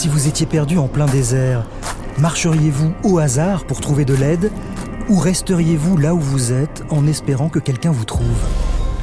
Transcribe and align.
Si 0.00 0.08
vous 0.08 0.28
étiez 0.28 0.46
perdu 0.46 0.78
en 0.78 0.88
plein 0.88 1.04
désert, 1.04 1.66
marcheriez-vous 2.16 2.94
au 3.04 3.18
hasard 3.18 3.66
pour 3.66 3.82
trouver 3.82 4.06
de 4.06 4.14
l'aide 4.14 4.50
ou 5.10 5.18
resteriez-vous 5.18 5.98
là 5.98 6.14
où 6.14 6.18
vous 6.18 6.52
êtes 6.52 6.82
en 6.88 7.06
espérant 7.06 7.50
que 7.50 7.58
quelqu'un 7.58 7.90
vous 7.90 8.06
trouve? 8.06 8.24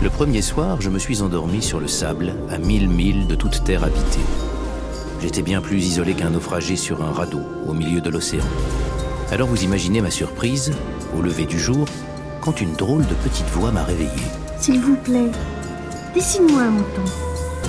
Le 0.01 0.09
premier 0.09 0.41
soir, 0.41 0.81
je 0.81 0.89
me 0.89 0.97
suis 0.97 1.21
endormi 1.21 1.61
sur 1.61 1.79
le 1.79 1.87
sable, 1.87 2.33
à 2.49 2.57
mille 2.57 2.89
milles 2.89 3.27
de 3.27 3.35
toute 3.35 3.63
terre 3.63 3.83
habitée. 3.83 4.25
J'étais 5.21 5.43
bien 5.43 5.61
plus 5.61 5.85
isolé 5.85 6.15
qu'un 6.15 6.31
naufragé 6.31 6.75
sur 6.75 7.03
un 7.03 7.11
radeau, 7.11 7.41
au 7.67 7.73
milieu 7.73 8.01
de 8.01 8.09
l'océan. 8.09 8.45
Alors 9.31 9.49
vous 9.49 9.63
imaginez 9.63 10.01
ma 10.01 10.09
surprise, 10.09 10.71
au 11.15 11.21
lever 11.21 11.45
du 11.45 11.59
jour, 11.59 11.85
quand 12.41 12.59
une 12.59 12.73
drôle 12.73 13.05
de 13.05 13.13
petite 13.13 13.49
voix 13.51 13.69
m'a 13.69 13.83
réveillé. 13.83 14.09
S'il 14.59 14.79
vous 14.79 14.95
plaît, 14.95 15.29
dessine-moi 16.15 16.63
un 16.63 16.71
mouton. 16.71 17.03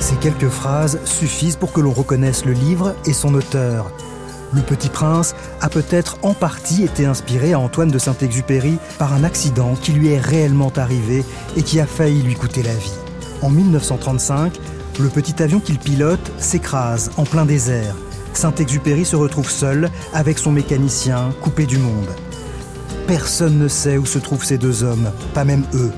Ces 0.00 0.16
quelques 0.16 0.48
phrases 0.48 1.00
suffisent 1.04 1.56
pour 1.56 1.72
que 1.72 1.80
l'on 1.80 1.92
reconnaisse 1.92 2.44
le 2.44 2.52
livre 2.52 2.94
et 3.04 3.12
son 3.12 3.34
auteur. 3.34 3.90
Le 4.52 4.62
Petit 4.62 4.88
Prince 4.88 5.34
a 5.60 5.68
peut-être 5.68 6.18
en 6.22 6.32
partie 6.32 6.84
été 6.84 7.04
inspiré 7.04 7.52
à 7.52 7.58
Antoine 7.58 7.90
de 7.90 7.98
Saint-Exupéry 7.98 8.78
par 8.98 9.12
un 9.12 9.24
accident 9.24 9.74
qui 9.74 9.92
lui 9.92 10.08
est 10.08 10.20
réellement 10.20 10.72
arrivé 10.76 11.24
et 11.56 11.62
qui 11.62 11.80
a 11.80 11.86
failli 11.86 12.22
lui 12.22 12.34
coûter 12.34 12.62
la 12.62 12.74
vie. 12.74 12.94
En 13.42 13.50
1935, 13.50 14.58
le 15.00 15.08
petit 15.08 15.42
avion 15.42 15.60
qu'il 15.60 15.78
pilote 15.78 16.32
s'écrase 16.38 17.10
en 17.16 17.24
plein 17.24 17.44
désert. 17.44 17.94
Saint-Exupéry 18.32 19.04
se 19.04 19.16
retrouve 19.16 19.50
seul 19.50 19.90
avec 20.14 20.38
son 20.38 20.52
mécanicien 20.52 21.30
coupé 21.42 21.66
du 21.66 21.78
monde. 21.78 22.08
Personne 23.06 23.58
ne 23.58 23.68
sait 23.68 23.98
où 23.98 24.06
se 24.06 24.18
trouvent 24.18 24.44
ces 24.44 24.58
deux 24.58 24.82
hommes, 24.82 25.10
pas 25.34 25.44
même 25.44 25.64
eux. 25.74 25.92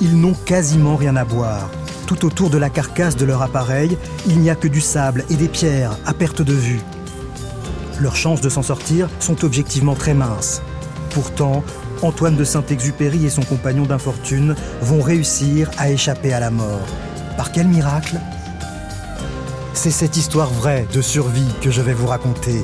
Ils 0.00 0.18
n'ont 0.18 0.34
quasiment 0.46 0.96
rien 0.96 1.16
à 1.16 1.24
boire. 1.24 1.70
Tout 2.10 2.26
autour 2.26 2.50
de 2.50 2.58
la 2.58 2.70
carcasse 2.70 3.14
de 3.14 3.24
leur 3.24 3.40
appareil, 3.40 3.96
il 4.26 4.40
n'y 4.40 4.50
a 4.50 4.56
que 4.56 4.66
du 4.66 4.80
sable 4.80 5.24
et 5.30 5.36
des 5.36 5.46
pierres 5.46 5.96
à 6.04 6.12
perte 6.12 6.42
de 6.42 6.52
vue. 6.52 6.80
Leurs 8.00 8.16
chances 8.16 8.40
de 8.40 8.48
s'en 8.48 8.64
sortir 8.64 9.08
sont 9.20 9.44
objectivement 9.44 9.94
très 9.94 10.12
minces. 10.12 10.60
Pourtant, 11.10 11.62
Antoine 12.02 12.34
de 12.34 12.42
Saint-Exupéry 12.42 13.26
et 13.26 13.30
son 13.30 13.42
compagnon 13.42 13.84
d'infortune 13.84 14.56
vont 14.82 15.00
réussir 15.00 15.70
à 15.78 15.88
échapper 15.92 16.32
à 16.32 16.40
la 16.40 16.50
mort. 16.50 16.84
Par 17.36 17.52
quel 17.52 17.68
miracle? 17.68 18.16
C'est 19.72 19.92
cette 19.92 20.16
histoire 20.16 20.50
vraie 20.50 20.88
de 20.92 21.02
survie 21.02 21.54
que 21.60 21.70
je 21.70 21.80
vais 21.80 21.94
vous 21.94 22.08
raconter. 22.08 22.60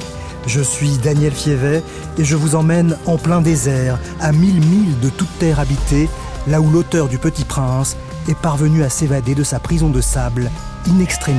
Je 0.48 0.60
suis 0.60 0.98
Daniel 1.04 1.32
Fievet 1.32 1.84
et 2.18 2.24
je 2.24 2.34
vous 2.34 2.56
emmène 2.56 2.98
en 3.06 3.16
plein 3.16 3.42
désert, 3.42 4.00
à 4.20 4.32
mille 4.32 4.60
milles 4.60 4.98
de 4.98 5.08
toute 5.08 5.38
terre 5.38 5.60
habitée, 5.60 6.08
là 6.48 6.60
où 6.60 6.68
l'auteur 6.68 7.06
du 7.06 7.18
Petit 7.18 7.44
Prince 7.44 7.96
est 8.28 8.38
parvenu 8.38 8.82
à 8.82 8.88
s'évader 8.88 9.34
de 9.34 9.42
sa 9.42 9.58
prison 9.58 9.90
de 9.90 10.00
sable 10.00 10.50
in 10.88 11.00
extremis. 11.00 11.36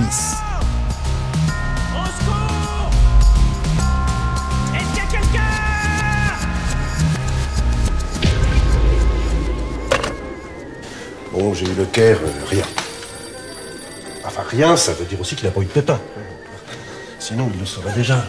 Bon, 11.32 11.54
j'ai 11.54 11.66
eu 11.66 11.76
le 11.76 11.86
Caire, 11.86 12.18
euh, 12.24 12.46
rien. 12.50 12.64
Enfin, 14.26 14.42
rien, 14.50 14.76
ça 14.76 14.94
veut 14.94 15.06
dire 15.06 15.22
aussi 15.22 15.36
qu'il 15.36 15.46
n'a 15.46 15.52
pas 15.52 15.62
eu 15.62 15.66
de 15.66 15.70
pépin. 15.70 16.00
Sinon, 17.20 17.50
il 17.54 17.60
le 17.60 17.66
saurait 17.66 17.94
déjà. 17.94 18.26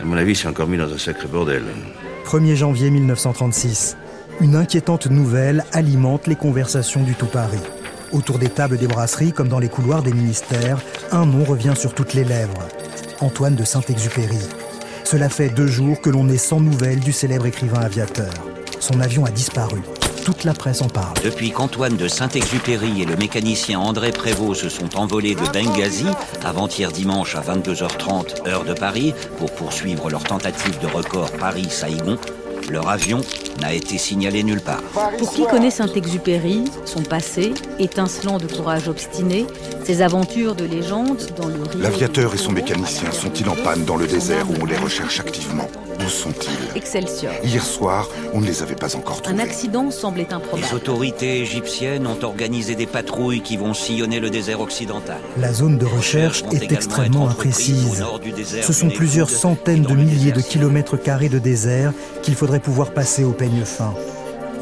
À 0.00 0.04
mon 0.04 0.16
avis, 0.16 0.36
c'est 0.36 0.48
encore 0.48 0.68
mis 0.68 0.76
dans 0.76 0.92
un 0.92 0.98
sacré 0.98 1.26
bordel. 1.26 1.64
1er 2.24 2.54
janvier 2.54 2.90
1936. 2.90 3.96
Une 4.42 4.56
inquiétante 4.56 5.06
nouvelle 5.06 5.64
alimente 5.70 6.26
les 6.26 6.34
conversations 6.34 7.04
du 7.04 7.14
tout 7.14 7.26
Paris. 7.26 7.60
Autour 8.10 8.40
des 8.40 8.48
tables 8.48 8.76
des 8.76 8.88
brasseries, 8.88 9.32
comme 9.32 9.46
dans 9.46 9.60
les 9.60 9.68
couloirs 9.68 10.02
des 10.02 10.12
ministères, 10.12 10.80
un 11.12 11.26
nom 11.26 11.44
revient 11.44 11.74
sur 11.76 11.94
toutes 11.94 12.12
les 12.12 12.24
lèvres. 12.24 12.66
Antoine 13.20 13.54
de 13.54 13.62
Saint-Exupéry. 13.62 14.40
Cela 15.04 15.28
fait 15.28 15.48
deux 15.48 15.68
jours 15.68 16.00
que 16.00 16.10
l'on 16.10 16.28
est 16.28 16.38
sans 16.38 16.58
nouvelles 16.58 16.98
du 16.98 17.12
célèbre 17.12 17.46
écrivain 17.46 17.82
aviateur. 17.82 18.32
Son 18.80 19.00
avion 19.00 19.24
a 19.24 19.30
disparu. 19.30 19.80
Toute 20.24 20.42
la 20.42 20.54
presse 20.54 20.82
en 20.82 20.88
parle. 20.88 21.14
Depuis 21.22 21.52
qu'Antoine 21.52 21.96
de 21.96 22.08
Saint-Exupéry 22.08 23.02
et 23.02 23.04
le 23.04 23.16
mécanicien 23.16 23.78
André 23.78 24.10
Prévost 24.10 24.62
se 24.62 24.68
sont 24.68 24.96
envolés 24.96 25.36
de 25.36 25.52
Benghazi, 25.52 26.06
avant-hier 26.44 26.90
dimanche 26.90 27.36
à 27.36 27.42
22h30 27.42 28.48
heure 28.48 28.64
de 28.64 28.74
Paris, 28.74 29.14
pour 29.38 29.52
poursuivre 29.52 30.10
leur 30.10 30.24
tentative 30.24 30.80
de 30.80 30.88
record 30.88 31.30
Paris-Saïgon, 31.30 32.18
leur 32.70 32.88
avion 32.88 33.20
n'a 33.60 33.72
été 33.72 33.98
signalé 33.98 34.42
nulle 34.42 34.60
part. 34.60 34.82
Pour 35.18 35.32
qui 35.32 35.46
connaît 35.46 35.70
Saint-Exupéry, 35.70 36.64
son 36.84 37.02
passé, 37.02 37.54
étincelant 37.78 38.38
de 38.38 38.46
courage 38.46 38.88
obstiné, 38.88 39.46
ses 39.84 40.02
aventures 40.02 40.54
de 40.54 40.64
légende 40.64 41.18
dans 41.36 41.48
le. 41.48 41.56
L'aviateur 41.80 42.34
et 42.34 42.38
son 42.38 42.52
mécanicien 42.52 43.10
sont-ils 43.12 43.48
en 43.48 43.56
panne 43.56 43.84
dans 43.84 43.96
le 43.96 44.06
désert 44.06 44.50
où 44.50 44.54
on 44.60 44.64
les 44.64 44.76
recherche 44.76 45.20
activement? 45.20 45.68
Où 46.04 46.08
sont-ils 46.08 46.76
Excelsior. 46.76 47.32
Hier 47.44 47.64
soir, 47.64 48.08
on 48.32 48.40
ne 48.40 48.46
les 48.46 48.62
avait 48.62 48.74
pas 48.74 48.96
encore 48.96 49.18
Un 49.18 49.20
trouvés. 49.20 49.42
accident 49.42 49.90
semblait 49.90 50.32
improbable. 50.32 50.66
Les 50.68 50.74
autorités 50.74 51.40
égyptiennes 51.40 52.06
ont 52.06 52.18
organisé 52.24 52.74
des 52.74 52.86
patrouilles 52.86 53.40
qui 53.42 53.56
vont 53.56 53.72
sillonner 53.74 54.18
le 54.18 54.30
désert 54.30 54.60
occidental. 54.60 55.18
La 55.38 55.52
zone 55.52 55.78
de 55.78 55.86
recherche 55.86 56.42
est 56.52 56.72
extrêmement 56.72 57.28
imprécise. 57.28 58.04
Ce 58.62 58.72
sont 58.72 58.88
plusieurs 58.90 59.30
centaines 59.30 59.82
de 59.82 59.94
milliers 59.94 60.32
de 60.32 60.40
kilomètres 60.40 60.96
carrés 60.96 61.28
de 61.28 61.38
désert 61.38 61.92
qu'il 62.22 62.34
faudrait 62.34 62.60
pouvoir 62.60 62.90
passer 62.92 63.22
au 63.22 63.32
peigne 63.32 63.64
fin. 63.64 63.94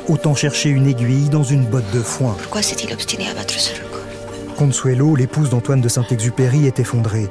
Autant 0.08 0.34
chercher 0.34 0.70
une 0.70 0.86
aiguille 0.88 1.28
dans 1.28 1.44
une 1.44 1.64
botte 1.64 1.90
de 1.94 2.00
foin. 2.00 2.36
Pourquoi 2.42 2.62
s'est-il 2.62 2.92
obstiné 2.92 3.28
à 3.28 3.34
battre 3.34 3.58
sur 3.58 3.76
le 3.76 3.88
col 3.88 4.00
Consuelo, 4.56 5.14
l'épouse 5.16 5.48
d'Antoine 5.48 5.80
de 5.80 5.88
Saint-Exupéry, 5.88 6.66
est 6.66 6.80
effondrée. 6.80 7.28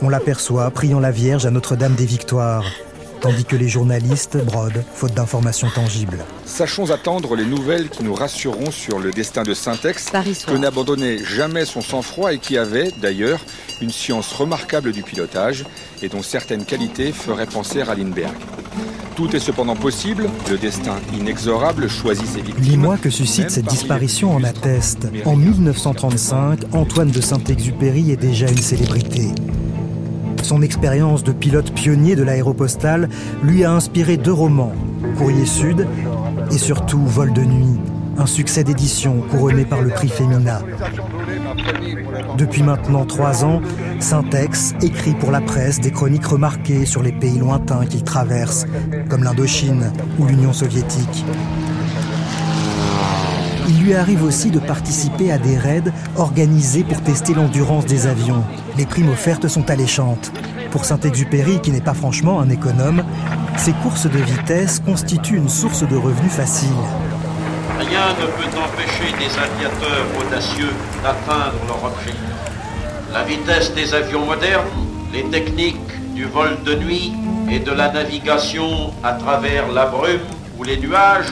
On 0.00 0.08
l'aperçoit 0.08 0.70
priant 0.70 1.00
la 1.00 1.10
Vierge 1.10 1.44
à 1.46 1.50
Notre-Dame 1.50 1.94
des 1.94 2.06
Victoires, 2.06 2.64
tandis 3.20 3.44
que 3.44 3.56
les 3.56 3.68
journalistes 3.68 4.36
brodent, 4.44 4.84
faute 4.94 5.14
d'informations 5.14 5.68
tangibles. 5.74 6.24
Sachons 6.44 6.90
attendre 6.90 7.36
les 7.36 7.44
nouvelles 7.44 7.88
qui 7.88 8.04
nous 8.04 8.14
rassureront 8.14 8.70
sur 8.70 8.98
le 8.98 9.10
destin 9.10 9.42
de 9.42 9.54
Syntex, 9.54 10.06
que 10.46 10.56
n'abandonnait 10.56 11.18
jamais 11.18 11.64
son 11.64 11.80
sang-froid 11.80 12.32
et 12.32 12.38
qui 12.38 12.58
avait, 12.58 12.90
d'ailleurs, 13.00 13.40
une 13.80 13.90
science 13.90 14.32
remarquable 14.32 14.92
du 14.92 15.02
pilotage 15.02 15.64
et 16.02 16.08
dont 16.08 16.22
certaines 16.22 16.64
qualités 16.64 17.12
feraient 17.12 17.46
penser 17.46 17.82
à 17.82 17.94
Lindbergh. 17.94 18.34
Tout 19.16 19.34
est 19.34 19.40
cependant 19.40 19.74
possible, 19.74 20.30
le 20.48 20.58
destin 20.58 20.94
inexorable 21.12 21.88
choisit 21.88 22.26
ses 22.26 22.40
victimes. 22.40 22.64
L'émoi 22.64 22.98
que 22.98 23.10
suscite 23.10 23.40
même 23.40 23.50
cette 23.50 23.66
disparition 23.66 24.28
les 24.28 24.34
en 24.36 24.44
atteste. 24.44 25.06
En 25.24 25.34
mérites. 25.34 25.58
1935, 25.58 26.60
Antoine 26.72 27.10
de 27.10 27.20
Saint-Exupéry 27.20 28.12
est 28.12 28.16
déjà 28.16 28.48
une 28.48 28.58
célébrité. 28.58 29.32
Son 30.42 30.62
expérience 30.62 31.24
de 31.24 31.32
pilote 31.32 31.72
pionnier 31.72 32.16
de 32.16 32.22
l'aéropostale 32.22 33.08
lui 33.42 33.64
a 33.64 33.72
inspiré 33.72 34.16
deux 34.16 34.32
romans, 34.32 34.72
Courrier 35.16 35.46
Sud 35.46 35.86
et 36.50 36.58
surtout 36.58 37.04
Vol 37.04 37.32
de 37.32 37.42
nuit, 37.42 37.78
un 38.16 38.26
succès 38.26 38.64
d'édition 38.64 39.20
couronné 39.30 39.64
par 39.64 39.82
le 39.82 39.90
prix 39.90 40.08
Femina. 40.08 40.60
Depuis 42.36 42.62
maintenant 42.62 43.04
trois 43.04 43.44
ans, 43.44 43.60
Syntex 44.00 44.74
écrit 44.80 45.14
pour 45.14 45.30
la 45.30 45.40
presse 45.40 45.80
des 45.80 45.90
chroniques 45.90 46.26
remarquées 46.26 46.86
sur 46.86 47.02
les 47.02 47.12
pays 47.12 47.38
lointains 47.38 47.84
qu'il 47.84 48.04
traverse, 48.04 48.64
comme 49.08 49.24
l'Indochine 49.24 49.92
ou 50.18 50.26
l'Union 50.26 50.52
soviétique. 50.52 51.24
Il 53.68 53.82
lui 53.82 53.94
arrive 53.94 54.24
aussi 54.24 54.50
de 54.50 54.58
participer 54.58 55.30
à 55.30 55.36
des 55.36 55.58
raids 55.58 55.92
organisés 56.16 56.84
pour 56.84 57.02
tester 57.02 57.34
l'endurance 57.34 57.84
des 57.84 58.06
avions. 58.06 58.42
Les 58.78 58.86
primes 58.86 59.10
offertes 59.10 59.46
sont 59.46 59.68
alléchantes. 59.68 60.32
Pour 60.70 60.86
Saint-Exupéry, 60.86 61.60
qui 61.60 61.70
n'est 61.70 61.82
pas 61.82 61.92
franchement 61.92 62.40
un 62.40 62.48
économe, 62.48 63.04
ces 63.58 63.72
courses 63.72 64.06
de 64.06 64.18
vitesse 64.18 64.80
constituent 64.80 65.36
une 65.36 65.50
source 65.50 65.86
de 65.86 65.96
revenus 65.96 66.32
facile. 66.32 66.68
Rien 67.78 68.08
ne 68.18 68.26
peut 68.26 68.56
empêcher 68.56 69.12
des 69.18 69.36
aviateurs 69.36 70.06
audacieux 70.18 70.72
d'atteindre 71.02 71.58
leur 71.66 71.84
objectif. 71.84 72.18
La 73.12 73.24
vitesse 73.24 73.74
des 73.74 73.92
avions 73.92 74.24
modernes, 74.24 74.66
les 75.12 75.24
techniques 75.24 76.14
du 76.14 76.24
vol 76.24 76.56
de 76.64 76.74
nuit 76.74 77.12
et 77.50 77.58
de 77.58 77.72
la 77.72 77.92
navigation 77.92 78.94
à 79.04 79.12
travers 79.12 79.70
la 79.70 79.86
brume 79.86 80.20
ou 80.58 80.64
les 80.64 80.78
nuages 80.78 81.28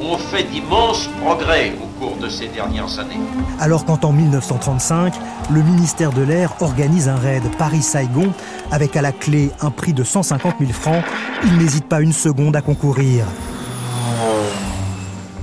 ont 0.00 0.18
fait 0.18 0.44
d'immenses 0.44 1.08
progrès 1.22 1.72
au 1.82 1.86
cours 1.98 2.16
de 2.16 2.28
ces 2.28 2.48
dernières 2.48 2.98
années. 2.98 3.20
Alors 3.58 3.84
quand 3.84 4.04
en 4.04 4.12
1935, 4.12 5.14
le 5.50 5.62
ministère 5.62 6.12
de 6.12 6.22
l'Air 6.22 6.54
organise 6.60 7.08
un 7.08 7.16
raid 7.16 7.42
Paris-Saigon 7.58 8.32
avec 8.70 8.96
à 8.96 9.02
la 9.02 9.12
clé 9.12 9.50
un 9.60 9.70
prix 9.70 9.92
de 9.92 10.04
150 10.04 10.54
000 10.60 10.72
francs, 10.72 11.04
il 11.44 11.58
n'hésite 11.58 11.86
pas 11.86 12.00
une 12.00 12.12
seconde 12.12 12.56
à 12.56 12.62
concourir. 12.62 13.24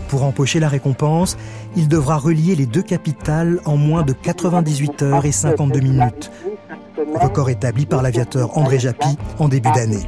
Pour 0.10 0.24
empocher 0.24 0.60
la 0.60 0.70
récompense, 0.70 1.38
il 1.76 1.88
devra 1.88 2.18
relier 2.18 2.56
les 2.56 2.66
deux 2.66 2.82
capitales 2.82 3.60
en 3.66 3.76
moins 3.76 4.04
de 4.04 4.14
98 4.14 5.02
heures 5.04 5.26
et 5.26 5.32
52 5.32 5.80
minutes. 5.80 6.32
Record 7.16 7.50
établi 7.50 7.86
par 7.86 8.02
l'aviateur 8.02 8.58
André 8.58 8.80
Japy 8.80 9.18
en 9.38 9.48
début 9.48 9.72
d'année. 9.72 10.08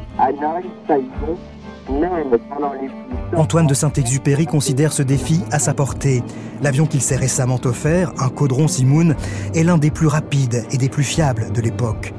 Antoine 3.35 3.67
de 3.67 3.73
Saint-Exupéry 3.73 4.45
considère 4.45 4.91
ce 4.91 5.03
défi 5.03 5.41
à 5.51 5.59
sa 5.59 5.73
portée. 5.73 6.23
L'avion 6.61 6.87
qu'il 6.87 7.01
s'est 7.01 7.15
récemment 7.15 7.59
offert, 7.63 8.11
un 8.17 8.29
Caudron 8.29 8.67
Simoun, 8.67 9.15
est 9.53 9.63
l'un 9.63 9.77
des 9.77 9.91
plus 9.91 10.07
rapides 10.07 10.65
et 10.71 10.77
des 10.77 10.89
plus 10.89 11.03
fiables 11.03 11.51
de 11.51 11.61
l'époque. 11.61 12.13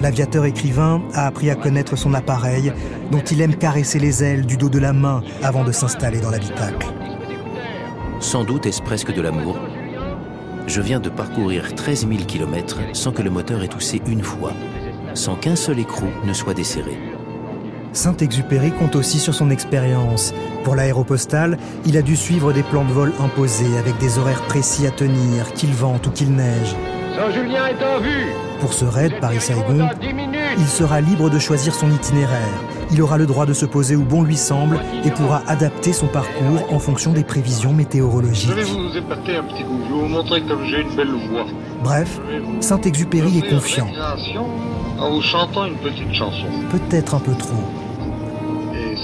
L'aviateur 0.00 0.44
écrivain 0.44 1.02
a 1.14 1.26
appris 1.26 1.50
à 1.50 1.54
connaître 1.56 1.96
son 1.96 2.14
appareil, 2.14 2.72
dont 3.10 3.22
il 3.22 3.40
aime 3.40 3.56
caresser 3.56 3.98
les 3.98 4.22
ailes 4.24 4.46
du 4.46 4.56
dos 4.56 4.68
de 4.68 4.78
la 4.78 4.92
main 4.92 5.22
avant 5.42 5.64
de 5.64 5.72
s'installer 5.72 6.20
dans 6.20 6.30
l'habitacle. 6.30 6.86
Sans 8.20 8.44
doute 8.44 8.66
est-ce 8.66 8.82
presque 8.82 9.12
de 9.12 9.20
l'amour. 9.20 9.58
Je 10.66 10.80
viens 10.80 11.00
de 11.00 11.10
parcourir 11.10 11.74
13 11.74 12.08
000 12.08 12.24
km 12.24 12.80
sans 12.92 13.12
que 13.12 13.22
le 13.22 13.30
moteur 13.30 13.62
ait 13.62 13.68
toussé 13.68 14.00
une 14.06 14.22
fois, 14.22 14.52
sans 15.14 15.36
qu'un 15.36 15.56
seul 15.56 15.78
écrou 15.78 16.06
ne 16.24 16.32
soit 16.32 16.54
desserré. 16.54 17.13
Saint-Exupéry 17.94 18.72
compte 18.72 18.96
aussi 18.96 19.18
sur 19.18 19.34
son 19.34 19.50
expérience. 19.50 20.34
Pour 20.64 20.74
l'aéropostale, 20.74 21.58
il 21.86 21.96
a 21.96 22.02
dû 22.02 22.16
suivre 22.16 22.52
des 22.52 22.62
plans 22.62 22.84
de 22.84 22.92
vol 22.92 23.12
imposés 23.20 23.78
avec 23.78 23.96
des 23.98 24.18
horaires 24.18 24.42
précis 24.42 24.86
à 24.86 24.90
tenir, 24.90 25.52
qu'il 25.54 25.72
vente 25.72 26.06
ou 26.06 26.10
qu'il 26.10 26.32
neige. 26.32 26.74
Saint-Julien 27.16 27.66
est 27.66 27.84
en 27.84 28.00
vue 28.00 28.32
Pour 28.60 28.72
ce 28.72 28.84
raid 28.84 29.20
Paris-Saigon, 29.20 29.88
il 30.58 30.66
sera 30.66 31.00
libre 31.00 31.30
de 31.30 31.38
choisir 31.38 31.74
son 31.74 31.90
itinéraire. 31.90 32.60
Il 32.90 33.00
aura 33.00 33.18
le 33.18 33.26
droit 33.26 33.46
de 33.46 33.52
se 33.52 33.66
poser 33.66 33.94
où 33.94 34.02
bon 34.02 34.22
lui 34.22 34.36
semble 34.36 34.80
et 35.04 35.10
pourra 35.10 35.42
adapter 35.46 35.92
son 35.92 36.06
parcours 36.08 36.72
en 36.72 36.78
fonction 36.78 37.12
des 37.12 37.24
prévisions 37.24 37.72
météorologiques. 37.72 38.50
Je 38.50 38.54
vais 38.54 38.64
vous 38.64 38.96
épater 38.96 39.36
un 39.36 39.44
petit 39.44 39.62
coup, 39.62 39.78
je 39.88 39.94
vais 39.94 40.00
vous 40.00 40.08
montrer 40.08 40.42
comme 40.42 40.64
j'ai 40.64 40.80
une 40.80 40.94
belle 40.96 41.14
voix. 41.30 41.46
Bref, 41.82 42.20
Saint-Exupéry 42.60 43.38
est 43.38 43.48
confiant. 43.48 43.88
En 44.98 45.10
vous 45.10 45.22
chantant 45.22 45.66
une 45.66 45.76
petite 45.76 46.12
chanson. 46.12 46.46
Peut-être 46.70 47.14
un 47.14 47.20
peu 47.20 47.34
trop. 47.34 47.83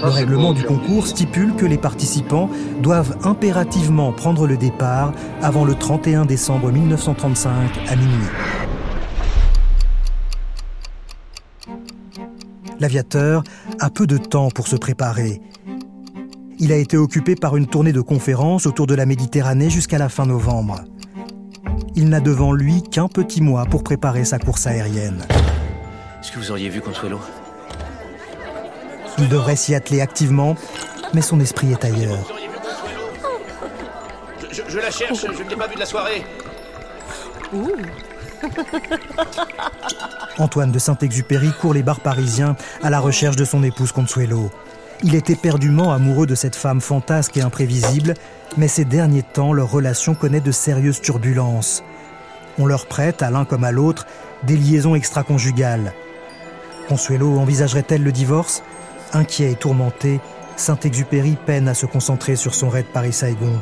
Le 0.02 0.08
règlement 0.08 0.54
du 0.54 0.64
concours 0.64 1.06
stipule 1.06 1.54
que 1.54 1.66
les 1.66 1.76
participants 1.76 2.48
doivent 2.80 3.18
impérativement 3.22 4.12
prendre 4.12 4.46
le 4.46 4.56
départ 4.56 5.12
avant 5.42 5.66
le 5.66 5.74
31 5.74 6.24
décembre 6.24 6.72
1935 6.72 7.52
à 7.86 7.96
minuit. 7.96 8.26
L'aviateur 12.78 13.42
a 13.78 13.90
peu 13.90 14.06
de 14.06 14.16
temps 14.16 14.48
pour 14.48 14.68
se 14.68 14.76
préparer. 14.76 15.42
Il 16.58 16.72
a 16.72 16.76
été 16.76 16.96
occupé 16.96 17.34
par 17.34 17.58
une 17.58 17.66
tournée 17.66 17.92
de 17.92 18.00
conférences 18.00 18.66
autour 18.66 18.86
de 18.86 18.94
la 18.94 19.04
Méditerranée 19.04 19.68
jusqu'à 19.68 19.98
la 19.98 20.08
fin 20.08 20.24
novembre. 20.24 20.80
Il 21.94 22.08
n'a 22.08 22.20
devant 22.20 22.52
lui 22.52 22.82
qu'un 22.82 23.08
petit 23.08 23.42
mois 23.42 23.66
pour 23.66 23.84
préparer 23.84 24.24
sa 24.24 24.38
course 24.38 24.66
aérienne. 24.66 25.26
Est-ce 26.20 26.32
que 26.32 26.38
vous 26.38 26.50
auriez 26.50 26.70
vu 26.70 26.80
Consuelo 26.80 27.18
il 29.20 29.28
devrait 29.28 29.56
s'y 29.56 29.74
atteler 29.74 30.00
activement, 30.00 30.56
mais 31.14 31.22
son 31.22 31.40
esprit 31.40 31.72
est 31.72 31.84
ailleurs. 31.84 32.26
Je, 34.50 34.62
je 34.66 34.78
la 34.78 34.90
cherche, 34.90 35.20
je 35.20 35.42
ne 35.42 35.48
l'ai 35.48 35.56
pas 35.56 35.68
vue 35.68 35.74
de 35.74 35.80
la 35.80 35.86
soirée. 35.86 36.24
Antoine 40.38 40.72
de 40.72 40.78
Saint-Exupéry 40.78 41.52
court 41.60 41.74
les 41.74 41.82
bars 41.82 42.00
parisiens 42.00 42.56
à 42.82 42.90
la 42.90 43.00
recherche 43.00 43.36
de 43.36 43.44
son 43.44 43.62
épouse 43.62 43.92
Consuelo. 43.92 44.50
Il 45.02 45.14
est 45.14 45.30
éperdument 45.30 45.92
amoureux 45.92 46.26
de 46.26 46.34
cette 46.34 46.56
femme 46.56 46.80
fantasque 46.80 47.36
et 47.36 47.42
imprévisible, 47.42 48.14
mais 48.56 48.68
ces 48.68 48.84
derniers 48.84 49.22
temps, 49.22 49.52
leur 49.52 49.70
relation 49.70 50.14
connaît 50.14 50.40
de 50.40 50.52
sérieuses 50.52 51.00
turbulences. 51.00 51.82
On 52.58 52.66
leur 52.66 52.86
prête, 52.86 53.22
à 53.22 53.30
l'un 53.30 53.44
comme 53.44 53.64
à 53.64 53.72
l'autre, 53.72 54.06
des 54.42 54.56
liaisons 54.56 54.94
extra-conjugales. 54.94 55.92
Consuelo 56.88 57.38
envisagerait-elle 57.38 58.02
le 58.02 58.12
divorce? 58.12 58.62
Inquiet 59.12 59.52
et 59.52 59.56
tourmenté, 59.56 60.20
Saint-Exupéry 60.56 61.36
peine 61.46 61.68
à 61.68 61.74
se 61.74 61.86
concentrer 61.86 62.36
sur 62.36 62.54
son 62.54 62.68
raid 62.68 62.86
Paris-Saigon. 62.92 63.60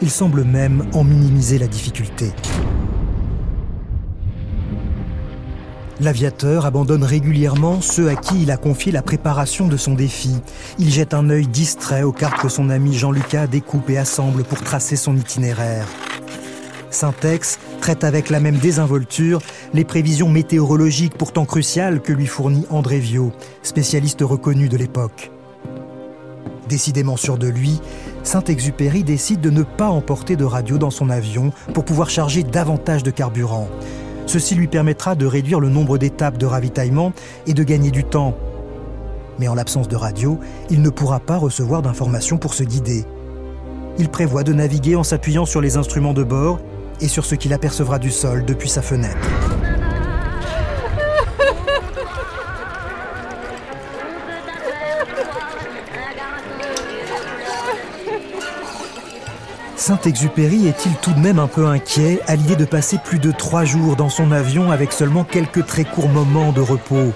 Il 0.00 0.10
semble 0.10 0.44
même 0.44 0.86
en 0.94 1.04
minimiser 1.04 1.58
la 1.58 1.66
difficulté. 1.66 2.32
L'aviateur 6.00 6.66
abandonne 6.66 7.04
régulièrement 7.04 7.80
ceux 7.80 8.08
à 8.08 8.16
qui 8.16 8.42
il 8.42 8.50
a 8.50 8.56
confié 8.56 8.90
la 8.90 9.02
préparation 9.02 9.68
de 9.68 9.76
son 9.76 9.94
défi. 9.94 10.34
Il 10.78 10.90
jette 10.90 11.14
un 11.14 11.30
œil 11.30 11.46
distrait 11.46 12.02
aux 12.02 12.10
cartes 12.10 12.40
que 12.40 12.48
son 12.48 12.70
ami 12.70 12.94
Jean-Lucas 12.94 13.46
découpe 13.46 13.88
et 13.90 13.98
assemble 13.98 14.42
pour 14.42 14.60
tracer 14.62 14.96
son 14.96 15.16
itinéraire. 15.16 15.86
Syntex 16.90 17.58
traite 17.82 18.04
avec 18.04 18.30
la 18.30 18.38
même 18.38 18.58
désinvolture 18.58 19.42
les 19.74 19.84
prévisions 19.84 20.28
météorologiques 20.28 21.18
pourtant 21.18 21.44
cruciales 21.44 22.00
que 22.00 22.12
lui 22.12 22.26
fournit 22.28 22.64
André 22.70 23.00
Viau, 23.00 23.32
spécialiste 23.64 24.20
reconnu 24.22 24.68
de 24.68 24.76
l'époque. 24.76 25.32
Décidément 26.68 27.16
sûr 27.16 27.38
de 27.38 27.48
lui, 27.48 27.80
Saint-Exupéry 28.22 29.02
décide 29.02 29.40
de 29.40 29.50
ne 29.50 29.64
pas 29.64 29.88
emporter 29.88 30.36
de 30.36 30.44
radio 30.44 30.78
dans 30.78 30.90
son 30.90 31.10
avion 31.10 31.50
pour 31.74 31.84
pouvoir 31.84 32.08
charger 32.08 32.44
davantage 32.44 33.02
de 33.02 33.10
carburant. 33.10 33.68
Ceci 34.26 34.54
lui 34.54 34.68
permettra 34.68 35.16
de 35.16 35.26
réduire 35.26 35.58
le 35.58 35.68
nombre 35.68 35.98
d'étapes 35.98 36.38
de 36.38 36.46
ravitaillement 36.46 37.12
et 37.48 37.52
de 37.52 37.64
gagner 37.64 37.90
du 37.90 38.04
temps. 38.04 38.36
Mais 39.40 39.48
en 39.48 39.56
l'absence 39.56 39.88
de 39.88 39.96
radio, 39.96 40.38
il 40.70 40.82
ne 40.82 40.90
pourra 40.90 41.18
pas 41.18 41.36
recevoir 41.36 41.82
d'informations 41.82 42.38
pour 42.38 42.54
se 42.54 42.62
guider. 42.62 43.04
Il 43.98 44.08
prévoit 44.08 44.44
de 44.44 44.52
naviguer 44.52 44.94
en 44.94 45.02
s'appuyant 45.02 45.46
sur 45.46 45.60
les 45.60 45.76
instruments 45.76 46.14
de 46.14 46.22
bord 46.22 46.60
et 47.00 47.08
sur 47.08 47.24
ce 47.24 47.34
qu'il 47.34 47.52
apercevra 47.52 47.98
du 47.98 48.10
sol 48.10 48.44
depuis 48.44 48.68
sa 48.68 48.82
fenêtre. 48.82 49.28
Saint-Exupéry 59.82 60.68
est-il 60.68 60.94
tout 60.98 61.12
de 61.12 61.18
même 61.18 61.40
un 61.40 61.48
peu 61.48 61.66
inquiet 61.66 62.20
à 62.28 62.36
l'idée 62.36 62.54
de 62.54 62.64
passer 62.64 62.98
plus 63.04 63.18
de 63.18 63.32
trois 63.32 63.64
jours 63.64 63.96
dans 63.96 64.10
son 64.10 64.30
avion 64.30 64.70
avec 64.70 64.92
seulement 64.92 65.24
quelques 65.24 65.66
très 65.66 65.82
courts 65.84 66.08
moments 66.08 66.52
de 66.52 66.60
repos? 66.60 67.12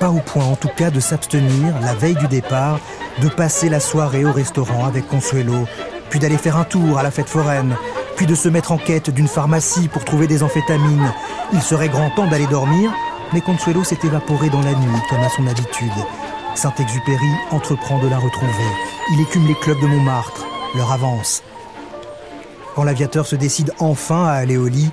Pas 0.00 0.08
au 0.08 0.20
point 0.20 0.44
en 0.44 0.56
tout 0.56 0.70
cas 0.74 0.90
de 0.90 1.00
s'abstenir, 1.00 1.74
la 1.82 1.92
veille 1.92 2.14
du 2.14 2.28
départ, 2.28 2.80
de 3.20 3.28
passer 3.28 3.68
la 3.68 3.78
soirée 3.78 4.24
au 4.24 4.32
restaurant 4.32 4.86
avec 4.86 5.06
Consuelo, 5.06 5.68
puis 6.08 6.18
d'aller 6.18 6.38
faire 6.38 6.56
un 6.56 6.64
tour 6.64 6.98
à 6.98 7.02
la 7.02 7.10
fête 7.10 7.28
foraine, 7.28 7.76
puis 8.16 8.26
de 8.26 8.34
se 8.34 8.48
mettre 8.48 8.72
en 8.72 8.78
quête 8.78 9.10
d'une 9.10 9.28
pharmacie 9.28 9.88
pour 9.88 10.04
trouver 10.04 10.26
des 10.26 10.42
amphétamines. 10.42 11.12
Il 11.52 11.62
serait 11.62 11.88
grand 11.88 12.10
temps 12.10 12.26
d'aller 12.26 12.46
dormir, 12.46 12.92
mais 13.32 13.40
Consuelo 13.40 13.84
s'est 13.84 13.98
évaporé 14.04 14.50
dans 14.50 14.60
la 14.60 14.74
nuit 14.74 15.00
comme 15.08 15.20
à 15.20 15.28
son 15.28 15.46
habitude. 15.46 15.90
Saint-Exupéry 16.54 17.30
entreprend 17.50 17.98
de 17.98 18.08
la 18.08 18.18
retrouver. 18.18 18.52
Il 19.12 19.20
écume 19.20 19.46
les 19.46 19.54
clubs 19.54 19.80
de 19.80 19.86
Montmartre, 19.86 20.46
leur 20.74 20.92
avance. 20.92 21.42
Quand 22.74 22.84
l'aviateur 22.84 23.26
se 23.26 23.36
décide 23.36 23.72
enfin 23.78 24.26
à 24.26 24.32
aller 24.32 24.56
au 24.56 24.68
lit, 24.68 24.90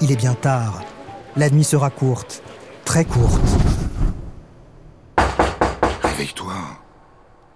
il 0.00 0.10
est 0.10 0.16
bien 0.16 0.34
tard. 0.34 0.82
La 1.36 1.48
nuit 1.50 1.64
sera 1.64 1.90
courte, 1.90 2.42
très 2.84 3.04
courte. 3.04 3.40
Réveille-toi. 6.02 6.54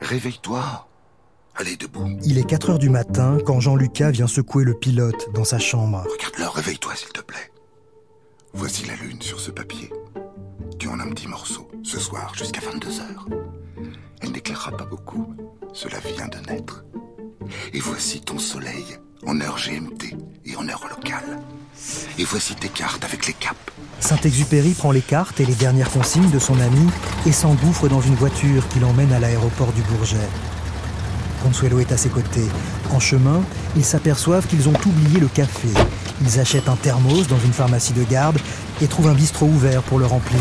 Réveille-toi. 0.01 0.87
Allez, 1.59 1.77
debout. 1.77 2.19
Il 2.23 2.37
est 2.39 2.45
4 2.45 2.71
heures 2.71 2.79
du 2.79 2.91
matin 2.91 3.39
quand 3.45 3.61
Jean-Lucas 3.61 4.11
vient 4.11 4.27
secouer 4.27 4.65
le 4.65 4.75
pilote 4.75 5.29
dans 5.35 5.45
sa 5.45 5.59
chambre. 5.59 6.05
Regarde-le, 6.11 6.49
réveille-toi 6.49 6.95
s'il 6.95 7.09
te 7.09 7.23
plaît. 7.23 7.51
Voici 8.53 8.87
la 8.87 8.95
lune 8.97 9.21
sur 9.23 9.41
ce 9.41 9.51
papier. 9.51 9.91
Tu 10.79 10.89
en 10.89 11.01
as 11.01 11.05
un 11.05 11.11
petit 11.11 11.29
morceau, 11.29 11.67
ce 11.83 11.99
soir 11.99 12.35
jusqu'à 12.35 12.61
22 12.61 13.01
heures. 13.01 13.27
Elle 14.21 14.33
n'éclairera 14.33 14.73
pas 14.73 14.85
beaucoup. 14.85 15.35
Cela 15.73 15.99
vient 16.01 16.29
de 16.29 16.39
naître. 16.51 16.85
Et 17.73 17.81
voici 17.81 18.21
ton 18.21 18.39
soleil 18.39 18.85
en 19.27 19.41
heure 19.41 19.57
GMT 19.57 20.15
et 20.45 20.57
en 20.57 20.69
heure 20.69 20.87
locale. 20.91 21.41
Et 22.19 22.25
voici 22.25 22.55
tes 22.55 22.69
cartes 22.69 23.05
avec 23.05 23.27
les 23.27 23.33
caps. 23.33 23.57
Saint-Exupéry 24.01 24.75
prend 24.75 24.91
les 24.91 25.01
cartes 25.01 25.41
et 25.41 25.47
les 25.47 25.55
dernières 25.55 25.91
consignes 25.91 26.31
de 26.31 26.39
son 26.39 26.61
ami 26.61 26.87
et 27.25 27.33
s'engouffre 27.33 27.89
dans 27.89 28.03
une 28.03 28.15
voiture 28.15 28.69
qui 28.69 28.79
l'emmène 28.79 29.13
à 29.13 29.21
l'aéroport 29.21 29.73
du 29.73 29.81
Bourget. 29.83 30.29
Consuelo 31.47 31.79
est 31.79 31.93
à 31.93 31.97
ses 31.97 32.09
côtés. 32.09 32.49
En 32.93 32.99
chemin, 32.99 33.41
ils 33.77 33.85
s'aperçoivent 33.85 34.49
qu'ils 34.49 34.69
ont 34.69 34.73
oublié 34.85 35.21
le 35.21 35.29
café. 35.29 35.69
Ils 36.23 36.41
achètent 36.41 36.69
un 36.69 36.75
thermos 36.75 37.29
dans 37.29 37.39
une 37.39 37.53
pharmacie 37.53 37.93
de 37.93 38.03
garde 38.03 38.37
et 38.83 38.89
trouvent 38.89 39.07
un 39.07 39.15
bistrot 39.15 39.47
ouvert 39.47 39.81
pour 39.83 40.01
le 40.01 40.07
remplir. 40.07 40.41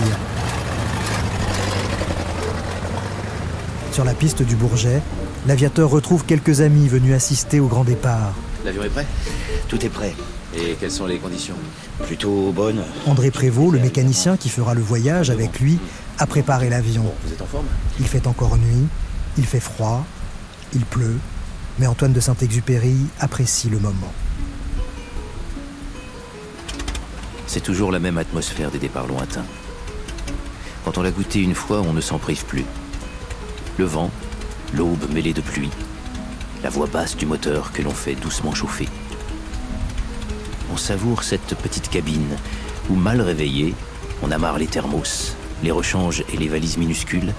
Sur 3.92 4.04
la 4.04 4.16
piste 4.16 4.42
du 4.42 4.56
Bourget, 4.56 5.00
l'aviateur 5.46 5.92
retrouve 5.92 6.26
quelques 6.26 6.62
amis 6.62 6.88
venus 6.88 7.14
assister 7.14 7.60
au 7.60 7.68
grand 7.68 7.84
départ. 7.84 8.34
L'avion 8.66 8.82
est 8.82 8.90
prêt? 8.90 9.06
Tout 9.68 9.86
est 9.86 9.90
prêt. 9.90 10.16
Et 10.58 10.76
quelles 10.80 10.90
sont 10.90 11.06
les 11.06 11.20
conditions? 11.20 11.56
Plutôt 12.08 12.52
bonnes. 12.52 12.82
André 13.06 13.30
Prévost, 13.30 13.74
le 13.74 13.80
mécanicien 13.80 14.38
qui 14.38 14.50
fera 14.50 14.74
le 14.74 14.82
voyage 14.82 15.30
avec 15.30 15.60
lui, 15.60 15.78
a 16.18 16.26
préparé 16.26 16.72
l'avion. 16.72 17.06
Vous 17.26 17.32
êtes 17.32 17.42
en 17.44 17.46
forme? 17.46 17.68
Il 18.00 18.08
fait 18.08 18.26
encore 18.26 18.58
nuit, 18.58 18.88
il 19.38 19.46
fait 19.46 19.60
froid, 19.60 20.04
il 20.76 20.86
pleut, 20.86 21.18
mais 21.80 21.88
Antoine 21.88 22.14
de 22.14 22.20
Saint-Exupéry 22.20 22.98
apprécie 23.20 23.70
le 23.70 23.80
moment. 23.80 24.14
C'est 27.48 27.64
toujours 27.64 27.92
la 27.92 28.00
même 28.00 28.18
atmosphère 28.18 28.72
des 28.72 28.80
départs 28.80 29.08
lointains. 29.08 29.46
Quand 30.84 30.98
on 30.98 31.02
l'a 31.02 31.12
goûté 31.12 31.42
une 31.42 31.56
fois, 31.56 31.82
on 31.82 31.94
ne 31.94 32.02
s'en 32.02 32.18
prive 32.18 32.46
plus. 32.46 32.66
Le 33.78 33.86
vent, 33.86 34.12
l'aube 34.74 35.10
mêlée 35.14 35.34
de 35.34 35.42
pluie, 35.42 35.72
la 36.64 36.70
voix 36.70 36.88
basse 36.88 37.16
du 37.16 37.26
moteur 37.26 37.72
que 37.72 37.82
l'on 37.82 37.92
fait 37.92 38.16
doucement 38.16 38.54
chauffer. 38.54 38.90
On 40.74 40.78
savoure 40.78 41.24
cette 41.24 41.56
petite 41.56 41.90
cabine 41.90 42.38
où, 42.90 42.96
mal 42.96 43.22
réveillé, 43.22 43.74
On 44.24 44.32
amarre 44.32 44.58
les 44.58 44.68
thermos, 44.68 45.36
les 45.62 45.72
rechanges 45.72 46.24
et 46.34 46.38
les 46.38 46.48
valises 46.48 46.78
minuscules, 46.78 47.34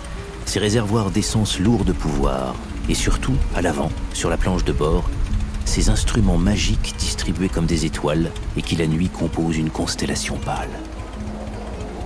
ces 0.45 0.59
réservoirs 0.59 1.11
d'essence 1.11 1.59
lourds 1.59 1.87
de 1.87 1.93
pouvoir, 1.93 2.55
et 2.89 2.95
surtout, 2.95 3.35
à 3.55 3.63
l'avant, 3.63 3.91
sur 4.13 4.31
la 4.31 4.37
planche 4.37 4.65
de 4.65 4.73
bord, 4.73 5.09
ces 5.65 5.91
instruments 5.91 6.39
magiques 6.39 6.95
distribués 6.99 7.49
comme 7.49 7.67
des 7.67 7.85
étoiles 7.85 8.31
et 8.57 8.63
qui 8.63 8.77
la 8.77 8.87
nuit 8.87 9.09
composent 9.09 9.57
une 9.57 9.71
constellation 9.71 10.37
pâle. 10.37 10.71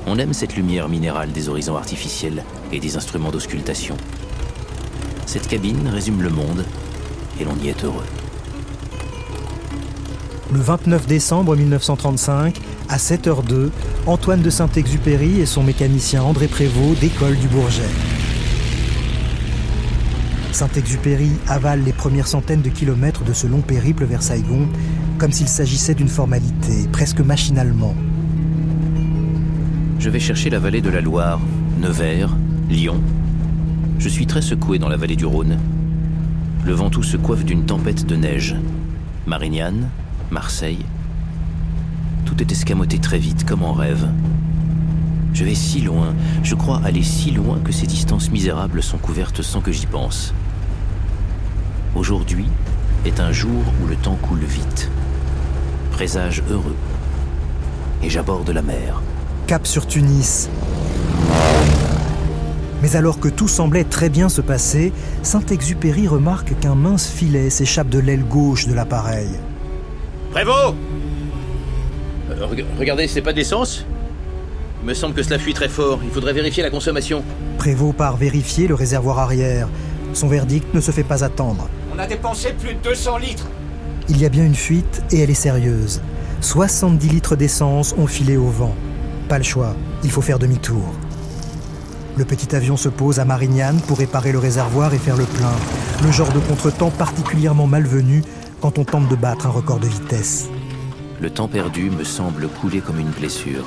On 0.06 0.18
aime 0.18 0.32
cette 0.32 0.56
lumière 0.56 0.88
minérale 0.88 1.32
des 1.32 1.48
horizons 1.48 1.76
artificiels 1.76 2.42
et 2.72 2.80
des 2.80 2.96
instruments 2.96 3.30
d'auscultation. 3.30 3.96
Cette 5.26 5.46
cabine 5.46 5.88
résume 5.88 6.22
le 6.22 6.30
monde 6.30 6.64
et 7.38 7.44
l'on 7.44 7.56
y 7.62 7.68
est 7.68 7.84
heureux. 7.84 8.04
Le 10.52 10.58
29 10.58 11.06
décembre 11.06 11.54
1935, 11.54 12.56
à 12.88 12.96
7h02, 12.96 13.70
Antoine 14.06 14.42
de 14.42 14.50
Saint-Exupéry 14.50 15.40
et 15.40 15.46
son 15.46 15.62
mécanicien 15.62 16.22
André 16.22 16.48
Prévost 16.48 16.98
décollent 16.98 17.38
du 17.38 17.46
Bourget. 17.46 17.82
Saint-Exupéry 20.60 21.30
avale 21.48 21.82
les 21.84 21.94
premières 21.94 22.26
centaines 22.26 22.60
de 22.60 22.68
kilomètres 22.68 23.24
de 23.24 23.32
ce 23.32 23.46
long 23.46 23.62
périple 23.62 24.04
vers 24.04 24.22
Saigon 24.22 24.68
comme 25.16 25.32
s'il 25.32 25.48
s'agissait 25.48 25.94
d'une 25.94 26.06
formalité, 26.06 26.86
presque 26.92 27.20
machinalement. 27.20 27.94
Je 29.98 30.10
vais 30.10 30.20
chercher 30.20 30.50
la 30.50 30.58
vallée 30.58 30.82
de 30.82 30.90
la 30.90 31.00
Loire, 31.00 31.40
Nevers, 31.80 32.36
Lyon. 32.68 33.00
Je 33.98 34.10
suis 34.10 34.26
très 34.26 34.42
secoué 34.42 34.78
dans 34.78 34.90
la 34.90 34.98
vallée 34.98 35.16
du 35.16 35.24
Rhône. 35.24 35.56
Le 36.66 36.74
Ventoux 36.74 37.04
se 37.04 37.16
coiffe 37.16 37.46
d'une 37.46 37.64
tempête 37.64 38.04
de 38.04 38.16
neige. 38.16 38.54
Marignane, 39.26 39.88
Marseille. 40.30 40.84
Tout 42.26 42.38
est 42.42 42.52
escamoté 42.52 42.98
très 42.98 43.18
vite, 43.18 43.46
comme 43.46 43.62
en 43.62 43.72
rêve. 43.72 44.06
Je 45.32 45.42
vais 45.42 45.54
si 45.54 45.80
loin, 45.80 46.14
je 46.42 46.54
crois 46.54 46.82
aller 46.84 47.02
si 47.02 47.30
loin 47.30 47.60
que 47.64 47.72
ces 47.72 47.86
distances 47.86 48.30
misérables 48.30 48.82
sont 48.82 48.98
couvertes 48.98 49.40
sans 49.40 49.62
que 49.62 49.72
j'y 49.72 49.86
pense. 49.86 50.34
Aujourd'hui 51.96 52.46
est 53.04 53.18
un 53.18 53.32
jour 53.32 53.62
où 53.82 53.88
le 53.88 53.96
temps 53.96 54.16
coule 54.22 54.44
vite. 54.44 54.88
Présage 55.90 56.40
heureux. 56.48 56.76
Et 58.04 58.08
j'aborde 58.08 58.48
la 58.50 58.62
mer. 58.62 59.02
Cap 59.48 59.66
sur 59.66 59.88
Tunis. 59.88 60.48
Mais 62.80 62.94
alors 62.94 63.18
que 63.18 63.28
tout 63.28 63.48
semblait 63.48 63.82
très 63.82 64.08
bien 64.08 64.28
se 64.28 64.40
passer, 64.40 64.92
Saint-Exupéry 65.24 66.06
remarque 66.06 66.56
qu'un 66.60 66.76
mince 66.76 67.08
filet 67.08 67.50
s'échappe 67.50 67.88
de 67.88 67.98
l'aile 67.98 68.24
gauche 68.24 68.68
de 68.68 68.74
l'appareil. 68.74 69.30
Prévost 70.30 70.76
euh, 72.30 72.46
Regardez, 72.78 73.08
c'est 73.08 73.20
pas 73.20 73.32
d'essence? 73.32 73.84
Il 74.82 74.88
me 74.88 74.94
semble 74.94 75.14
que 75.14 75.24
cela 75.24 75.40
fuit 75.40 75.54
très 75.54 75.68
fort. 75.68 75.98
Il 76.04 76.10
faudrait 76.10 76.34
vérifier 76.34 76.62
la 76.62 76.70
consommation. 76.70 77.24
Prévost 77.58 77.96
part 77.96 78.16
vérifier 78.16 78.68
le 78.68 78.74
réservoir 78.74 79.18
arrière. 79.18 79.68
Son 80.14 80.28
verdict 80.28 80.72
ne 80.72 80.80
se 80.80 80.92
fait 80.92 81.02
pas 81.02 81.24
attendre. 81.24 81.68
On 82.00 82.04
a 82.04 82.06
dépensé 82.06 82.54
plus 82.54 82.72
de 82.72 82.80
200 82.80 83.18
litres. 83.18 83.46
Il 84.08 84.18
y 84.18 84.24
a 84.24 84.30
bien 84.30 84.46
une 84.46 84.54
fuite 84.54 85.02
et 85.10 85.20
elle 85.20 85.28
est 85.28 85.34
sérieuse. 85.34 86.00
70 86.40 87.06
litres 87.10 87.36
d'essence 87.36 87.94
ont 87.98 88.06
filé 88.06 88.38
au 88.38 88.46
vent. 88.46 88.74
Pas 89.28 89.36
le 89.36 89.44
choix, 89.44 89.76
il 90.02 90.10
faut 90.10 90.22
faire 90.22 90.38
demi-tour. 90.38 90.94
Le 92.16 92.24
petit 92.24 92.56
avion 92.56 92.78
se 92.78 92.88
pose 92.88 93.20
à 93.20 93.26
Marignane 93.26 93.82
pour 93.82 93.98
réparer 93.98 94.32
le 94.32 94.38
réservoir 94.38 94.94
et 94.94 94.98
faire 94.98 95.18
le 95.18 95.26
plein. 95.26 95.52
Le 96.02 96.10
genre 96.10 96.32
de 96.32 96.38
contretemps 96.38 96.90
particulièrement 96.90 97.66
malvenu 97.66 98.24
quand 98.62 98.78
on 98.78 98.84
tente 98.84 99.10
de 99.10 99.16
battre 99.16 99.44
un 99.44 99.50
record 99.50 99.78
de 99.78 99.88
vitesse. 99.88 100.48
Le 101.20 101.28
temps 101.28 101.48
perdu 101.48 101.90
me 101.90 102.04
semble 102.04 102.48
couler 102.48 102.80
comme 102.80 102.98
une 102.98 103.10
blessure. 103.10 103.66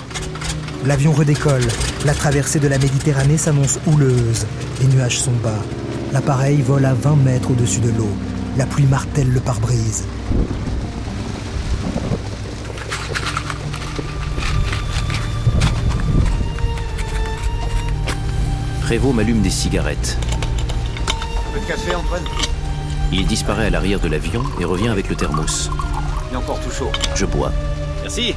L'avion 0.88 1.12
redécolle. 1.12 1.68
La 2.04 2.16
traversée 2.16 2.60
de 2.60 2.68
la 2.68 2.80
Méditerranée 2.80 3.38
s'annonce 3.38 3.80
houleuse. 3.86 4.48
Les 4.82 4.88
nuages 4.88 5.20
sont 5.20 5.38
bas. 5.44 5.62
L'appareil 6.13 6.62
vole 6.62 6.86
à 6.86 6.93
20 6.93 7.15
mètres 7.15 7.50
au-dessus 7.50 7.79
de 7.79 7.89
l'eau. 7.89 8.10
La 8.55 8.67
pluie 8.67 8.86
martèle 8.86 9.32
le 9.32 9.39
pare-brise. 9.39 10.05
Prévost 18.82 19.15
m'allume 19.15 19.41
des 19.41 19.50
cigarettes. 19.50 20.20
Un 21.50 21.53
peu 21.53 21.60
de 21.60 21.65
café, 21.65 21.96
Antoine 21.96 22.22
Il 23.12 23.25
disparaît 23.25 23.65
à 23.65 23.70
l'arrière 23.72 24.00
de 24.00 24.08
l'avion 24.08 24.43
et 24.60 24.65
revient 24.65 24.89
avec 24.89 25.10
le 25.10 25.15
thermos. 25.15 25.72
Il 26.29 26.36
est 26.36 26.38
encore 26.38 26.60
tout 26.60 26.70
chaud. 26.70 26.91
Je 27.15 27.25
bois. 27.25 27.51
Merci. 28.03 28.36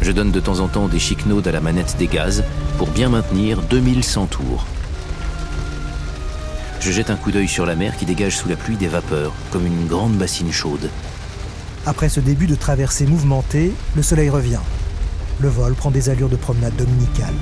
Je 0.00 0.10
donne 0.10 0.32
de 0.32 0.40
temps 0.40 0.58
en 0.58 0.66
temps 0.66 0.88
des 0.88 0.98
chiquenaudes 0.98 1.46
à 1.46 1.52
la 1.52 1.60
manette 1.60 1.94
des 1.96 2.08
gaz 2.08 2.42
pour 2.76 2.88
bien 2.88 3.08
maintenir 3.08 3.62
2100 3.62 4.26
tours. 4.26 4.66
Je 6.82 6.90
jette 6.90 7.10
un 7.10 7.16
coup 7.16 7.30
d'œil 7.30 7.46
sur 7.46 7.64
la 7.64 7.76
mer 7.76 7.96
qui 7.96 8.06
dégage 8.06 8.36
sous 8.36 8.48
la 8.48 8.56
pluie 8.56 8.74
des 8.74 8.88
vapeurs, 8.88 9.32
comme 9.52 9.64
une 9.64 9.86
grande 9.86 10.14
bassine 10.14 10.50
chaude. 10.50 10.90
Après 11.86 12.08
ce 12.08 12.18
début 12.18 12.48
de 12.48 12.56
traversée 12.56 13.06
mouvementée, 13.06 13.72
le 13.94 14.02
soleil 14.02 14.28
revient. 14.28 14.58
Le 15.38 15.48
vol 15.48 15.74
prend 15.74 15.92
des 15.92 16.08
allures 16.08 16.28
de 16.28 16.34
promenade 16.34 16.74
dominicale. 16.74 17.34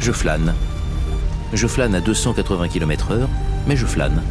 Je 0.00 0.10
flâne. 0.10 0.54
Je 1.52 1.68
flâne 1.68 1.94
à 1.94 2.00
280 2.00 2.66
km/h, 2.66 3.28
mais 3.68 3.76
je 3.76 3.86
flâne. 3.86 4.24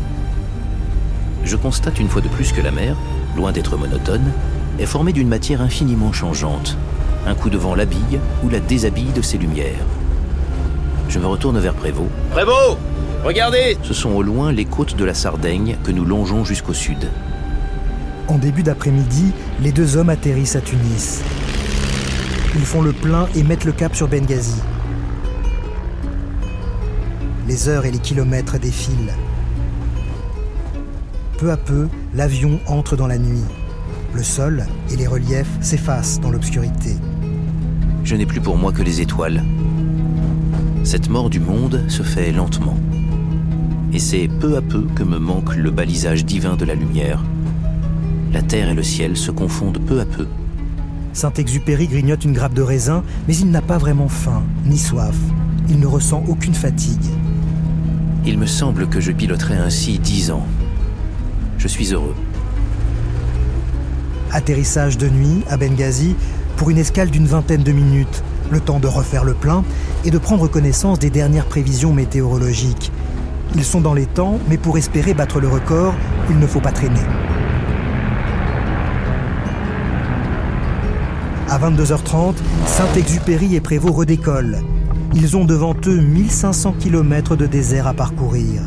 Je 1.45 1.55
constate 1.55 2.01
une 2.01 2.09
fois 2.09 2.21
de 2.21 2.27
plus 2.27 2.51
que 2.51 2.59
la 2.59 2.71
mer, 2.71 2.97
loin 3.37 3.53
d'être 3.53 3.77
monotone, 3.77 4.33
est 4.77 4.85
formée 4.85 5.13
d'une 5.13 5.29
matière 5.29 5.61
infiniment 5.61 6.11
changeante. 6.11 6.75
Un 7.25 7.35
coup 7.35 7.49
de 7.49 7.57
vent 7.57 7.75
l'habille 7.75 8.19
ou 8.43 8.49
la 8.49 8.59
déshabille 8.59 9.13
de 9.13 9.21
ses 9.21 9.37
lumières. 9.37 9.85
Je 11.09 11.19
me 11.19 11.25
retourne 11.25 11.59
vers 11.59 11.73
Prévost. 11.73 12.09
Prévost 12.31 12.77
Regardez 13.23 13.77
Ce 13.83 13.93
sont 13.93 14.09
au 14.09 14.21
loin 14.21 14.51
les 14.51 14.65
côtes 14.65 14.97
de 14.97 15.05
la 15.05 15.13
Sardaigne 15.13 15.77
que 15.83 15.91
nous 15.91 16.03
longeons 16.03 16.43
jusqu'au 16.43 16.73
sud. 16.73 17.09
En 18.27 18.37
début 18.37 18.63
d'après-midi, 18.63 19.31
les 19.61 19.71
deux 19.71 19.95
hommes 19.95 20.09
atterrissent 20.09 20.55
à 20.55 20.61
Tunis. 20.61 21.21
Ils 22.55 22.65
font 22.65 22.81
le 22.81 22.91
plein 22.91 23.27
et 23.35 23.43
mettent 23.43 23.65
le 23.65 23.71
cap 23.71 23.95
sur 23.95 24.07
Benghazi. 24.07 24.61
Les 27.47 27.69
heures 27.69 27.85
et 27.85 27.91
les 27.91 27.99
kilomètres 27.99 28.59
défilent. 28.59 29.13
Peu 31.37 31.51
à 31.51 31.57
peu, 31.57 31.87
l'avion 32.13 32.59
entre 32.67 32.95
dans 32.95 33.07
la 33.07 33.17
nuit. 33.17 33.43
Le 34.13 34.23
sol 34.23 34.65
et 34.91 34.95
les 34.95 35.07
reliefs 35.07 35.57
s'effacent 35.61 36.19
dans 36.19 36.29
l'obscurité. 36.29 36.95
Je 38.03 38.15
n'ai 38.15 38.25
plus 38.25 38.41
pour 38.41 38.57
moi 38.57 38.71
que 38.71 38.81
les 38.83 39.01
étoiles. 39.01 39.43
Cette 40.83 41.09
mort 41.09 41.29
du 41.29 41.39
monde 41.39 41.85
se 41.87 42.03
fait 42.03 42.33
lentement. 42.33 42.77
Et 43.93 43.99
c'est 43.99 44.27
peu 44.27 44.57
à 44.57 44.61
peu 44.61 44.81
que 44.95 45.03
me 45.03 45.17
manque 45.17 45.55
le 45.55 45.71
balisage 45.71 46.25
divin 46.25 46.57
de 46.57 46.65
la 46.65 46.75
lumière. 46.75 47.23
La 48.33 48.41
terre 48.41 48.69
et 48.69 48.73
le 48.73 48.83
ciel 48.83 49.15
se 49.15 49.31
confondent 49.31 49.79
peu 49.79 50.01
à 50.01 50.05
peu. 50.05 50.27
Saint-Exupéry 51.13 51.87
grignote 51.87 52.25
une 52.25 52.33
grappe 52.33 52.53
de 52.53 52.61
raisin, 52.61 53.03
mais 53.27 53.35
il 53.37 53.49
n'a 53.49 53.61
pas 53.61 53.77
vraiment 53.77 54.09
faim, 54.09 54.43
ni 54.65 54.77
soif. 54.77 55.15
Il 55.69 55.79
ne 55.79 55.87
ressent 55.87 56.23
aucune 56.27 56.53
fatigue. 56.53 57.05
Il 58.25 58.37
me 58.37 58.45
semble 58.45 58.87
que 58.87 58.99
je 58.99 59.11
piloterai 59.11 59.55
ainsi 59.55 59.99
dix 59.99 60.31
ans. 60.31 60.45
Je 61.57 61.67
suis 61.69 61.93
heureux. 61.93 62.15
Atterrissage 64.31 64.97
de 64.97 65.07
nuit 65.07 65.43
à 65.49 65.55
Benghazi 65.55 66.15
pour 66.57 66.71
une 66.71 66.77
escale 66.77 67.09
d'une 67.09 67.27
vingtaine 67.27 67.63
de 67.63 67.71
minutes, 67.71 68.23
le 68.51 68.59
temps 68.59 68.79
de 68.79 68.87
refaire 68.87 69.23
le 69.23 69.33
plein 69.33 69.63
et 70.05 70.11
de 70.11 70.17
prendre 70.17 70.47
connaissance 70.47 70.99
des 70.99 71.09
dernières 71.09 71.45
prévisions 71.45 71.93
météorologiques. 71.93 72.91
Ils 73.55 73.63
sont 73.63 73.81
dans 73.81 73.93
les 73.93 74.05
temps, 74.05 74.39
mais 74.49 74.57
pour 74.57 74.77
espérer 74.77 75.13
battre 75.13 75.39
le 75.39 75.47
record, 75.47 75.93
il 76.29 76.39
ne 76.39 76.47
faut 76.47 76.59
pas 76.59 76.71
traîner. 76.71 77.01
À 81.49 81.59
22h30, 81.59 82.33
Saint-Exupéry 82.65 83.55
et 83.55 83.61
Prévost 83.61 83.95
redécollent. 83.95 84.61
Ils 85.13 85.37
ont 85.37 85.45
devant 85.45 85.75
eux 85.85 86.01
1500 86.01 86.75
km 86.79 87.35
de 87.35 87.45
désert 87.45 87.85
à 87.85 87.93
parcourir. 87.93 88.63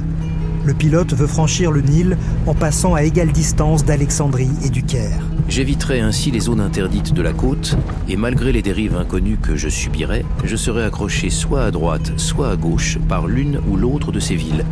Le 0.65 0.73
pilote 0.73 1.13
veut 1.15 1.27
franchir 1.27 1.73
le 1.73 1.81
Nil 1.81 2.17
en 2.47 2.55
passant 2.55 2.95
à 2.95 3.03
égale 3.03 3.33
distance 3.33 3.85
d'Alexandrie 3.85 4.51
et 4.65 4.69
du 4.69 4.85
Caire. 4.85 5.36
J'éviterai 5.49 6.01
ainsi 6.01 6.31
les 6.33 6.41
zones 6.41 6.61
interdites 6.61 7.15
de 7.15 7.23
la 7.23 7.33
côte, 7.33 7.77
et 8.09 8.17
malgré 8.17 8.51
les 8.53 8.63
dérives 8.63 8.97
inconnues 8.97 9.37
que 9.37 9.55
je 9.55 9.69
subirai, 9.69 10.25
je 10.45 10.57
serai 10.57 10.85
accroché 10.85 11.31
soit 11.31 11.65
à 11.65 11.71
droite, 11.71 12.13
soit 12.17 12.51
à 12.51 12.57
gauche 12.57 12.99
par 13.09 13.29
l'une 13.29 13.61
ou 13.69 13.77
l'autre 13.77 14.11
de 14.11 14.19
ces 14.19 14.35
villes, 14.35 14.65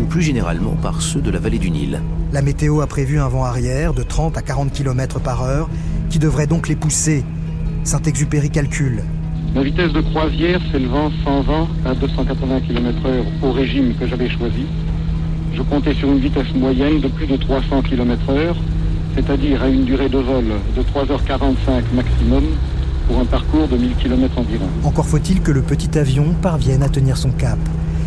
ou 0.00 0.04
plus 0.04 0.22
généralement 0.22 0.74
par 0.80 1.02
ceux 1.02 1.20
de 1.20 1.30
la 1.30 1.38
vallée 1.38 1.58
du 1.58 1.70
Nil. 1.70 2.00
La 2.32 2.40
météo 2.40 2.80
a 2.80 2.86
prévu 2.86 3.18
un 3.18 3.28
vent 3.28 3.44
arrière 3.44 3.92
de 3.92 4.02
30 4.02 4.38
à 4.38 4.42
40 4.42 4.72
km 4.72 5.20
par 5.20 5.42
heure, 5.42 5.68
qui 6.08 6.18
devrait 6.18 6.46
donc 6.46 6.66
les 6.66 6.76
pousser. 6.76 7.24
Saint-Exupéry 7.84 8.48
calcule. 8.48 9.02
Ma 9.54 9.62
vitesse 9.62 9.92
de 9.92 10.00
croisière 10.00 10.60
s'élevant 10.72 11.10
sans 11.24 11.42
vent 11.42 11.68
à 11.84 11.94
280 11.94 12.60
km/h 12.60 13.24
au 13.42 13.52
régime 13.52 13.94
que 14.00 14.06
j'avais 14.06 14.30
choisi, 14.30 14.64
je 15.54 15.60
comptais 15.60 15.92
sur 15.94 16.10
une 16.10 16.20
vitesse 16.20 16.54
moyenne 16.54 17.00
de 17.00 17.08
plus 17.08 17.26
de 17.26 17.36
300 17.36 17.82
km/h, 17.82 18.54
c'est-à-dire 19.14 19.62
à 19.62 19.68
une 19.68 19.84
durée 19.84 20.08
de 20.08 20.18
vol 20.18 20.44
de 20.76 20.82
3h45 20.82 21.94
maximum, 21.94 22.44
pour 23.06 23.18
un 23.18 23.24
parcours 23.24 23.68
de 23.68 23.76
1000 23.76 23.96
km 23.96 24.38
environ. 24.38 24.66
Encore 24.84 25.06
faut-il 25.06 25.40
que 25.40 25.50
le 25.50 25.62
petit 25.62 25.98
avion 25.98 26.34
parvienne 26.40 26.82
à 26.82 26.88
tenir 26.88 27.16
son 27.16 27.30
cap 27.30 27.58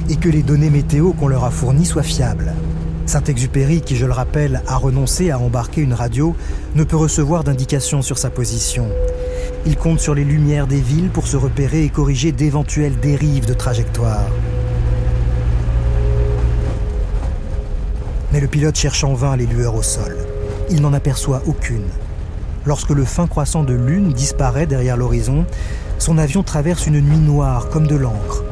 et 0.09 0.15
que 0.15 0.29
les 0.29 0.43
données 0.43 0.69
météo 0.69 1.13
qu'on 1.13 1.27
leur 1.27 1.43
a 1.43 1.51
fournies 1.51 1.85
soient 1.85 2.03
fiables. 2.03 2.53
Saint-Exupéry, 3.05 3.81
qui 3.81 3.95
je 3.97 4.05
le 4.05 4.11
rappelle 4.11 4.61
a 4.67 4.77
renoncé 4.77 5.29
à 5.29 5.37
embarquer 5.37 5.81
une 5.81 5.93
radio, 5.93 6.35
ne 6.73 6.83
peut 6.83 6.95
recevoir 6.95 7.43
d'indications 7.43 8.01
sur 8.01 8.17
sa 8.17 8.29
position. 8.29 8.87
Il 9.65 9.75
compte 9.77 9.99
sur 9.99 10.15
les 10.15 10.23
lumières 10.23 10.67
des 10.67 10.81
villes 10.81 11.09
pour 11.09 11.27
se 11.27 11.37
repérer 11.37 11.83
et 11.83 11.89
corriger 11.89 12.31
d'éventuelles 12.31 12.99
dérives 12.99 13.45
de 13.45 13.53
trajectoire. 13.53 14.25
Mais 18.31 18.39
le 18.39 18.47
pilote 18.47 18.75
cherche 18.75 19.03
en 19.03 19.13
vain 19.13 19.37
les 19.37 19.45
lueurs 19.45 19.75
au 19.75 19.83
sol. 19.83 20.17
Il 20.69 20.81
n'en 20.81 20.93
aperçoit 20.93 21.43
aucune. 21.45 21.87
Lorsque 22.65 22.89
le 22.89 23.05
fin 23.05 23.27
croissant 23.27 23.63
de 23.63 23.73
lune 23.73 24.13
disparaît 24.13 24.65
derrière 24.65 24.97
l'horizon, 24.97 25.45
son 25.99 26.17
avion 26.17 26.41
traverse 26.41 26.87
une 26.87 26.99
nuit 26.99 27.17
noire 27.17 27.69
comme 27.69 27.85
de 27.85 27.95
l'encre. 27.95 28.43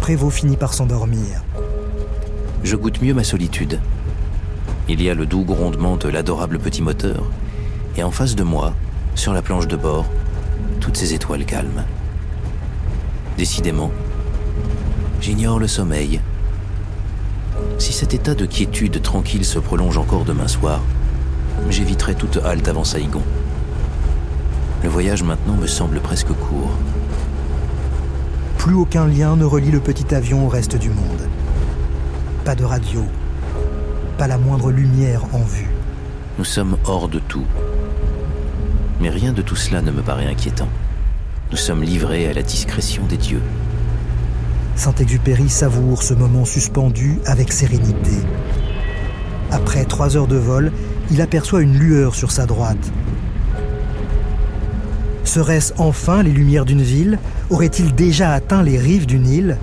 Prévost 0.00 0.38
finit 0.38 0.56
par 0.56 0.74
s'endormir. 0.74 1.44
Je 2.64 2.76
goûte 2.76 3.00
mieux 3.00 3.14
ma 3.14 3.24
solitude. 3.24 3.80
Il 4.88 5.00
y 5.00 5.08
a 5.08 5.14
le 5.14 5.26
doux 5.26 5.44
grondement 5.44 5.96
de 5.96 6.08
l'adorable 6.08 6.58
petit 6.58 6.82
moteur, 6.82 7.22
et 7.96 8.02
en 8.02 8.10
face 8.10 8.34
de 8.34 8.42
moi, 8.42 8.74
sur 9.14 9.32
la 9.32 9.42
planche 9.42 9.68
de 9.68 9.76
bord, 9.76 10.06
toutes 10.80 10.96
ces 10.96 11.14
étoiles 11.14 11.44
calmes. 11.44 11.84
Décidément, 13.38 13.92
j'ignore 15.20 15.60
le 15.60 15.68
sommeil. 15.68 16.20
Si 17.78 17.92
cet 17.92 18.14
état 18.14 18.34
de 18.34 18.46
quiétude 18.46 19.00
tranquille 19.00 19.44
se 19.44 19.58
prolonge 19.58 19.96
encore 19.96 20.24
demain 20.24 20.48
soir, 20.48 20.80
j'éviterai 21.68 22.14
toute 22.14 22.38
halte 22.38 22.68
avant 22.68 22.84
Saïgon. 22.84 23.22
Le 24.82 24.88
voyage 24.88 25.22
maintenant 25.22 25.56
me 25.56 25.66
semble 25.66 26.00
presque 26.00 26.32
court. 26.32 26.70
Plus 28.58 28.74
aucun 28.74 29.06
lien 29.06 29.36
ne 29.36 29.44
relie 29.44 29.70
le 29.70 29.80
petit 29.80 30.14
avion 30.14 30.46
au 30.46 30.48
reste 30.48 30.76
du 30.76 30.88
monde. 30.88 31.28
Pas 32.44 32.54
de 32.54 32.64
radio, 32.64 33.04
pas 34.18 34.26
la 34.26 34.38
moindre 34.38 34.70
lumière 34.70 35.22
en 35.32 35.42
vue. 35.42 35.70
Nous 36.38 36.44
sommes 36.44 36.76
hors 36.84 37.08
de 37.08 37.18
tout. 37.18 37.46
Mais 39.00 39.10
rien 39.10 39.32
de 39.32 39.42
tout 39.42 39.56
cela 39.56 39.82
ne 39.82 39.90
me 39.90 40.02
paraît 40.02 40.26
inquiétant. 40.26 40.68
Nous 41.50 41.56
sommes 41.56 41.82
livrés 41.82 42.28
à 42.28 42.32
la 42.32 42.42
discrétion 42.42 43.04
des 43.04 43.16
dieux. 43.16 43.42
Saint-Exupéry 44.76 45.48
savoure 45.48 46.02
ce 46.02 46.14
moment 46.14 46.44
suspendu 46.44 47.18
avec 47.26 47.52
sérénité. 47.52 48.12
Après 49.50 49.84
trois 49.84 50.16
heures 50.16 50.26
de 50.26 50.36
vol, 50.36 50.72
il 51.10 51.20
aperçoit 51.20 51.62
une 51.62 51.78
lueur 51.78 52.14
sur 52.14 52.30
sa 52.30 52.46
droite. 52.46 52.92
Serait-ce 55.24 55.72
enfin 55.78 56.22
les 56.22 56.30
lumières 56.32 56.64
d'une 56.64 56.82
ville? 56.82 57.18
Aurait-il 57.50 57.94
déjà 57.94 58.32
atteint 58.32 58.62
les 58.62 58.78
rives 58.78 59.06
du 59.06 59.18
Nil 59.18 59.58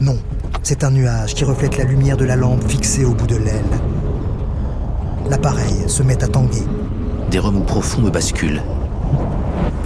Non, 0.00 0.18
c'est 0.62 0.84
un 0.84 0.90
nuage 0.90 1.34
qui 1.34 1.44
reflète 1.44 1.78
la 1.78 1.84
lumière 1.84 2.16
de 2.16 2.24
la 2.24 2.36
lampe 2.36 2.64
fixée 2.68 3.04
au 3.04 3.14
bout 3.14 3.26
de 3.26 3.36
l'aile. 3.36 3.64
L'appareil 5.28 5.84
se 5.86 6.02
met 6.02 6.22
à 6.22 6.28
tanguer. 6.28 6.64
Des 7.30 7.38
remous 7.38 7.64
profonds 7.64 8.02
me 8.02 8.10
basculent. 8.10 8.62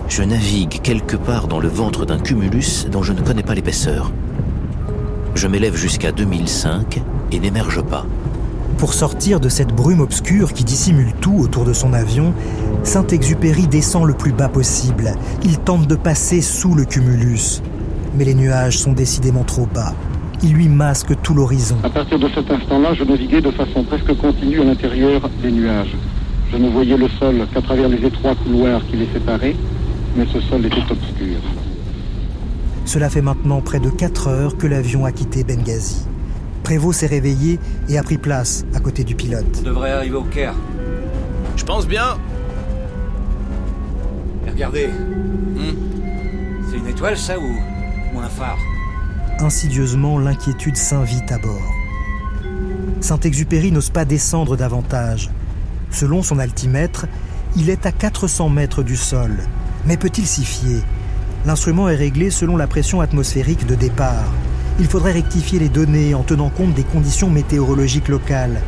Je 0.09 0.23
navigue 0.23 0.81
quelque 0.83 1.17
part 1.17 1.49
dans 1.49 1.61
le 1.61 1.69
ventre 1.69 2.07
d'un 2.07 2.19
cumulus 2.19 2.87
dont 2.91 3.03
je 3.03 3.13
ne 3.13 3.21
connais 3.21 3.43
pas 3.43 3.55
l'épaisseur. 3.55 4.13
Je 5.35 5.49
m'élève 5.49 5.77
jusqu'à 5.77 6.13
2005 6.13 7.03
et 7.33 7.41
n'émerge 7.41 7.83
pas. 7.83 8.07
Pour 8.85 8.93
sortir 8.93 9.41
de 9.41 9.49
cette 9.49 9.75
brume 9.75 10.01
obscure 10.01 10.53
qui 10.53 10.63
dissimule 10.63 11.15
tout 11.23 11.37
autour 11.39 11.65
de 11.65 11.73
son 11.73 11.95
avion, 11.95 12.35
Saint-Exupéry 12.83 13.67
descend 13.67 14.05
le 14.05 14.13
plus 14.13 14.33
bas 14.33 14.51
possible. 14.51 15.15
Il 15.43 15.59
tente 15.59 15.87
de 15.87 15.95
passer 15.95 16.43
sous 16.43 16.75
le 16.75 16.85
cumulus. 16.85 17.63
Mais 18.15 18.27
les 18.27 18.35
nuages 18.35 18.77
sont 18.77 18.93
décidément 18.93 19.43
trop 19.43 19.65
bas. 19.65 19.95
Ils 20.43 20.53
lui 20.53 20.69
masquent 20.69 21.19
tout 21.23 21.33
l'horizon. 21.33 21.79
À 21.83 21.89
partir 21.89 22.19
de 22.19 22.29
cet 22.29 22.51
instant-là, 22.51 22.93
je 22.93 23.05
naviguais 23.05 23.41
de 23.41 23.51
façon 23.53 23.85
presque 23.85 24.15
continue 24.19 24.61
à 24.61 24.65
l'intérieur 24.65 25.31
des 25.43 25.51
nuages. 25.51 25.97
Je 26.53 26.59
ne 26.59 26.69
voyais 26.69 26.99
le 26.99 27.09
sol 27.09 27.37
qu'à 27.55 27.63
travers 27.63 27.89
les 27.89 28.07
étroits 28.07 28.35
couloirs 28.35 28.83
qui 28.91 28.97
les 28.99 29.09
séparaient, 29.15 29.57
mais 30.15 30.27
ce 30.31 30.43
sol 30.43 30.67
était 30.67 30.83
obscur. 30.91 31.41
Cela 32.85 33.09
fait 33.09 33.23
maintenant 33.23 33.63
près 33.63 33.81
de 33.81 33.89
4 33.89 34.29
heures 34.29 34.59
que 34.59 34.67
l'avion 34.67 35.07
a 35.07 35.13
quitté 35.13 35.43
Benghazi. 35.43 36.05
Prévost 36.65 37.01
s'est 37.01 37.07
réveillé 37.07 37.61
et 37.91 37.99
a 37.99 38.03
pris 38.03 38.17
place 38.17 38.65
à 38.75 38.81
côté 38.81 39.05
du 39.05 39.15
pilote. 39.15 39.45
On 39.61 39.63
devrait 39.63 39.93
arriver 39.93 40.17
au 40.17 40.25
Caire. 40.25 40.55
Je 41.57 41.65
pense 41.65 41.87
bien. 41.87 42.17
Et 44.47 44.51
regardez. 44.51 44.89
Hmm. 44.89 45.75
C'est 46.71 46.79
une 46.79 46.89
étoile, 46.89 47.19
ça, 47.19 47.39
ou, 47.39 47.43
ou 48.15 48.19
un 48.19 48.29
phare? 48.29 48.59
Insidieusement, 49.41 50.19
l'inquiétude 50.19 50.77
s'invite 50.77 51.31
à 51.31 51.39
bord. 51.39 51.75
Saint-Exupéry 53.03 53.71
n'ose 53.71 53.91
pas 53.91 54.07
descendre 54.07 54.57
davantage. 54.57 55.31
Selon 55.91 56.23
son 56.23 56.39
altimètre, 56.39 57.05
il 57.57 57.69
est 57.69 57.85
à 57.85 57.93
400 57.93 58.49
mètres 58.49 58.83
du 58.83 58.97
sol. 58.97 59.37
Mais 59.85 59.99
peut-il 59.99 60.27
s'y 60.27 60.47
fier? 60.47 60.83
L'instrument 61.45 61.91
est 61.91 61.97
réglé 61.97 62.31
selon 62.31 62.57
la 62.57 62.67
pression 62.67 63.03
atmosphérique 63.03 63.67
de 63.67 63.75
départ. 63.75 64.33
Il 64.81 64.87
faudrait 64.87 65.13
rectifier 65.13 65.61
les 65.61 65.69
données 65.69 66.15
en 66.15 66.23
tenant 66.23 66.51
compte 66.51 66.75
des 66.75 66.83
conditions 66.83 67.31
météorologiques 67.31 68.09
locales. 68.09 68.61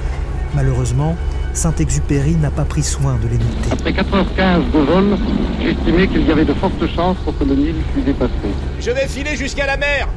Malheureusement, 0.55 1.17
Saint-Exupéry 1.53 2.37
n'a 2.37 2.51
pas 2.51 2.65
pris 2.65 2.85
soin 2.85 3.17
de 3.23 3.29
les 3.29 3.39
noter. 3.39 3.73
Après 3.73 3.93
4h15 3.93 4.71
de 4.73 4.79
vol, 4.79 5.19
j'estimais 5.61 6.07
qu'il 6.07 6.27
y 6.27 6.31
avait 6.31 6.45
de 6.45 6.55
fortes 6.55 6.87
chances 6.95 7.17
pour 7.25 7.37
que 7.37 7.45
le 7.45 7.57
Nil 7.57 7.75
fût 7.93 8.03
dépassé. 8.03 8.33
Je 8.79 8.91
vais 8.91 9.09
filer 9.09 9.37
jusqu'à 9.37 9.67
la 9.67 9.77
mer. 9.77 10.09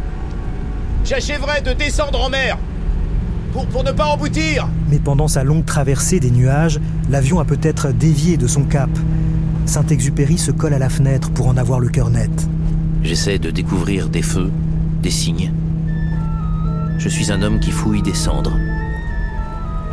J'achèverai 1.06 1.62
de 1.62 1.74
descendre 1.74 2.22
en 2.22 2.30
mer. 2.30 2.58
Pour, 3.52 3.66
pour 3.66 3.84
ne 3.84 3.92
pas 3.92 4.06
emboutir. 4.06 4.68
Mais 4.92 5.00
pendant 5.00 5.28
sa 5.28 5.44
longue 5.44 5.66
traversée 5.66 6.20
des 6.20 6.30
nuages, 6.30 6.80
l'avion 7.10 7.40
a 7.40 7.46
peut-être 7.46 7.92
dévié 7.92 8.38
de 8.38 8.46
son 8.46 8.64
cap. 8.64 8.90
Saint-Exupéry 9.66 10.38
se 10.38 10.52
colle 10.52 10.74
à 10.74 10.80
la 10.80 10.90
fenêtre 10.90 11.32
pour 11.32 11.48
en 11.48 11.58
avoir 11.58 11.80
le 11.80 11.90
cœur 11.90 12.12
net. 12.12 12.30
J'essaie 13.02 13.40
de 13.40 13.50
découvrir 13.50 14.10
des 14.10 14.22
feux, 14.22 14.52
des 15.02 15.10
signes. 15.10 15.52
Je 17.00 17.08
suis 17.08 17.32
un 17.32 17.42
homme 17.44 17.62
qui 17.62 17.72
fouille 17.72 18.02
des 18.02 18.14
cendres. 18.14 18.60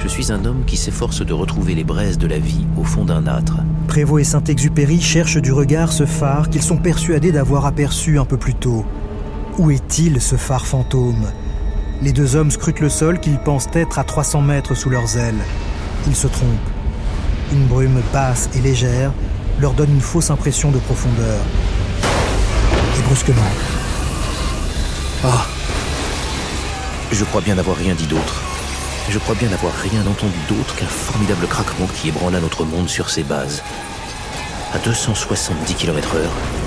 Je 0.00 0.08
suis 0.08 0.32
un 0.32 0.44
homme 0.44 0.64
qui 0.66 0.76
s'efforce 0.76 1.24
de 1.24 1.32
retrouver 1.32 1.76
les 1.76 1.84
braises 1.84 2.18
de 2.18 2.26
la 2.26 2.40
vie 2.40 2.66
au 2.76 2.82
fond 2.82 3.04
d'un 3.04 3.28
âtre. 3.28 3.58
Prévost 3.86 4.20
et 4.20 4.24
Saint-Exupéry 4.24 5.00
cherchent 5.00 5.40
du 5.40 5.52
regard 5.52 5.92
ce 5.92 6.04
phare 6.04 6.50
qu'ils 6.50 6.64
sont 6.64 6.78
persuadés 6.78 7.30
d'avoir 7.30 7.64
aperçu 7.64 8.18
un 8.18 8.24
peu 8.24 8.36
plus 8.36 8.54
tôt. 8.54 8.84
Où 9.56 9.70
est-il 9.70 10.20
ce 10.20 10.34
phare 10.34 10.66
fantôme? 10.66 11.26
Les 12.02 12.12
deux 12.12 12.34
hommes 12.34 12.50
scrutent 12.50 12.80
le 12.80 12.88
sol 12.88 13.20
qu'ils 13.20 13.38
pensent 13.38 13.68
être 13.72 14.00
à 14.00 14.04
300 14.04 14.42
mètres 14.42 14.74
sous 14.74 14.90
leurs 14.90 15.16
ailes. 15.16 15.44
Ils 16.08 16.16
se 16.16 16.26
trompent. 16.26 16.50
Une 17.52 17.66
brume 17.68 18.02
basse 18.12 18.50
et 18.56 18.60
légère 18.60 19.12
leur 19.60 19.74
donne 19.74 19.94
une 19.94 20.00
fausse 20.00 20.30
impression 20.30 20.72
de 20.72 20.78
profondeur. 20.78 21.38
Et 22.98 23.02
brusquement. 23.06 23.52
Ah 25.22 25.46
Je 27.12 27.24
crois 27.24 27.40
bien 27.40 27.54
n'avoir 27.54 27.76
rien 27.76 27.94
dit 27.94 28.06
d'autre. 28.06 28.42
Je 29.08 29.18
crois 29.18 29.36
bien 29.36 29.48
n'avoir 29.48 29.72
rien 29.74 30.00
entendu 30.06 30.38
d'autre 30.48 30.74
qu'un 30.74 30.86
formidable 30.86 31.46
craquement 31.46 31.86
qui 31.86 32.08
ébranla 32.08 32.40
notre 32.40 32.64
monde 32.64 32.88
sur 32.88 33.10
ses 33.10 33.22
bases. 33.22 33.62
À 34.74 34.78
270 34.78 35.74
km/h, 35.74 36.18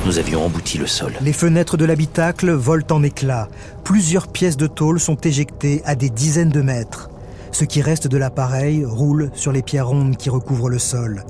nous 0.05 0.17
avions 0.17 0.45
embouti 0.45 0.77
le 0.77 0.87
sol. 0.87 1.13
Les 1.21 1.33
fenêtres 1.33 1.75
de 1.75 1.83
l'habitacle 1.83 2.51
volent 2.51 2.87
en 2.91 3.03
éclats. 3.03 3.49
Plusieurs 3.83 4.29
pièces 4.29 4.55
de 4.55 4.67
tôle 4.67 5.01
sont 5.01 5.17
éjectées 5.17 5.81
à 5.83 5.95
des 5.95 6.09
dizaines 6.09 6.49
de 6.49 6.61
mètres. 6.61 7.09
Ce 7.51 7.65
qui 7.65 7.81
reste 7.81 8.07
de 8.07 8.17
l'appareil 8.17 8.85
roule 8.85 9.31
sur 9.33 9.51
les 9.51 9.61
pierres 9.61 9.87
rondes 9.87 10.15
qui 10.15 10.29
recouvrent 10.29 10.69
le 10.69 10.79
sol. 10.79 11.25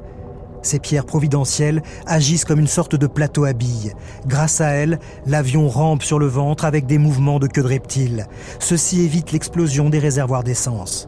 Ces 0.63 0.80
pierres 0.80 1.06
providentielles 1.06 1.84
agissent 2.08 2.45
comme 2.45 2.60
une 2.60 2.67
sorte 2.67 2.95
de 2.95 3.08
plateau 3.08 3.45
à 3.45 3.54
billes. 3.54 3.93
Grâce 4.26 4.60
à 4.60 4.69
elles, 4.69 5.00
l'avion 5.26 5.69
rampe 5.69 6.04
sur 6.04 6.19
le 6.19 6.28
ventre 6.28 6.65
avec 6.65 6.86
des 6.86 6.98
mouvements 6.98 7.39
de 7.39 7.48
queue 7.48 7.60
de 7.60 7.67
reptile. 7.67 8.28
Ceci 8.60 9.02
évite 9.02 9.32
l'explosion 9.32 9.89
des 9.89 10.00
réservoirs 10.00 10.43
d'essence. 10.43 11.08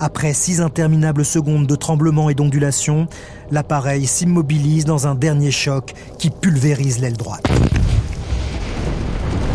Après 0.00 0.32
six 0.32 0.60
interminables 0.60 1.24
secondes 1.24 1.66
de 1.66 1.74
tremblements 1.74 2.30
et 2.30 2.34
d'ondulations, 2.34 3.08
l'appareil 3.50 4.06
s'immobilise 4.06 4.84
dans 4.84 5.08
un 5.08 5.14
dernier 5.14 5.50
choc 5.50 5.94
qui 6.18 6.30
pulvérise 6.30 7.00
l'aile 7.00 7.16
droite. 7.16 7.44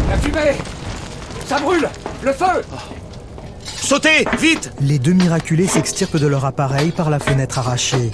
La 0.10 0.18
fumée 0.18 0.58
Ça 1.46 1.60
brûle 1.60 1.88
Le 2.24 2.34
feu 2.34 2.62
Sautez 3.66 4.26
Vite 4.40 4.72
Les 4.82 5.00
deux 5.00 5.14
miraculés 5.14 5.68
s'extirpent 5.68 6.18
de 6.18 6.28
leur 6.28 6.46
appareil 6.46 6.92
par 6.92 7.10
la 7.10 7.20
fenêtre 7.20 7.60
arrachée. 7.60 8.12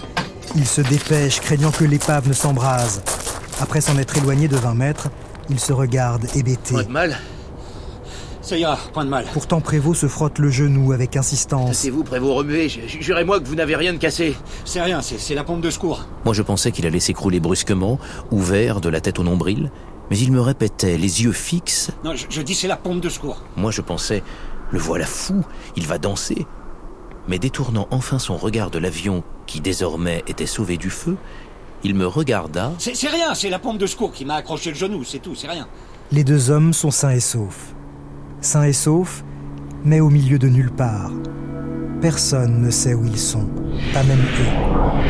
Ils 0.56 0.66
se 0.68 0.82
dépêchent, 0.82 1.42
craignant 1.42 1.72
que 1.72 1.84
l'épave 1.84 2.28
ne 2.28 2.34
s'embrase. 2.34 3.02
Après 3.62 3.82
s'en 3.82 3.98
être 3.98 4.18
éloigné 4.18 4.48
de 4.48 4.58
20 4.58 4.74
mètres, 4.74 5.10
ils 5.50 5.60
se 5.60 5.74
regardent 5.74 6.26
hébétés. 6.36 6.76
Pas 6.76 6.84
de 6.84 6.92
mal. 6.92 7.18
Ça 8.42 8.58
ira, 8.58 8.80
point 8.94 9.06
de 9.06 9.10
mal. 9.10 9.26
Pourtant, 9.34 9.62
Prévost 9.62 10.02
se 10.02 10.08
frotte 10.08 10.40
le 10.40 10.50
genou 10.50 10.92
avec 10.92 11.16
insistance. 11.18 11.78
C'est 11.78 11.92
vous, 11.92 12.04
Prévost, 12.04 12.36
remuez. 12.38 12.68
Jurez-moi 12.68 13.40
que 13.40 13.48
vous 13.48 13.56
n'avez 13.56 13.76
rien 13.76 13.94
de 13.94 14.00
cassé. 14.00 14.36
C'est 14.66 14.82
rien, 14.82 15.02
c'est 15.02 15.36
la 15.36 15.44
pompe 15.44 15.62
de 15.62 15.70
secours. 15.70 16.06
Moi, 16.26 16.34
je 16.34 16.42
pensais 16.42 16.72
qu'il 16.72 16.88
allait 16.88 17.00
s'écrouler 17.00 17.40
brusquement, 17.40 18.00
ouvert, 18.32 18.82
de 18.82 18.90
la 18.90 19.02
tête 19.02 19.20
au 19.20 19.24
nombril. 19.24 19.72
Mais 20.10 20.18
il 20.18 20.32
me 20.32 20.42
répétait, 20.42 20.98
les 20.98 21.24
yeux 21.24 21.32
fixes. 21.32 21.92
Non, 22.04 22.16
je, 22.16 22.26
je 22.30 22.42
dis 22.42 22.56
c'est 22.56 22.68
la 22.68 22.78
pompe 22.78 23.02
de 23.02 23.10
secours. 23.10 23.44
Moi, 23.56 23.70
je 23.70 23.82
pensais, 23.82 24.24
le 24.72 24.80
voilà 24.80 25.06
fou, 25.06 25.46
il 25.76 25.86
va 25.86 26.00
danser. 26.00 26.48
Mais 27.30 27.38
détournant 27.38 27.88
enfin 27.92 28.18
son 28.18 28.38
regard 28.38 28.72
de 28.72 28.80
l'avion, 28.80 29.24
qui 29.46 29.62
désormais 29.62 30.24
était 30.26 30.48
sauvé 30.48 30.78
du 30.78 30.90
feu, 30.90 31.16
il 31.84 31.94
me 31.94 32.08
regarda. 32.08 32.74
C'est 32.80 33.08
rien, 33.08 33.36
c'est 33.36 33.52
la 33.52 33.60
pompe 33.60 33.78
de 33.78 33.86
secours 33.86 34.12
qui 34.12 34.26
m'a 34.26 34.34
accroché 34.34 34.72
le 34.72 34.76
genou, 34.76 35.04
c'est 35.04 35.20
tout, 35.20 35.36
c'est 35.36 35.48
rien. 35.48 35.68
Les 36.12 36.24
deux 36.24 36.50
hommes 36.50 36.74
sont 36.74 36.90
sains 36.90 37.12
et 37.12 37.20
saufs. 37.20 37.76
Sains 38.42 38.64
et 38.64 38.74
saufs, 38.74 39.24
mais 39.86 40.00
au 40.00 40.10
milieu 40.10 40.40
de 40.40 40.50
nulle 40.50 40.72
part. 40.72 41.12
Personne 42.02 42.64
ne 42.64 42.72
sait 42.72 42.96
où 42.96 43.06
ils 43.06 43.20
sont, 43.20 43.48
pas 43.94 44.02
même 44.02 44.18
eux. 44.18 45.02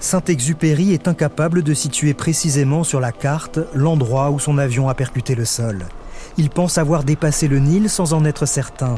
Saint-Exupéry 0.00 0.94
est 0.94 1.06
incapable 1.06 1.62
de 1.62 1.74
situer 1.74 2.12
précisément 2.12 2.82
sur 2.82 2.98
la 2.98 3.12
carte 3.12 3.60
l'endroit 3.72 4.30
où 4.32 4.40
son 4.40 4.58
avion 4.58 4.88
a 4.88 4.94
percuté 4.94 5.36
le 5.36 5.44
sol. 5.44 5.86
Il 6.38 6.50
pense 6.50 6.76
avoir 6.76 7.04
dépassé 7.04 7.46
le 7.46 7.60
Nil 7.60 7.88
sans 7.88 8.14
en 8.14 8.24
être 8.24 8.46
certain. 8.46 8.96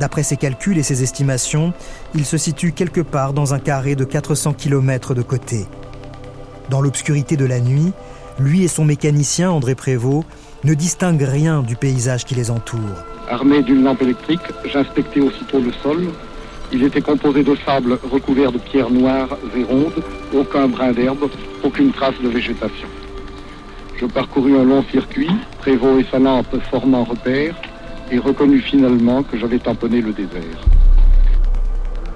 D'après 0.00 0.22
ses 0.22 0.38
calculs 0.38 0.78
et 0.78 0.82
ses 0.82 1.02
estimations, 1.02 1.74
il 2.14 2.24
se 2.24 2.38
situe 2.38 2.72
quelque 2.72 3.02
part 3.02 3.34
dans 3.34 3.52
un 3.52 3.58
carré 3.58 3.96
de 3.96 4.04
400 4.04 4.54
km 4.54 5.12
de 5.12 5.20
côté. 5.20 5.66
Dans 6.70 6.80
l'obscurité 6.80 7.36
de 7.36 7.44
la 7.44 7.60
nuit, 7.60 7.92
lui 8.38 8.64
et 8.64 8.68
son 8.68 8.86
mécanicien 8.86 9.50
André 9.50 9.74
Prévost 9.74 10.24
ne 10.64 10.72
distinguent 10.72 11.28
rien 11.28 11.62
du 11.62 11.76
paysage 11.76 12.24
qui 12.24 12.34
les 12.34 12.50
entoure. 12.50 12.80
Armé 13.28 13.62
d'une 13.62 13.84
lampe 13.84 14.00
électrique, 14.00 14.40
j'inspectais 14.64 15.20
aussitôt 15.20 15.60
le 15.60 15.72
sol. 15.82 16.08
Il 16.72 16.82
était 16.82 17.02
composé 17.02 17.42
de 17.42 17.54
sable 17.66 17.98
recouvert 18.10 18.52
de 18.52 18.58
pierres 18.58 18.90
noires 18.90 19.36
et 19.54 19.64
rondes, 19.64 20.02
aucun 20.34 20.68
brin 20.68 20.92
d'herbe, 20.92 21.28
aucune 21.62 21.92
trace 21.92 22.18
de 22.22 22.28
végétation. 22.28 22.88
Je 23.98 24.06
parcourus 24.06 24.56
un 24.56 24.64
long 24.64 24.82
circuit, 24.90 25.30
Prévost 25.58 26.00
et 26.00 26.06
sa 26.10 26.18
lampe 26.18 26.56
formant 26.70 27.04
repère, 27.04 27.54
et 28.10 28.18
reconnus 28.18 28.64
finalement 28.64 29.22
que 29.22 29.38
j'avais 29.38 29.58
tamponné 29.58 30.00
le 30.00 30.12
désert. 30.12 30.66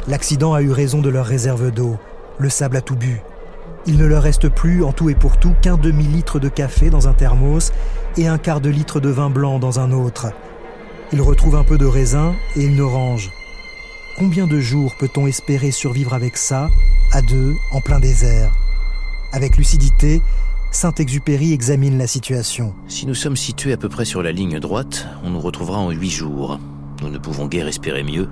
L'accident 0.07 0.53
a 0.53 0.63
eu 0.63 0.71
raison 0.71 1.01
de 1.01 1.09
leur 1.09 1.27
réserve 1.27 1.71
d'eau. 1.71 1.97
Le 2.39 2.49
sable 2.49 2.77
a 2.77 2.81
tout 2.81 2.97
bu. 2.97 3.23
Il 3.87 3.99
ne 3.99 4.07
leur 4.07 4.23
reste 4.23 4.49
plus, 4.49 4.83
en 4.83 4.93
tout 4.93 5.11
et 5.11 5.15
pour 5.15 5.39
tout, 5.39 5.55
qu'un 5.63 5.77
demi-litre 5.77 6.39
de 6.39 6.49
café 6.49 6.91
dans 6.91 7.07
un 7.09 7.13
thermos 7.13 7.73
et 8.17 8.27
un 8.29 8.39
quart 8.39 8.61
de 8.61 8.71
litre 8.71 9.01
de 9.01 9.09
vin 9.09 9.31
blanc 9.31 9.59
dans 9.59 9.79
un 9.79 9.93
autre. 9.93 10.27
Ils 11.13 11.23
retrouvent 11.23 11.57
un 11.57 11.65
peu 11.65 11.79
de 11.79 11.87
raisin 11.87 12.35
et 12.57 12.65
une 12.65 12.81
orange. 12.81 13.31
Combien 14.19 14.47
de 14.47 14.59
jours 14.59 14.95
peut-on 14.99 15.27
espérer 15.27 15.71
survivre 15.71 16.15
avec 16.15 16.37
ça, 16.37 16.71
à 17.13 17.21
deux, 17.21 17.55
en 17.73 17.81
plein 17.81 18.01
désert? 18.01 18.53
Avec 19.33 19.57
lucidité, 19.57 20.23
Saint-Exupéry 20.75 21.53
examine 21.53 21.99
la 21.99 22.09
situation. 22.09 22.75
Si 22.89 23.07
nous 23.07 23.15
sommes 23.15 23.37
situés 23.37 23.73
à 23.73 23.77
peu 23.77 23.89
près 23.89 24.05
sur 24.05 24.25
la 24.25 24.33
ligne 24.33 24.59
droite, 24.59 25.07
on 25.23 25.31
nous 25.31 25.39
retrouvera 25.39 25.79
en 25.79 25.93
huit 25.93 26.11
jours. 26.11 26.59
Nous 27.01 27.11
ne 27.11 27.19
pouvons 27.19 27.47
guère 27.47 27.69
espérer 27.69 28.03
mieux. 28.03 28.29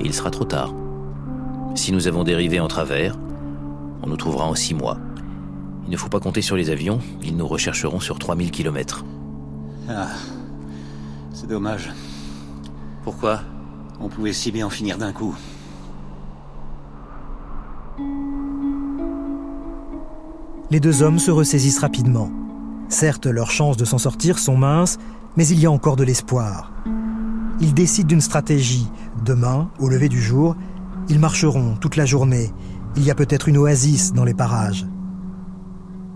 Et 0.00 0.04
il 0.04 0.12
sera 0.12 0.32
trop 0.32 0.44
tard. 0.44 0.74
Si 1.76 1.92
nous 1.92 2.08
avons 2.08 2.24
dérivé 2.24 2.58
en 2.58 2.66
travers, 2.66 3.16
on 4.02 4.08
nous 4.08 4.16
trouvera 4.16 4.44
en 4.44 4.56
six 4.56 4.74
mois. 4.74 4.98
Il 5.84 5.90
ne 5.92 5.96
faut 5.96 6.08
pas 6.08 6.18
compter 6.18 6.42
sur 6.42 6.56
les 6.56 6.68
avions, 6.68 6.98
ils 7.22 7.36
nous 7.36 7.46
rechercheront 7.46 8.00
sur 8.00 8.18
3000 8.18 8.50
km. 8.50 9.04
Ah, 9.88 10.08
c'est 11.32 11.46
dommage. 11.46 11.90
Pourquoi 13.04 13.42
On 14.00 14.08
pouvait 14.08 14.32
si 14.32 14.50
bien 14.50 14.66
en 14.66 14.70
finir 14.70 14.98
d'un 14.98 15.12
coup? 15.12 15.36
Les 20.68 20.80
deux 20.80 21.02
hommes 21.02 21.20
se 21.20 21.30
ressaisissent 21.30 21.78
rapidement. 21.78 22.28
Certes, 22.88 23.26
leurs 23.26 23.52
chances 23.52 23.76
de 23.76 23.84
s'en 23.84 23.98
sortir 23.98 24.38
sont 24.38 24.56
minces, 24.56 24.98
mais 25.36 25.46
il 25.46 25.60
y 25.60 25.66
a 25.66 25.70
encore 25.70 25.94
de 25.94 26.02
l'espoir. 26.02 26.72
Ils 27.60 27.72
décident 27.72 28.08
d'une 28.08 28.20
stratégie. 28.20 28.88
Demain, 29.24 29.70
au 29.78 29.88
lever 29.88 30.08
du 30.08 30.20
jour, 30.20 30.56
ils 31.08 31.20
marcheront 31.20 31.76
toute 31.80 31.94
la 31.94 32.04
journée. 32.04 32.50
Il 32.96 33.04
y 33.04 33.12
a 33.12 33.14
peut-être 33.14 33.48
une 33.48 33.58
oasis 33.58 34.12
dans 34.12 34.24
les 34.24 34.34
parages. 34.34 34.86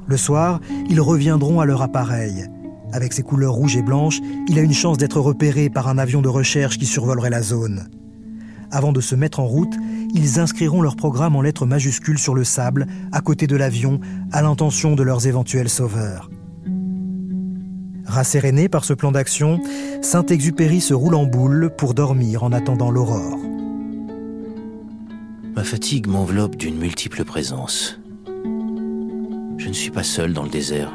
Le 0.08 0.16
soir, 0.16 0.58
ils 0.88 1.00
reviendront 1.00 1.60
à 1.60 1.64
leur 1.64 1.82
appareil. 1.82 2.46
Avec 2.92 3.12
ses 3.12 3.22
couleurs 3.22 3.52
rouges 3.52 3.76
et 3.76 3.82
blanches, 3.82 4.20
il 4.48 4.58
a 4.58 4.62
une 4.62 4.72
chance 4.72 4.98
d'être 4.98 5.20
repéré 5.20 5.70
par 5.70 5.86
un 5.86 5.96
avion 5.96 6.22
de 6.22 6.28
recherche 6.28 6.76
qui 6.76 6.86
survolerait 6.86 7.30
la 7.30 7.42
zone. 7.42 7.88
Avant 8.72 8.92
de 8.92 9.00
se 9.00 9.14
mettre 9.14 9.38
en 9.38 9.46
route, 9.46 9.76
ils 10.14 10.40
inscriront 10.40 10.82
leur 10.82 10.96
programme 10.96 11.36
en 11.36 11.42
lettres 11.42 11.66
majuscules 11.66 12.18
sur 12.18 12.34
le 12.34 12.44
sable, 12.44 12.86
à 13.12 13.20
côté 13.20 13.46
de 13.46 13.56
l'avion, 13.56 14.00
à 14.32 14.42
l'intention 14.42 14.94
de 14.94 15.02
leurs 15.02 15.26
éventuels 15.26 15.68
sauveurs. 15.68 16.30
Rasséréné 18.06 18.68
par 18.68 18.84
ce 18.84 18.92
plan 18.92 19.12
d'action, 19.12 19.60
Saint-Exupéry 20.02 20.80
se 20.80 20.94
roule 20.94 21.14
en 21.14 21.26
boule 21.26 21.70
pour 21.76 21.94
dormir 21.94 22.42
en 22.42 22.52
attendant 22.52 22.90
l'aurore. 22.90 23.38
Ma 25.54 25.62
fatigue 25.62 26.08
m'enveloppe 26.08 26.56
d'une 26.56 26.78
multiple 26.78 27.24
présence. 27.24 28.00
Je 29.58 29.68
ne 29.68 29.72
suis 29.72 29.90
pas 29.90 30.02
seul 30.02 30.32
dans 30.32 30.42
le 30.42 30.48
désert. 30.48 30.92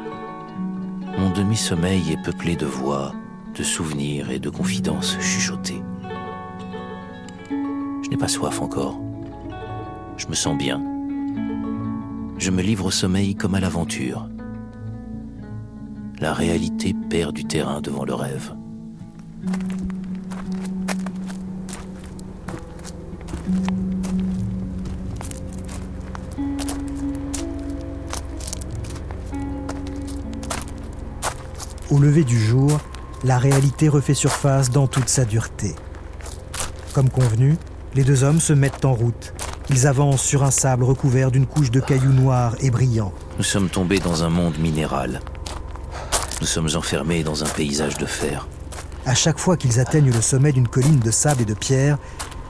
Mon 1.18 1.30
demi-sommeil 1.30 2.12
est 2.12 2.22
peuplé 2.22 2.56
de 2.56 2.66
voix, 2.66 3.14
de 3.54 3.62
souvenirs 3.62 4.30
et 4.30 4.38
de 4.38 4.50
confidences 4.50 5.16
chuchotées. 5.20 5.82
Je 7.50 8.10
n'ai 8.10 8.16
pas 8.18 8.28
soif 8.28 8.60
encore. 8.60 9.05
Je 10.16 10.28
me 10.28 10.34
sens 10.34 10.56
bien. 10.56 10.82
Je 12.38 12.50
me 12.50 12.62
livre 12.62 12.86
au 12.86 12.90
sommeil 12.90 13.34
comme 13.34 13.54
à 13.54 13.60
l'aventure. 13.60 14.28
La 16.20 16.32
réalité 16.32 16.94
perd 17.10 17.34
du 17.34 17.44
terrain 17.44 17.80
devant 17.80 18.04
le 18.04 18.14
rêve. 18.14 18.54
Au 31.90 31.98
lever 31.98 32.24
du 32.24 32.38
jour, 32.38 32.80
la 33.22 33.38
réalité 33.38 33.88
refait 33.88 34.14
surface 34.14 34.70
dans 34.70 34.86
toute 34.86 35.08
sa 35.08 35.24
dureté. 35.24 35.74
Comme 36.94 37.10
convenu, 37.10 37.56
les 37.94 38.04
deux 38.04 38.24
hommes 38.24 38.40
se 38.40 38.52
mettent 38.52 38.84
en 38.84 38.94
route. 38.94 39.32
Ils 39.68 39.86
avancent 39.86 40.22
sur 40.22 40.44
un 40.44 40.50
sable 40.50 40.84
recouvert 40.84 41.30
d'une 41.30 41.46
couche 41.46 41.70
de 41.70 41.80
cailloux 41.80 42.12
noirs 42.12 42.54
et 42.60 42.70
brillants. 42.70 43.12
Nous 43.36 43.44
sommes 43.44 43.68
tombés 43.68 43.98
dans 43.98 44.22
un 44.22 44.28
monde 44.28 44.58
minéral. 44.58 45.20
Nous 46.40 46.46
sommes 46.46 46.68
enfermés 46.74 47.24
dans 47.24 47.42
un 47.42 47.48
paysage 47.48 47.98
de 47.98 48.06
fer. 48.06 48.46
À 49.06 49.14
chaque 49.14 49.38
fois 49.38 49.56
qu'ils 49.56 49.80
atteignent 49.80 50.12
le 50.12 50.20
sommet 50.20 50.52
d'une 50.52 50.68
colline 50.68 51.00
de 51.00 51.10
sable 51.10 51.42
et 51.42 51.46
de 51.46 51.54
pierre, 51.54 51.98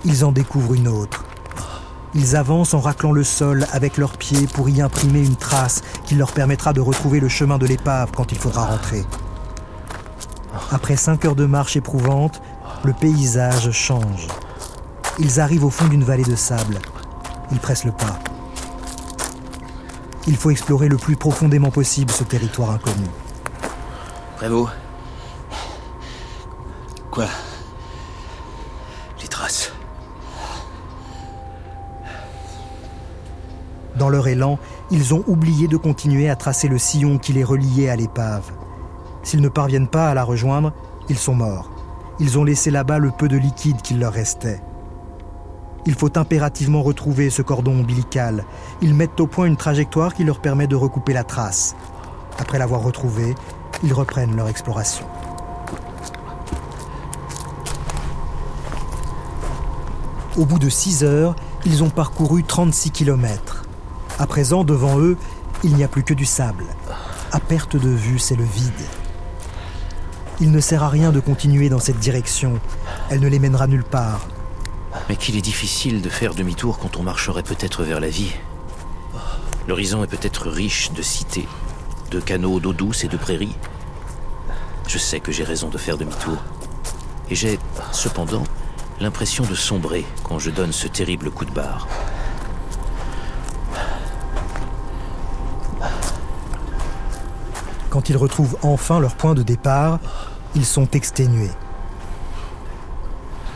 ils 0.04 0.24
en 0.24 0.32
découvrent 0.32 0.74
une 0.74 0.88
autre. 0.88 1.24
Ils 2.14 2.36
avancent 2.36 2.74
en 2.74 2.80
raclant 2.80 3.12
le 3.12 3.24
sol 3.24 3.66
avec 3.72 3.96
leurs 3.96 4.16
pieds 4.16 4.46
pour 4.46 4.68
y 4.68 4.80
imprimer 4.80 5.20
une 5.20 5.36
trace 5.36 5.82
qui 6.06 6.14
leur 6.14 6.32
permettra 6.32 6.72
de 6.72 6.80
retrouver 6.80 7.20
le 7.20 7.28
chemin 7.28 7.58
de 7.58 7.66
l'épave 7.66 8.10
quand 8.14 8.32
il 8.32 8.38
faudra 8.38 8.64
rentrer. 8.66 9.04
Après 10.70 10.96
cinq 10.96 11.24
heures 11.24 11.34
de 11.34 11.46
marche 11.46 11.76
éprouvante, 11.76 12.40
le 12.84 12.92
paysage 12.92 13.70
change. 13.70 14.28
Ils 15.18 15.40
arrivent 15.40 15.64
au 15.64 15.70
fond 15.70 15.86
d'une 15.88 16.04
vallée 16.04 16.24
de 16.24 16.36
sable. 16.36 16.78
Ils 17.52 17.58
pressent 17.58 17.84
le 17.84 17.92
pas. 17.92 18.18
Il 20.26 20.36
faut 20.36 20.50
explorer 20.50 20.88
le 20.88 20.96
plus 20.96 21.16
profondément 21.16 21.70
possible 21.70 22.10
ce 22.10 22.24
territoire 22.24 22.70
inconnu. 22.70 23.06
Prévost 24.36 24.72
Quoi? 27.10 27.26
Les 29.22 29.28
traces. 29.28 29.72
Dans 33.96 34.08
leur 34.08 34.28
élan, 34.28 34.58
ils 34.90 35.14
ont 35.14 35.24
oublié 35.26 35.68
de 35.68 35.76
continuer 35.76 36.28
à 36.28 36.36
tracer 36.36 36.68
le 36.68 36.78
sillon 36.78 37.18
qui 37.18 37.32
les 37.32 37.44
reliait 37.44 37.88
à 37.88 37.96
l'épave. 37.96 38.50
S'ils 39.22 39.40
ne 39.40 39.48
parviennent 39.48 39.88
pas 39.88 40.10
à 40.10 40.14
la 40.14 40.24
rejoindre, 40.24 40.72
ils 41.08 41.18
sont 41.18 41.34
morts. 41.34 41.70
Ils 42.18 42.38
ont 42.38 42.44
laissé 42.44 42.70
là-bas 42.70 42.98
le 42.98 43.10
peu 43.10 43.28
de 43.28 43.36
liquide 43.36 43.80
qu'il 43.80 43.98
leur 43.98 44.12
restait. 44.12 44.60
Il 45.86 45.94
faut 45.94 46.18
impérativement 46.18 46.82
retrouver 46.82 47.30
ce 47.30 47.42
cordon 47.42 47.78
ombilical. 47.78 48.44
Ils 48.82 48.94
mettent 48.94 49.20
au 49.20 49.28
point 49.28 49.46
une 49.46 49.56
trajectoire 49.56 50.14
qui 50.14 50.24
leur 50.24 50.40
permet 50.40 50.66
de 50.66 50.74
recouper 50.74 51.12
la 51.12 51.22
trace. 51.22 51.76
Après 52.38 52.58
l'avoir 52.58 52.82
retrouvé, 52.82 53.34
ils 53.84 53.92
reprennent 53.92 54.34
leur 54.36 54.48
exploration. 54.48 55.06
Au 60.36 60.44
bout 60.44 60.58
de 60.58 60.68
6 60.68 61.04
heures, 61.04 61.36
ils 61.64 61.82
ont 61.82 61.88
parcouru 61.88 62.42
36 62.42 62.90
km. 62.90 63.64
À 64.18 64.26
présent, 64.26 64.64
devant 64.64 64.98
eux, 64.98 65.16
il 65.64 65.74
n'y 65.74 65.84
a 65.84 65.88
plus 65.88 66.02
que 66.02 66.14
du 66.14 66.26
sable. 66.26 66.64
À 67.32 67.40
perte 67.40 67.76
de 67.76 67.88
vue, 67.88 68.18
c'est 68.18 68.36
le 68.36 68.44
vide. 68.44 68.72
Il 70.40 70.50
ne 70.50 70.60
sert 70.60 70.82
à 70.82 70.88
rien 70.88 71.12
de 71.12 71.20
continuer 71.20 71.68
dans 71.68 71.78
cette 71.78 71.98
direction. 71.98 72.60
Elle 73.08 73.20
ne 73.20 73.28
les 73.28 73.38
mènera 73.38 73.66
nulle 73.66 73.84
part. 73.84 74.26
Mais 75.08 75.16
qu'il 75.16 75.36
est 75.36 75.42
difficile 75.42 76.02
de 76.02 76.08
faire 76.08 76.34
demi-tour 76.34 76.78
quand 76.78 76.96
on 76.96 77.02
marcherait 77.02 77.42
peut-être 77.42 77.84
vers 77.84 78.00
la 78.00 78.08
vie. 78.08 78.32
L'horizon 79.68 80.04
est 80.04 80.08
peut-être 80.08 80.48
riche 80.48 80.92
de 80.92 81.02
cités, 81.02 81.48
de 82.10 82.20
canaux 82.20 82.60
d'eau 82.60 82.72
douce 82.72 83.04
et 83.04 83.08
de 83.08 83.16
prairies. 83.16 83.56
Je 84.86 84.98
sais 84.98 85.20
que 85.20 85.32
j'ai 85.32 85.44
raison 85.44 85.68
de 85.68 85.78
faire 85.78 85.98
demi-tour. 85.98 86.36
Et 87.30 87.34
j'ai, 87.34 87.58
cependant, 87.92 88.44
l'impression 89.00 89.44
de 89.44 89.54
sombrer 89.54 90.04
quand 90.22 90.38
je 90.38 90.50
donne 90.50 90.72
ce 90.72 90.86
terrible 90.86 91.30
coup 91.30 91.44
de 91.44 91.50
barre. 91.50 91.88
Quand 97.90 98.08
ils 98.08 98.16
retrouvent 98.16 98.56
enfin 98.62 99.00
leur 99.00 99.16
point 99.16 99.34
de 99.34 99.42
départ, 99.42 99.98
ils 100.54 100.66
sont 100.66 100.88
exténués. 100.90 101.50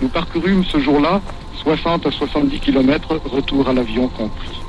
Nous 0.00 0.08
parcourûmes 0.08 0.64
ce 0.64 0.78
jour-là 0.78 1.20
60 1.62 2.06
à 2.06 2.10
70 2.10 2.58
km 2.60 3.20
retour 3.26 3.68
à 3.68 3.72
l'avion 3.74 4.08
compris. 4.08 4.60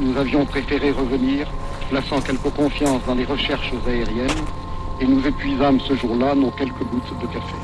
Nous 0.00 0.16
avions 0.16 0.44
préféré 0.44 0.90
revenir, 0.90 1.46
plaçant 1.90 2.20
quelque 2.20 2.48
confiance 2.48 3.00
dans 3.06 3.14
les 3.14 3.24
recherches 3.24 3.72
aériennes, 3.86 4.28
et 5.00 5.06
nous 5.06 5.24
épuisâmes 5.26 5.78
ce 5.80 5.94
jour-là 5.94 6.34
nos 6.34 6.50
quelques 6.50 6.82
gouttes 6.90 7.20
de 7.20 7.26
café. 7.26 7.54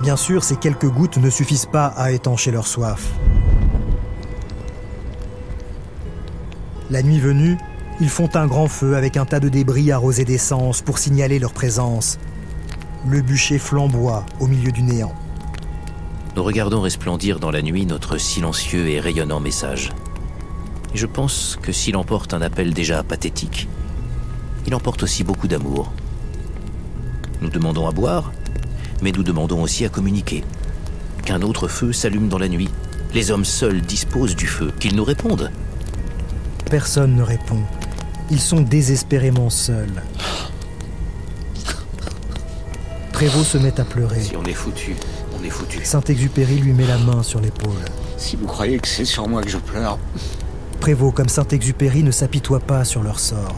Bien 0.00 0.16
sûr, 0.16 0.44
ces 0.44 0.56
quelques 0.56 0.88
gouttes 0.88 1.16
ne 1.16 1.30
suffisent 1.30 1.66
pas 1.66 1.86
à 1.86 2.12
étancher 2.12 2.50
leur 2.50 2.66
soif. 2.66 3.12
La 6.90 7.02
nuit 7.02 7.18
venue, 7.18 7.56
ils 8.00 8.10
font 8.10 8.28
un 8.34 8.46
grand 8.46 8.68
feu 8.68 8.96
avec 8.96 9.16
un 9.16 9.24
tas 9.24 9.40
de 9.40 9.48
débris 9.48 9.90
arrosés 9.90 10.24
d'essence 10.24 10.82
pour 10.82 10.98
signaler 10.98 11.38
leur 11.38 11.52
présence. 11.52 12.18
Le 13.06 13.20
bûcher 13.20 13.58
flamboie 13.58 14.24
au 14.40 14.46
milieu 14.46 14.72
du 14.72 14.82
néant. 14.82 15.12
Nous 16.36 16.42
regardons 16.42 16.80
resplendir 16.80 17.38
dans 17.38 17.50
la 17.50 17.60
nuit 17.60 17.84
notre 17.84 18.16
silencieux 18.16 18.88
et 18.88 18.98
rayonnant 18.98 19.40
message. 19.40 19.90
Et 20.94 20.98
je 20.98 21.04
pense 21.06 21.58
que 21.60 21.70
s'il 21.70 21.96
emporte 21.96 22.32
un 22.32 22.40
appel 22.40 22.72
déjà 22.72 23.02
pathétique, 23.02 23.68
il 24.66 24.74
emporte 24.74 25.02
aussi 25.02 25.22
beaucoup 25.22 25.48
d'amour. 25.48 25.92
Nous 27.42 27.50
demandons 27.50 27.86
à 27.86 27.92
boire, 27.92 28.32
mais 29.02 29.12
nous 29.12 29.22
demandons 29.22 29.62
aussi 29.62 29.84
à 29.84 29.90
communiquer. 29.90 30.42
Qu'un 31.26 31.42
autre 31.42 31.68
feu 31.68 31.92
s'allume 31.92 32.28
dans 32.28 32.38
la 32.38 32.48
nuit. 32.48 32.70
Les 33.12 33.30
hommes 33.30 33.44
seuls 33.44 33.82
disposent 33.82 34.34
du 34.34 34.46
feu, 34.46 34.72
qu'ils 34.80 34.96
nous 34.96 35.04
répondent. 35.04 35.50
Personne 36.70 37.16
ne 37.16 37.22
répond. 37.22 37.60
Ils 38.30 38.40
sont 38.40 38.62
désespérément 38.62 39.50
seuls. 39.50 40.02
Prévost 43.14 43.52
se 43.52 43.58
met 43.58 43.78
à 43.80 43.84
pleurer. 43.84 44.20
Si 44.20 44.36
on 44.36 44.42
est 44.42 44.52
foutu, 44.52 44.96
on 45.38 45.44
est 45.44 45.48
foutu. 45.48 45.84
Saint-Exupéry 45.84 46.56
lui 46.58 46.72
met 46.72 46.84
la 46.84 46.98
main 46.98 47.22
sur 47.22 47.40
l'épaule. 47.40 47.78
Si 48.16 48.34
vous 48.34 48.46
croyez 48.46 48.80
que 48.80 48.88
c'est 48.88 49.04
sur 49.04 49.28
moi 49.28 49.40
que 49.40 49.48
je 49.48 49.58
pleure. 49.58 50.00
Prévost 50.80 51.14
comme 51.14 51.28
Saint-Exupéry 51.28 52.02
ne 52.02 52.10
s'apitoie 52.10 52.58
pas 52.58 52.84
sur 52.84 53.04
leur 53.04 53.20
sort. 53.20 53.54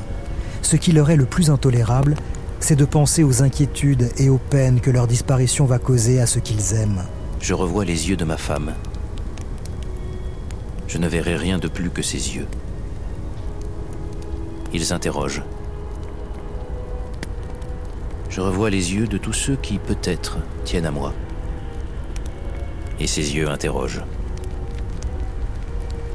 Ce 0.60 0.76
qui 0.76 0.92
leur 0.92 1.08
est 1.08 1.16
le 1.16 1.24
plus 1.24 1.48
intolérable, 1.48 2.16
c'est 2.60 2.76
de 2.76 2.84
penser 2.84 3.24
aux 3.24 3.42
inquiétudes 3.42 4.10
et 4.18 4.28
aux 4.28 4.36
peines 4.36 4.82
que 4.82 4.90
leur 4.90 5.06
disparition 5.06 5.64
va 5.64 5.78
causer 5.78 6.20
à 6.20 6.26
ceux 6.26 6.40
qu'ils 6.40 6.74
aiment. 6.74 7.04
Je 7.40 7.54
revois 7.54 7.86
les 7.86 8.10
yeux 8.10 8.16
de 8.16 8.26
ma 8.26 8.36
femme. 8.36 8.74
Je 10.86 10.98
ne 10.98 11.08
verrai 11.08 11.34
rien 11.34 11.58
de 11.58 11.68
plus 11.68 11.88
que 11.88 12.02
ses 12.02 12.36
yeux. 12.36 12.46
Ils 14.74 14.84
s'interrogent. 14.84 15.42
Je 18.28 18.40
revois 18.40 18.70
les 18.70 18.94
yeux 18.94 19.06
de 19.06 19.18
tous 19.18 19.32
ceux 19.32 19.56
qui, 19.56 19.78
peut-être, 19.78 20.38
tiennent 20.64 20.86
à 20.86 20.90
moi. 20.90 21.12
Et 23.00 23.06
ces 23.06 23.34
yeux 23.34 23.48
interrogent. 23.48 24.02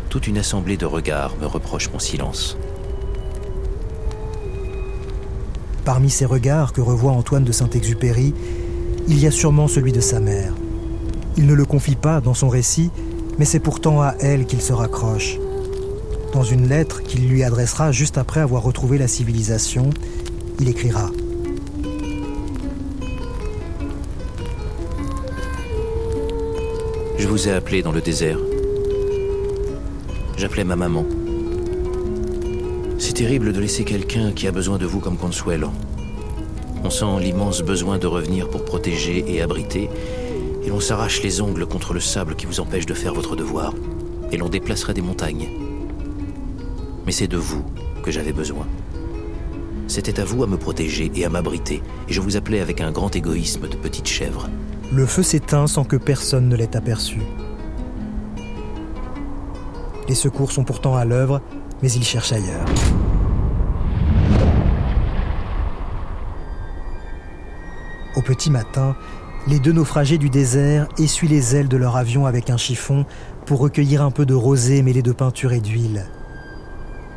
Toute 0.09 0.27
une 0.27 0.37
assemblée 0.37 0.77
de 0.77 0.85
regards 0.85 1.35
me 1.37 1.45
reproche 1.45 1.89
mon 1.91 1.99
silence. 1.99 2.57
Parmi 5.85 6.09
ces 6.09 6.25
regards 6.25 6.73
que 6.73 6.81
revoit 6.81 7.13
Antoine 7.13 7.43
de 7.43 7.51
Saint-Exupéry, 7.51 8.33
il 9.07 9.19
y 9.19 9.25
a 9.25 9.31
sûrement 9.31 9.67
celui 9.67 9.91
de 9.91 10.01
sa 10.01 10.19
mère. 10.19 10.53
Il 11.37 11.47
ne 11.47 11.53
le 11.53 11.65
confie 11.65 11.95
pas 11.95 12.21
dans 12.21 12.33
son 12.33 12.49
récit, 12.49 12.91
mais 13.39 13.45
c'est 13.45 13.59
pourtant 13.59 14.01
à 14.01 14.13
elle 14.19 14.45
qu'il 14.45 14.61
se 14.61 14.73
raccroche. 14.73 15.37
Dans 16.33 16.43
une 16.43 16.67
lettre 16.67 17.01
qu'il 17.03 17.27
lui 17.27 17.43
adressera 17.43 17.91
juste 17.91 18.17
après 18.17 18.41
avoir 18.41 18.63
retrouvé 18.63 18.97
la 18.97 19.07
civilisation, 19.07 19.89
il 20.59 20.69
écrira⁇ 20.69 21.07
Je 27.21 27.27
vous 27.27 27.47
ai 27.47 27.51
appelé 27.51 27.83
dans 27.83 27.91
le 27.91 28.01
désert. 28.01 28.39
J'appelais 30.37 30.63
ma 30.63 30.75
maman. 30.75 31.05
C'est 32.97 33.13
terrible 33.13 33.53
de 33.53 33.59
laisser 33.59 33.83
quelqu'un 33.83 34.31
qui 34.31 34.47
a 34.47 34.51
besoin 34.51 34.79
de 34.79 34.87
vous 34.87 34.99
comme 34.99 35.17
Consuelo. 35.17 35.69
On 36.83 36.89
sent 36.89 37.19
l'immense 37.19 37.61
besoin 37.61 37.99
de 37.99 38.07
revenir 38.07 38.49
pour 38.49 38.65
protéger 38.65 39.23
et 39.27 39.39
abriter, 39.39 39.87
et 40.63 40.69
l'on 40.69 40.79
s'arrache 40.79 41.21
les 41.21 41.41
ongles 41.41 41.67
contre 41.67 41.93
le 41.93 41.99
sable 41.99 42.35
qui 42.35 42.47
vous 42.47 42.59
empêche 42.59 42.87
de 42.87 42.95
faire 42.95 43.13
votre 43.13 43.35
devoir, 43.35 43.75
et 44.31 44.37
l'on 44.37 44.49
déplacerait 44.49 44.95
des 44.95 45.03
montagnes. 45.03 45.47
Mais 47.05 47.11
c'est 47.11 47.27
de 47.27 47.37
vous 47.37 47.63
que 48.03 48.09
j'avais 48.09 48.33
besoin. 48.33 48.65
C'était 49.85 50.19
à 50.19 50.25
vous 50.25 50.43
à 50.43 50.47
me 50.47 50.57
protéger 50.57 51.11
et 51.13 51.23
à 51.23 51.29
m'abriter, 51.29 51.83
et 52.09 52.13
je 52.13 52.19
vous 52.19 52.35
appelais 52.35 52.61
avec 52.61 52.81
un 52.81 52.91
grand 52.91 53.15
égoïsme 53.15 53.67
de 53.67 53.75
petite 53.75 54.07
chèvre. 54.07 54.49
Le 54.93 55.05
feu 55.05 55.23
s'éteint 55.23 55.67
sans 55.67 55.85
que 55.85 55.95
personne 55.95 56.49
ne 56.49 56.55
l'ait 56.57 56.75
aperçu. 56.75 57.21
Les 60.09 60.15
secours 60.15 60.51
sont 60.51 60.65
pourtant 60.65 60.97
à 60.97 61.05
l'œuvre, 61.05 61.41
mais 61.81 61.89
ils 61.89 62.03
cherchent 62.03 62.33
ailleurs. 62.33 62.65
Au 68.17 68.21
petit 68.21 68.51
matin, 68.51 68.97
les 69.47 69.59
deux 69.59 69.71
naufragés 69.71 70.17
du 70.17 70.29
désert 70.29 70.89
essuient 70.97 71.29
les 71.29 71.55
ailes 71.55 71.69
de 71.69 71.77
leur 71.77 71.95
avion 71.95 72.25
avec 72.25 72.49
un 72.49 72.57
chiffon 72.57 73.05
pour 73.45 73.59
recueillir 73.59 74.01
un 74.01 74.11
peu 74.11 74.25
de 74.25 74.33
rosée 74.33 74.81
mêlée 74.81 75.01
de 75.01 75.13
peinture 75.13 75.53
et 75.53 75.61
d'huile. 75.61 76.05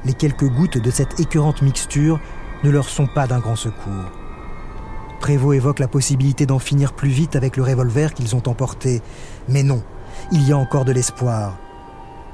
Les 0.05 0.15
quelques 0.15 0.49
gouttes 0.49 0.79
de 0.79 0.91
cette 0.93 1.19
écœurante 1.19 1.61
mixture 1.63 2.21
ne 2.63 2.71
leur 2.71 2.89
sont 2.89 3.09
pas 3.09 3.27
d'un 3.27 3.41
grand 3.41 3.57
secours. 3.57 4.24
Prévost 5.25 5.57
évoque 5.57 5.79
la 5.79 5.89
possibilité 5.89 6.45
d'en 6.45 6.59
finir 6.59 6.93
plus 6.93 7.09
vite 7.09 7.35
avec 7.35 7.57
le 7.57 7.63
revolver 7.63 8.13
qu'ils 8.13 8.37
ont 8.37 8.43
emporté. 8.47 9.01
Mais 9.49 9.63
non, 9.63 9.83
il 10.33 10.47
y 10.47 10.53
a 10.53 10.59
encore 10.59 10.85
de 10.85 10.93
l'espoir. 10.93 11.57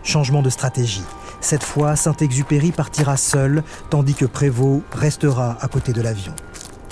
Changement 0.02 0.42
de 0.42 0.50
stratégie. 0.50 1.04
Cette 1.40 1.62
fois, 1.62 1.94
Saint-Exupéry 1.94 2.72
partira 2.72 3.16
seul, 3.16 3.62
tandis 3.90 4.14
que 4.14 4.24
Prévost 4.24 4.82
restera 4.90 5.56
à 5.60 5.68
côté 5.68 5.92
de 5.92 6.02
l'avion. 6.02 6.32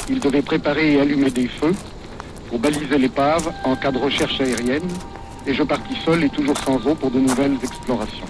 Il 0.09 0.21
devait 0.21 0.41
préparer 0.41 0.93
et 0.93 1.01
allumer 1.01 1.33
des 1.33 1.49
feux 1.49 1.75
pour 2.49 2.61
baliser 2.61 2.97
l'épave 2.97 3.51
en 3.65 3.75
cas 3.75 3.91
de 3.91 3.99
recherche 3.99 4.41
aérienne, 4.41 4.89
et 5.49 5.53
je 5.53 5.65
partis 5.65 5.97
seul 6.05 6.23
et 6.23 6.29
toujours 6.29 6.59
sans 6.59 6.77
eau 6.87 6.95
pour 6.95 7.11
de 7.11 7.19
nouvelles 7.19 7.57
explorations. 7.61 8.27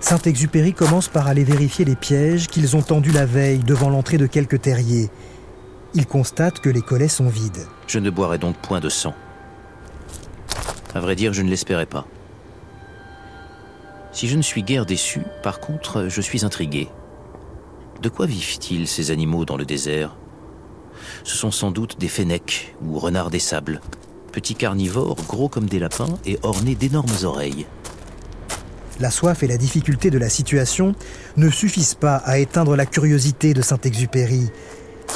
Saint-Exupéry 0.00 0.72
commence 0.72 1.08
par 1.08 1.26
aller 1.26 1.44
vérifier 1.44 1.84
les 1.84 1.96
pièges 1.96 2.46
qu'ils 2.46 2.74
ont 2.74 2.80
tendus 2.80 3.12
la 3.12 3.26
veille 3.26 3.58
devant 3.58 3.90
l'entrée 3.90 4.16
de 4.16 4.24
quelques 4.24 4.62
terriers. 4.62 5.10
Il 5.98 6.06
constate 6.06 6.60
que 6.60 6.70
les 6.70 6.80
collets 6.80 7.08
sont 7.08 7.28
vides. 7.28 7.66
Je 7.88 7.98
ne 7.98 8.08
boirai 8.08 8.38
donc 8.38 8.56
point 8.56 8.78
de 8.78 8.88
sang. 8.88 9.14
À 10.94 11.00
vrai 11.00 11.16
dire, 11.16 11.32
je 11.32 11.42
ne 11.42 11.50
l'espérais 11.50 11.86
pas. 11.86 12.06
Si 14.12 14.28
je 14.28 14.36
ne 14.36 14.42
suis 14.42 14.62
guère 14.62 14.86
déçu, 14.86 15.22
par 15.42 15.58
contre, 15.58 16.06
je 16.08 16.20
suis 16.20 16.44
intrigué. 16.44 16.88
De 18.00 18.08
quoi 18.08 18.26
vivent-ils 18.26 18.86
ces 18.86 19.10
animaux 19.10 19.44
dans 19.44 19.56
le 19.56 19.64
désert? 19.64 20.16
Ce 21.24 21.36
sont 21.36 21.50
sans 21.50 21.72
doute 21.72 21.98
des 21.98 22.06
fennecs 22.06 22.76
ou 22.80 23.00
renards 23.00 23.30
des 23.30 23.40
sables, 23.40 23.80
petits 24.30 24.54
carnivores 24.54 25.16
gros 25.26 25.48
comme 25.48 25.66
des 25.66 25.80
lapins 25.80 26.16
et 26.24 26.38
ornés 26.44 26.76
d'énormes 26.76 27.24
oreilles. 27.24 27.66
La 29.00 29.10
soif 29.10 29.42
et 29.42 29.48
la 29.48 29.58
difficulté 29.58 30.10
de 30.10 30.18
la 30.18 30.28
situation 30.28 30.94
ne 31.36 31.50
suffisent 31.50 31.94
pas 31.94 32.16
à 32.16 32.38
éteindre 32.38 32.76
la 32.76 32.86
curiosité 32.86 33.52
de 33.52 33.62
Saint-Exupéry. 33.62 34.50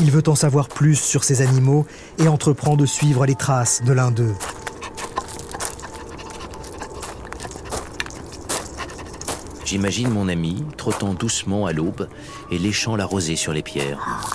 Il 0.01 0.11
veut 0.11 0.23
en 0.27 0.35
savoir 0.35 0.69
plus 0.69 0.97
sur 0.97 1.25
ces 1.25 1.43
animaux 1.43 1.87
et 2.19 2.29
entreprend 2.29 2.77
de 2.77 2.87
suivre 2.87 3.27
les 3.27 3.35
traces 3.35 3.83
de 3.85 3.93
l'un 3.93 4.11
d'eux. 4.11 4.35
J'imagine 9.65 10.11
mon 10.11 10.29
ami 10.29 10.65
trottant 10.77 11.15
doucement 11.15 11.67
à 11.67 11.73
l'aube 11.73 12.09
et 12.51 12.59
léchant 12.59 12.95
la 12.95 13.07
rosée 13.07 13.37
sur 13.37 13.53
les 13.53 13.63
pierres. 13.63 14.29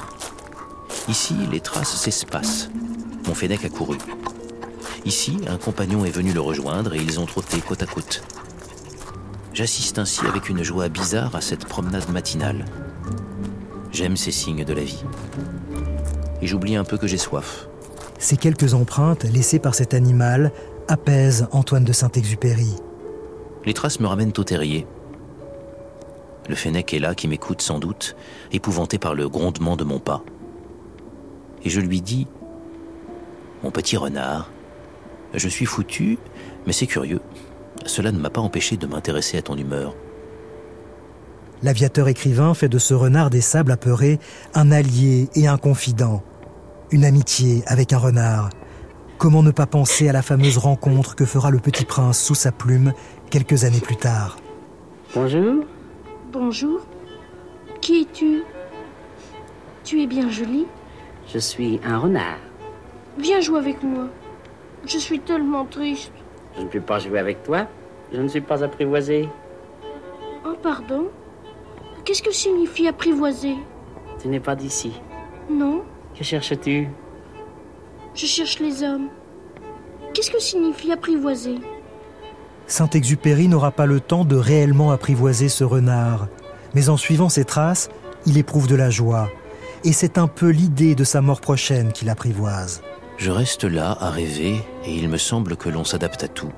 Ici, 1.07 1.35
les 1.51 1.59
traces 1.59 1.95
s'espacent. 1.95 2.69
Mon 3.27 3.35
fennec 3.35 3.63
a 3.63 3.69
couru. 3.69 3.97
Ici, 5.05 5.37
un 5.47 5.57
compagnon 5.57 6.05
est 6.05 6.11
venu 6.11 6.33
le 6.33 6.41
rejoindre 6.41 6.95
et 6.95 6.97
ils 6.97 7.19
ont 7.19 7.25
trotté 7.25 7.59
côte 7.59 7.83
à 7.83 7.85
côte. 7.85 8.23
J'assiste 9.53 9.99
ainsi 9.99 10.25
avec 10.25 10.49
une 10.49 10.63
joie 10.63 10.89
bizarre 10.89 11.35
à 11.35 11.41
cette 11.41 11.65
promenade 11.65 12.09
matinale. 12.09 12.65
J'aime 13.97 14.15
ces 14.15 14.29
signes 14.29 14.63
de 14.63 14.73
la 14.73 14.83
vie. 14.83 15.03
et 16.39 16.45
j'oublie 16.45 16.75
un 16.75 16.83
peu 16.83 16.99
que 16.99 17.07
j'ai 17.07 17.17
soif. 17.17 17.67
Ces 18.19 18.38
quelques 18.38 18.75
empreintes 18.75 19.23
laissées 19.23 19.57
par 19.57 19.73
cet 19.73 19.95
animal 19.95 20.51
apaisent 20.88 21.47
Antoine 21.51 21.83
de 21.83 21.91
Saint-Exupéry. 21.91 22.75
Les 23.65 23.73
traces 23.73 23.99
me 23.99 24.05
ramènent 24.05 24.33
au 24.38 24.43
terrier. 24.43 24.86
Le 26.47 26.53
fennec 26.53 26.93
est 26.93 26.99
là 26.99 27.15
qui 27.15 27.27
m'écoute 27.27 27.63
sans 27.63 27.79
doute, 27.79 28.15
épouvanté 28.51 28.99
par 28.99 29.15
le 29.15 29.29
grondement 29.29 29.75
de 29.75 29.83
mon 29.83 29.97
pas. 29.97 30.21
Et 31.63 31.69
je 31.71 31.81
lui 31.81 31.99
dis 31.99 32.27
Mon 33.63 33.71
petit 33.71 33.97
renard, 33.97 34.51
je 35.33 35.49
suis 35.49 35.65
foutu, 35.65 36.19
mais 36.67 36.71
c'est 36.71 36.86
curieux. 36.86 37.21
Cela 37.88 38.12
ne 38.12 38.19
m'a 38.19 38.29
pas 38.29 38.41
empêché 38.41 38.77
de 38.77 38.86
m'intéresser 38.86 39.39
à 39.39 39.41
ton 39.41 39.57
humeur. 39.57 39.95
L'aviateur 41.63 42.07
écrivain 42.07 42.53
fait 42.53 42.69
de 42.69 42.77
ce 42.77 42.93
renard 42.93 43.29
des 43.29 43.41
sables 43.41 43.71
apeurés 43.71 44.19
un 44.53 44.71
allié 44.71 45.27
et 45.35 45.47
un 45.47 45.57
confident. 45.57 46.21
Une 46.91 47.03
amitié 47.03 47.63
avec 47.65 47.93
un 47.93 47.97
renard. 47.97 48.49
Comment 49.17 49.41
ne 49.41 49.49
pas 49.49 49.65
penser 49.65 50.07
à 50.07 50.13
la 50.13 50.21
fameuse 50.21 50.59
rencontre 50.59 51.15
que 51.15 51.25
fera 51.25 51.49
le 51.49 51.57
petit 51.57 51.85
prince 51.85 52.21
sous 52.21 52.35
sa 52.35 52.51
plume 52.51 52.93
quelques 53.31 53.63
années 53.63 53.79
plus 53.79 53.95
tard 53.95 54.37
Bonjour. 55.15 55.63
Bonjour. 56.31 56.81
Qui 57.81 58.01
es-tu? 58.01 58.43
Tu 59.83 60.03
es 60.03 60.07
bien 60.07 60.29
jolie. 60.29 60.67
Je 61.27 61.39
suis 61.39 61.79
un 61.83 61.97
renard. 61.97 62.37
Viens 63.17 63.41
jouer 63.41 63.57
avec 63.57 63.81
moi. 63.81 64.07
Je 64.85 64.99
suis 64.99 65.19
tellement 65.19 65.65
triste. 65.65 66.11
Je 66.55 66.61
ne 66.61 66.67
peux 66.67 66.81
pas 66.81 66.99
jouer 66.99 67.17
avec 67.17 67.41
toi. 67.41 67.65
Je 68.13 68.21
ne 68.21 68.27
suis 68.27 68.41
pas 68.41 68.63
apprivoisé. 68.63 69.27
Oh, 70.45 70.53
pardon? 70.61 71.07
Qu'est-ce 72.07 72.23
que 72.23 72.31
signifie 72.31 72.87
apprivoiser? 72.87 73.57
Tu 74.21 74.29
n'es 74.29 74.39
pas 74.39 74.55
d'ici. 74.55 74.93
Non. 75.51 75.83
Que 76.17 76.23
cherches-tu? 76.23 76.87
Je 78.15 78.25
cherche 78.25 78.59
les 78.59 78.81
hommes. 78.81 79.09
Qu'est-ce 80.13 80.31
que 80.31 80.39
signifie 80.39 80.93
apprivoiser? 80.93 81.55
Saint-Exupéry 82.65 83.49
n'aura 83.49 83.71
pas 83.71 83.85
le 83.85 83.99
temps 83.99 84.23
de 84.23 84.37
réellement 84.37 84.91
apprivoiser 84.91 85.49
ce 85.49 85.65
renard, 85.65 86.29
mais 86.73 86.87
en 86.87 86.95
suivant 86.95 87.27
ses 87.27 87.43
traces, 87.43 87.89
il 88.25 88.37
éprouve 88.37 88.67
de 88.67 88.77
la 88.77 88.89
joie. 88.89 89.29
Et 89.83 89.91
c'est 89.91 90.17
un 90.17 90.27
peu 90.27 90.47
l'idée 90.47 90.95
de 90.95 91.03
sa 91.03 91.19
mort 91.19 91.41
prochaine 91.41 91.91
qu'il 91.91 92.09
apprivoise. 92.09 92.83
Je 93.17 93.31
reste 93.31 93.65
là 93.65 93.97
à 93.99 94.11
rêver 94.11 94.61
et 94.85 94.95
il 94.95 95.09
me 95.09 95.17
semble 95.17 95.57
que 95.57 95.67
l'on 95.67 95.83
s'adapte 95.83 96.23
à 96.23 96.29
tout. 96.29 96.53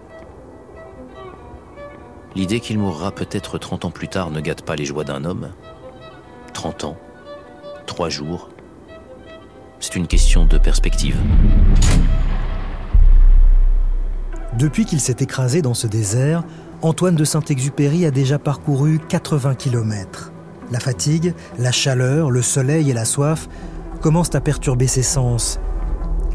L'idée 2.35 2.59
qu'il 2.59 2.77
mourra 2.77 3.11
peut-être 3.11 3.57
30 3.57 3.85
ans 3.85 3.91
plus 3.91 4.07
tard 4.07 4.29
ne 4.29 4.39
gâte 4.39 4.61
pas 4.61 4.75
les 4.75 4.85
joies 4.85 5.03
d'un 5.03 5.25
homme. 5.25 5.49
30 6.53 6.83
ans, 6.83 6.97
3 7.87 8.09
jours, 8.09 8.49
c'est 9.79 9.95
une 9.95 10.07
question 10.07 10.45
de 10.45 10.57
perspective. 10.57 11.17
Depuis 14.57 14.85
qu'il 14.85 14.99
s'est 14.99 15.17
écrasé 15.19 15.61
dans 15.61 15.73
ce 15.73 15.87
désert, 15.87 16.43
Antoine 16.81 17.15
de 17.15 17.23
Saint-Exupéry 17.23 18.05
a 18.05 18.11
déjà 18.11 18.39
parcouru 18.39 18.99
80 18.99 19.55
km. 19.55 20.31
La 20.71 20.79
fatigue, 20.79 21.33
la 21.57 21.71
chaleur, 21.71 22.29
le 22.29 22.41
soleil 22.41 22.89
et 22.89 22.93
la 22.93 23.05
soif 23.05 23.47
commencent 24.01 24.35
à 24.35 24.41
perturber 24.41 24.87
ses 24.87 25.03
sens. 25.03 25.59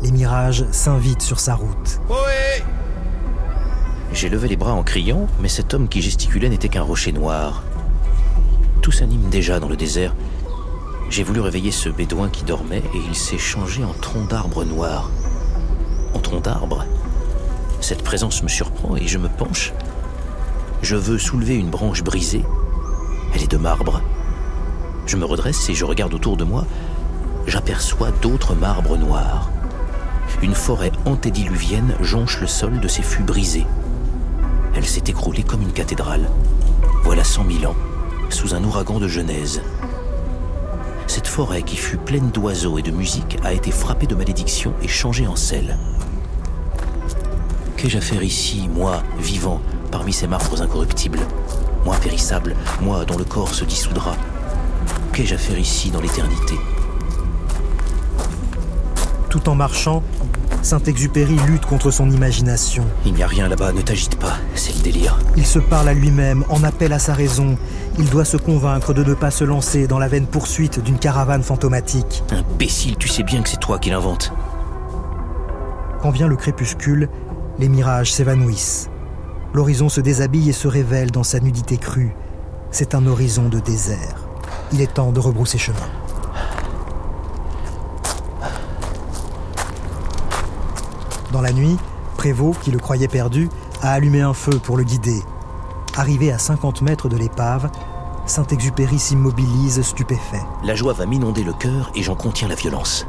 Les 0.03 0.11
mirages 0.11 0.65
s'invitent 0.71 1.23
sur 1.23 1.41
sa 1.41 1.55
route. 1.55 2.01
J'ai 4.15 4.29
levé 4.29 4.47
les 4.47 4.57
bras 4.57 4.75
en 4.75 4.85
criant, 4.85 5.27
mais 5.41 5.49
cet 5.49 5.75
homme 5.75 5.89
qui 5.89 6.01
gesticulait 6.01 6.49
n'était 6.49 6.69
qu'un 6.69 6.83
rocher 6.83 7.11
noir. 7.11 7.65
Tout 8.81 8.93
s'anime 8.93 9.29
déjà 9.29 9.59
dans 9.59 9.69
le 9.69 9.75
désert. 9.75 10.15
J'ai 11.11 11.25
voulu 11.25 11.41
réveiller 11.41 11.73
ce 11.73 11.89
bédouin 11.89 12.29
qui 12.29 12.45
dormait 12.45 12.85
et 12.95 13.01
il 13.09 13.17
s'est 13.17 13.39
changé 13.39 13.83
en 13.83 13.93
tronc 13.93 14.27
d'arbre 14.27 14.65
noir. 14.65 15.11
En 16.15 16.21
tronc 16.21 16.39
d'arbre? 16.39 16.87
Cette 17.81 18.05
présence 18.05 18.45
me 18.45 18.49
surprend 18.49 18.95
et 18.95 19.09
je 19.09 19.19
me 19.19 19.29
penche. 19.29 19.73
Je 20.81 20.95
veux 20.95 21.19
soulever 21.19 21.57
une 21.57 21.71
branche 21.71 22.05
brisée. 22.05 22.45
Elle 23.35 23.43
est 23.43 23.51
de 23.51 23.57
marbre. 23.57 24.01
Je 25.07 25.17
me 25.17 25.25
redresse 25.25 25.69
et 25.69 25.75
je 25.75 25.85
regarde 25.85 26.15
autour 26.15 26.37
de 26.37 26.45
moi. 26.45 26.67
J'aperçois 27.49 28.13
d'autres 28.23 28.55
marbres 28.55 28.97
noirs. 28.97 29.51
Une 30.41 30.55
forêt 30.55 30.93
antédiluvienne 31.05 31.97
jonche 32.01 32.41
le 32.41 32.47
sol 32.47 32.79
de 32.79 32.87
ces 32.87 33.03
fûts 33.03 33.25
brisés. 33.25 33.67
Elle 34.77 34.87
s'est 34.87 35.05
écroulée 35.07 35.45
comme 35.45 35.63
une 35.63 35.73
cathédrale. 35.73 36.29
Voilà 37.05 37.23
cent 37.23 37.45
mille 37.45 37.67
ans, 37.67 37.77
sous 38.29 38.55
un 38.55 38.65
ouragan 38.65 38.99
de 38.99 39.09
Genèse. 39.09 39.63
Cette 41.07 41.29
forêt 41.29 41.63
qui 41.63 41.77
fut 41.77 41.97
pleine 41.97 42.31
d'oiseaux 42.31 42.79
et 42.79 42.83
de 42.83 42.91
musique 42.91 43.39
a 43.45 43.53
été 43.53 43.71
frappée 43.71 44.07
de 44.07 44.15
malédiction 44.15 44.73
et 44.83 44.89
changée 44.89 45.27
en 45.27 45.37
sel. 45.37 45.77
Qu'ai-je 47.77 47.99
à 47.99 48.01
faire 48.01 48.23
ici, 48.23 48.69
moi, 48.69 49.03
vivant, 49.19 49.61
parmi 49.91 50.13
ces 50.13 50.27
marbres 50.27 50.61
incorruptibles? 50.61 51.21
Moi 51.85 51.97
périssable, 51.97 52.57
moi 52.81 53.05
dont 53.05 53.19
le 53.19 53.25
corps 53.25 53.55
se 53.55 53.65
dissoudra 53.65 54.17
Qu'ai-je 55.13 55.35
à 55.35 55.39
faire 55.39 55.59
ici 55.59 55.91
dans 55.91 56.01
l'éternité? 56.01 56.55
Tout 59.29 59.49
en 59.49 59.55
marchant, 59.55 60.03
Saint-Exupéry 60.65 61.37
lutte 61.47 61.67
contre 61.67 61.91
son 61.91 62.11
imagination. 62.11 62.87
Il 63.05 63.13
n'y 63.13 63.23
a 63.23 63.27
rien 63.27 63.49
là-bas, 63.49 63.73
ne 63.73 63.83
t'agite 63.83 64.17
pas, 64.17 64.39
c'est 64.55 64.75
le 64.75 64.83
délire. 64.83 65.19
Il 65.37 65.45
se 65.45 65.59
parle 65.59 65.89
à 65.89 65.93
lui-même, 65.93 66.43
en 66.49 66.65
appelle 66.65 66.95
à 66.95 66.99
sa 66.99 67.13
raison. 67.13 67.59
Il 67.99 68.09
doit 68.09 68.25
se 68.25 68.39
convaincre 68.39 68.95
de 68.95 69.05
ne 69.05 69.13
pas 69.13 69.31
se 69.31 69.45
lancer 69.45 69.87
dans 69.87 69.99
la 69.99 70.09
vaine 70.09 70.27
poursuite 70.27 70.83
d'une 70.83 70.99
caravane 70.99 71.43
fantomatique. 71.43 72.25
Imbécile, 72.31 72.97
tu 72.97 73.09
sais 73.09 73.23
bien 73.23 73.43
que 73.43 73.51
c'est 73.51 73.61
toi 73.61 73.79
qui 73.79 73.91
l'invente. 73.91 74.33
Quand 76.01 76.11
vient 76.11 76.29
le 76.29 76.37
crépuscule, 76.37 77.11
les 77.59 77.69
mirages 77.69 78.15
s'évanouissent. 78.15 78.89
L'horizon 79.53 79.91
se 79.91 80.01
déshabille 80.01 80.49
et 80.49 80.55
se 80.55 80.67
révèle 80.67 81.11
dans 81.11 81.25
sa 81.25 81.41
nudité 81.41 81.77
crue. 81.77 82.17
C'est 82.71 82.95
un 82.95 83.07
horizon 83.07 83.51
de 83.51 83.61
désert. 83.61 84.27
Il 84.73 84.81
est 84.81 84.95
temps 84.95 85.13
de 85.13 85.21
rebrousser 85.21 85.59
chemin. 85.59 85.77
Dans 91.35 91.41
la 91.41 91.53
nuit, 91.53 91.77
Prévost, 92.17 92.61
qui 92.61 92.71
le 92.71 92.79
croyait 92.79 93.09
perdu, 93.09 93.49
a 93.83 93.91
allumé 93.91 94.21
un 94.21 94.35
feu 94.35 94.61
pour 94.63 94.77
le 94.77 94.85
guider. 94.85 95.21
Arrivé 95.97 96.31
à 96.31 96.39
50 96.39 96.83
mètres 96.83 97.09
de 97.09 97.17
l'épave, 97.17 97.73
Saint-Exupéry 98.25 99.01
s'immobilise 99.01 99.83
stupéfait. 99.83 100.45
La 100.63 100.77
joie 100.77 100.93
va 100.93 101.07
m'inonder 101.07 101.43
le 101.43 101.53
cœur 101.53 101.91
et 101.97 102.05
j'en 102.05 102.15
contiens 102.15 102.47
la 102.47 102.55
violence. 102.55 103.05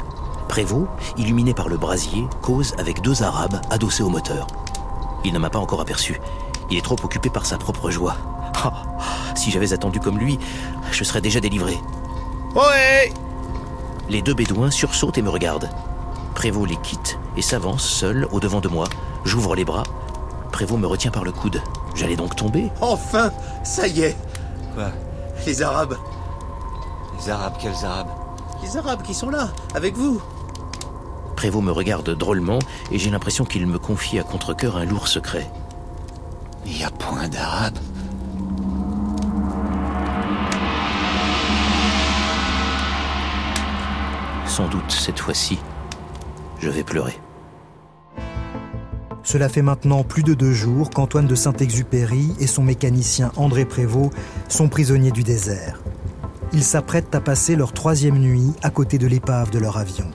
Prévost, 0.47 0.87
illuminé 1.17 1.53
par 1.53 1.69
le 1.69 1.77
brasier, 1.77 2.25
cause 2.41 2.73
avec 2.79 3.03
deux 3.03 3.21
Arabes 3.21 3.61
adossés 3.69 4.01
au 4.01 4.09
moteur. 4.09 4.47
Il 5.23 5.31
ne 5.31 5.37
m'a 5.37 5.51
pas 5.51 5.59
encore 5.59 5.81
aperçu. 5.81 6.19
Il 6.71 6.79
est 6.79 6.83
trop 6.83 6.97
occupé 7.03 7.29
par 7.29 7.45
sa 7.45 7.59
propre 7.59 7.91
joie. 7.91 8.17
Ah, 8.63 9.35
si 9.35 9.51
j'avais 9.51 9.71
attendu 9.71 9.99
comme 9.99 10.17
lui, 10.17 10.39
je 10.89 11.03
serais 11.03 11.21
déjà 11.21 11.39
délivré. 11.39 11.77
Ohé 12.55 13.13
Les 14.09 14.23
deux 14.23 14.33
bédouins 14.33 14.71
sursautent 14.71 15.19
et 15.19 15.21
me 15.21 15.29
regardent. 15.29 15.69
Prévost 16.33 16.67
les 16.67 16.77
quitte 16.77 17.19
et 17.37 17.41
s'avance 17.41 17.83
seul 17.87 18.27
au 18.31 18.39
devant 18.39 18.61
de 18.61 18.67
moi. 18.67 18.87
J'ouvre 19.23 19.55
les 19.55 19.65
bras. 19.65 19.83
Prévost 20.51 20.79
me 20.79 20.87
retient 20.87 21.11
par 21.11 21.23
le 21.23 21.31
coude. 21.31 21.61
J'allais 21.95 22.15
donc 22.15 22.35
tomber 22.35 22.69
Enfin 22.81 23.31
Ça 23.63 23.87
y 23.87 24.01
est 24.01 24.17
Quoi? 24.73 24.91
Les 25.45 25.61
Arabes 25.61 25.97
Les 27.19 27.29
Arabes, 27.29 27.55
quels 27.59 27.85
Arabes 27.85 28.09
Les 28.63 28.77
Arabes 28.77 29.01
qui 29.01 29.13
sont 29.13 29.29
là, 29.29 29.49
avec 29.73 29.95
vous 29.95 30.21
Prévost 31.35 31.63
me 31.63 31.71
regarde 31.71 32.09
drôlement 32.11 32.59
et 32.91 32.97
j'ai 32.97 33.09
l'impression 33.09 33.45
qu'il 33.45 33.67
me 33.67 33.79
confie 33.79 34.19
à 34.19 34.23
contre-coeur 34.23 34.77
un 34.77 34.85
lourd 34.85 35.07
secret. 35.07 35.49
Il 36.65 36.73
n'y 36.73 36.83
a 36.83 36.89
point 36.89 37.27
d'Arabes. 37.27 37.77
Sans 44.47 44.67
doute 44.69 44.89
cette 44.89 45.19
fois-ci, 45.19 45.59
je 46.59 46.69
vais 46.69 46.83
pleurer. 46.83 47.19
Cela 49.25 49.49
fait 49.49 49.63
maintenant 49.63 50.03
plus 50.03 50.21
de 50.21 50.35
deux 50.35 50.53
jours 50.53 50.91
qu'Antoine 50.91 51.25
de 51.25 51.33
Saint-Exupéry 51.33 52.31
et 52.39 52.45
son 52.45 52.61
mécanicien 52.61 53.31
André 53.37 53.65
Prévost 53.65 54.11
sont 54.47 54.69
prisonniers 54.69 55.11
du 55.11 55.23
désert. 55.23 55.81
Ils 56.53 56.63
s'apprêtent 56.63 57.13
à 57.15 57.19
passer 57.19 57.55
leur 57.55 57.73
troisième 57.73 58.19
nuit 58.19 58.53
à 58.61 58.69
côté 58.69 58.99
de 58.99 59.07
l'épave 59.07 59.49
de 59.49 59.57
leur 59.57 59.77
avion. 59.77 60.05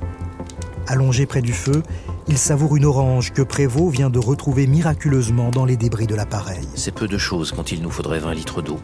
Allongés 0.87 1.27
près 1.27 1.43
du 1.43 1.53
feu, 1.53 1.83
ils 2.29 2.39
savourent 2.39 2.77
une 2.77 2.85
orange 2.85 3.33
que 3.33 3.43
Prévost 3.43 3.93
vient 3.93 4.11
de 4.11 4.21
retrouver 4.21 4.69
miraculeusement 4.69 5.51
dans 5.51 5.65
les 5.65 5.77
débris 5.77 6.07
de 6.07 6.15
l'appareil. 6.15 6.67
C'est 6.77 6.95
peu 6.95 7.09
de 7.09 7.19
choses 7.19 7.51
quand 7.51 7.73
il 7.73 7.83
nous 7.83 7.91
faudrait 7.91 8.21
20 8.21 8.33
litres 8.35 8.63
d'eau. 8.63 8.79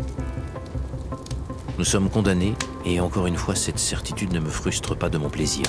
Nous 1.78 1.84
sommes 1.84 2.10
condamnés 2.10 2.54
et 2.84 2.98
encore 2.98 3.28
une 3.28 3.36
fois, 3.36 3.54
cette 3.54 3.78
certitude 3.78 4.32
ne 4.32 4.40
me 4.40 4.50
frustre 4.50 4.96
pas 4.96 5.08
de 5.08 5.18
mon 5.18 5.28
plaisir. 5.28 5.66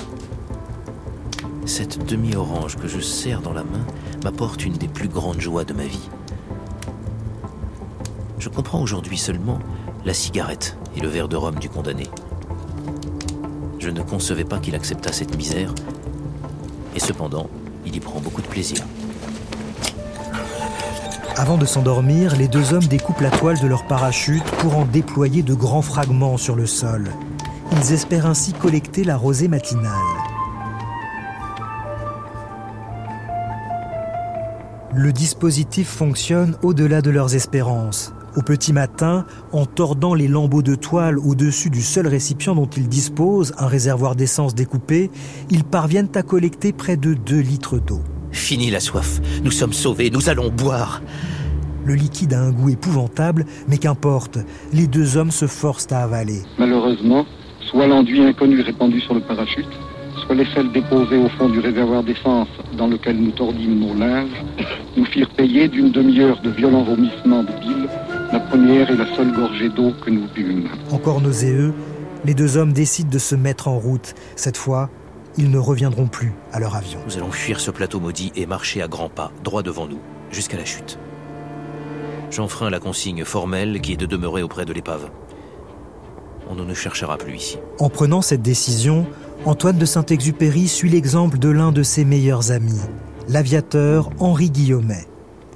Cette 1.68 2.06
demi-orange 2.06 2.76
que 2.76 2.88
je 2.88 2.98
serre 2.98 3.42
dans 3.42 3.52
la 3.52 3.62
main 3.62 3.84
m'apporte 4.24 4.64
une 4.64 4.72
des 4.72 4.88
plus 4.88 5.06
grandes 5.06 5.38
joies 5.38 5.64
de 5.64 5.74
ma 5.74 5.84
vie. 5.84 6.08
Je 8.38 8.48
comprends 8.48 8.80
aujourd'hui 8.80 9.18
seulement 9.18 9.58
la 10.06 10.14
cigarette 10.14 10.78
et 10.96 11.00
le 11.00 11.08
verre 11.08 11.28
de 11.28 11.36
rhum 11.36 11.56
du 11.56 11.68
condamné. 11.68 12.04
Je 13.78 13.90
ne 13.90 14.00
concevais 14.00 14.44
pas 14.44 14.58
qu'il 14.60 14.74
acceptât 14.74 15.12
cette 15.12 15.36
misère, 15.36 15.74
et 16.96 17.00
cependant, 17.00 17.50
il 17.84 17.94
y 17.94 18.00
prend 18.00 18.18
beaucoup 18.20 18.40
de 18.40 18.46
plaisir. 18.46 18.82
Avant 21.36 21.58
de 21.58 21.66
s'endormir, 21.66 22.34
les 22.36 22.48
deux 22.48 22.72
hommes 22.72 22.86
découpent 22.86 23.20
la 23.20 23.30
toile 23.30 23.60
de 23.60 23.66
leur 23.66 23.86
parachute 23.86 24.42
pour 24.60 24.78
en 24.78 24.86
déployer 24.86 25.42
de 25.42 25.52
grands 25.52 25.82
fragments 25.82 26.38
sur 26.38 26.56
le 26.56 26.66
sol. 26.66 27.10
Ils 27.72 27.92
espèrent 27.92 28.26
ainsi 28.26 28.54
collecter 28.54 29.04
la 29.04 29.18
rosée 29.18 29.48
matinale. 29.48 30.17
Le 34.98 35.12
dispositif 35.12 35.86
fonctionne 35.86 36.56
au-delà 36.64 37.02
de 37.02 37.10
leurs 37.10 37.36
espérances. 37.36 38.12
Au 38.34 38.42
petit 38.42 38.72
matin, 38.72 39.26
en 39.52 39.64
tordant 39.64 40.12
les 40.12 40.26
lambeaux 40.26 40.60
de 40.60 40.74
toile 40.74 41.20
au-dessus 41.20 41.70
du 41.70 41.82
seul 41.82 42.08
récipient 42.08 42.56
dont 42.56 42.66
ils 42.66 42.88
disposent, 42.88 43.54
un 43.58 43.68
réservoir 43.68 44.16
d'essence 44.16 44.56
découpé, 44.56 45.12
ils 45.50 45.62
parviennent 45.62 46.10
à 46.16 46.24
collecter 46.24 46.72
près 46.72 46.96
de 46.96 47.14
2 47.14 47.38
litres 47.38 47.78
d'eau. 47.78 48.00
Fini 48.32 48.72
la 48.72 48.80
soif, 48.80 49.20
nous 49.44 49.52
sommes 49.52 49.72
sauvés, 49.72 50.10
nous 50.10 50.30
allons 50.30 50.50
boire. 50.50 51.00
Le 51.84 51.94
liquide 51.94 52.34
a 52.34 52.40
un 52.40 52.50
goût 52.50 52.70
épouvantable, 52.70 53.46
mais 53.68 53.78
qu'importe, 53.78 54.40
les 54.72 54.88
deux 54.88 55.16
hommes 55.16 55.30
se 55.30 55.46
forcent 55.46 55.92
à 55.92 56.02
avaler. 56.02 56.42
Malheureusement, 56.58 57.24
soit 57.70 57.86
l'enduit 57.86 58.20
inconnu 58.24 58.62
répandu 58.62 59.00
sur 59.02 59.14
le 59.14 59.20
parachute, 59.20 59.68
les 60.34 60.46
sels 60.54 60.70
déposés 60.72 61.16
au 61.16 61.28
fond 61.30 61.48
du 61.48 61.60
réservoir 61.60 62.02
d'essence 62.02 62.48
dans 62.76 62.86
lequel 62.86 63.16
nous 63.16 63.30
tordîmes 63.32 63.78
nos 63.78 63.94
linges, 63.94 64.44
nous 64.96 65.04
firent 65.06 65.30
payer 65.30 65.68
d'une 65.68 65.90
demi-heure 65.90 66.40
de 66.42 66.50
violents 66.50 66.84
vomissements 66.84 67.42
de 67.42 67.52
bile 67.60 67.88
la 68.32 68.40
première 68.40 68.90
et 68.90 68.96
la 68.96 69.06
seule 69.16 69.32
gorgée 69.32 69.68
d'eau 69.70 69.92
que 70.04 70.10
nous 70.10 70.28
bûmes. 70.28 70.68
Encore 70.90 71.20
nauséeux, 71.20 71.72
les 72.24 72.34
deux 72.34 72.56
hommes 72.56 72.72
décident 72.72 73.10
de 73.10 73.18
se 73.18 73.34
mettre 73.34 73.68
en 73.68 73.78
route. 73.78 74.14
Cette 74.36 74.56
fois, 74.56 74.90
ils 75.38 75.50
ne 75.50 75.58
reviendront 75.58 76.08
plus 76.08 76.32
à 76.52 76.60
leur 76.60 76.76
avion. 76.76 77.00
Nous 77.06 77.16
allons 77.16 77.30
fuir 77.30 77.60
ce 77.60 77.70
plateau 77.70 78.00
maudit 78.00 78.32
et 78.36 78.46
marcher 78.46 78.82
à 78.82 78.88
grands 78.88 79.08
pas, 79.08 79.32
droit 79.44 79.62
devant 79.62 79.86
nous, 79.86 80.00
jusqu'à 80.30 80.56
la 80.56 80.64
chute. 80.64 80.98
J'enfreins 82.30 82.70
la 82.70 82.80
consigne 82.80 83.24
formelle 83.24 83.80
qui 83.80 83.94
est 83.94 83.96
de 83.96 84.06
demeurer 84.06 84.42
auprès 84.42 84.66
de 84.66 84.72
l'épave. 84.72 85.08
On 86.50 86.54
ne 86.54 86.74
cherchera 86.74 87.18
plus 87.18 87.36
ici. 87.36 87.58
En 87.78 87.90
prenant 87.90 88.22
cette 88.22 88.42
décision, 88.42 89.06
Antoine 89.44 89.76
de 89.76 89.84
Saint-Exupéry 89.84 90.66
suit 90.66 90.88
l'exemple 90.88 91.38
de 91.38 91.48
l'un 91.48 91.72
de 91.72 91.82
ses 91.82 92.04
meilleurs 92.04 92.52
amis, 92.52 92.80
l'aviateur 93.28 94.10
Henri 94.18 94.50
Guillaumet. 94.50 95.06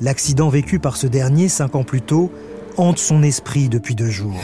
L'accident 0.00 0.48
vécu 0.48 0.78
par 0.78 0.96
ce 0.96 1.06
dernier 1.06 1.48
cinq 1.48 1.74
ans 1.74 1.84
plus 1.84 2.02
tôt 2.02 2.30
hante 2.76 2.98
son 2.98 3.22
esprit 3.22 3.68
depuis 3.68 3.94
deux 3.94 4.10
jours. 4.10 4.40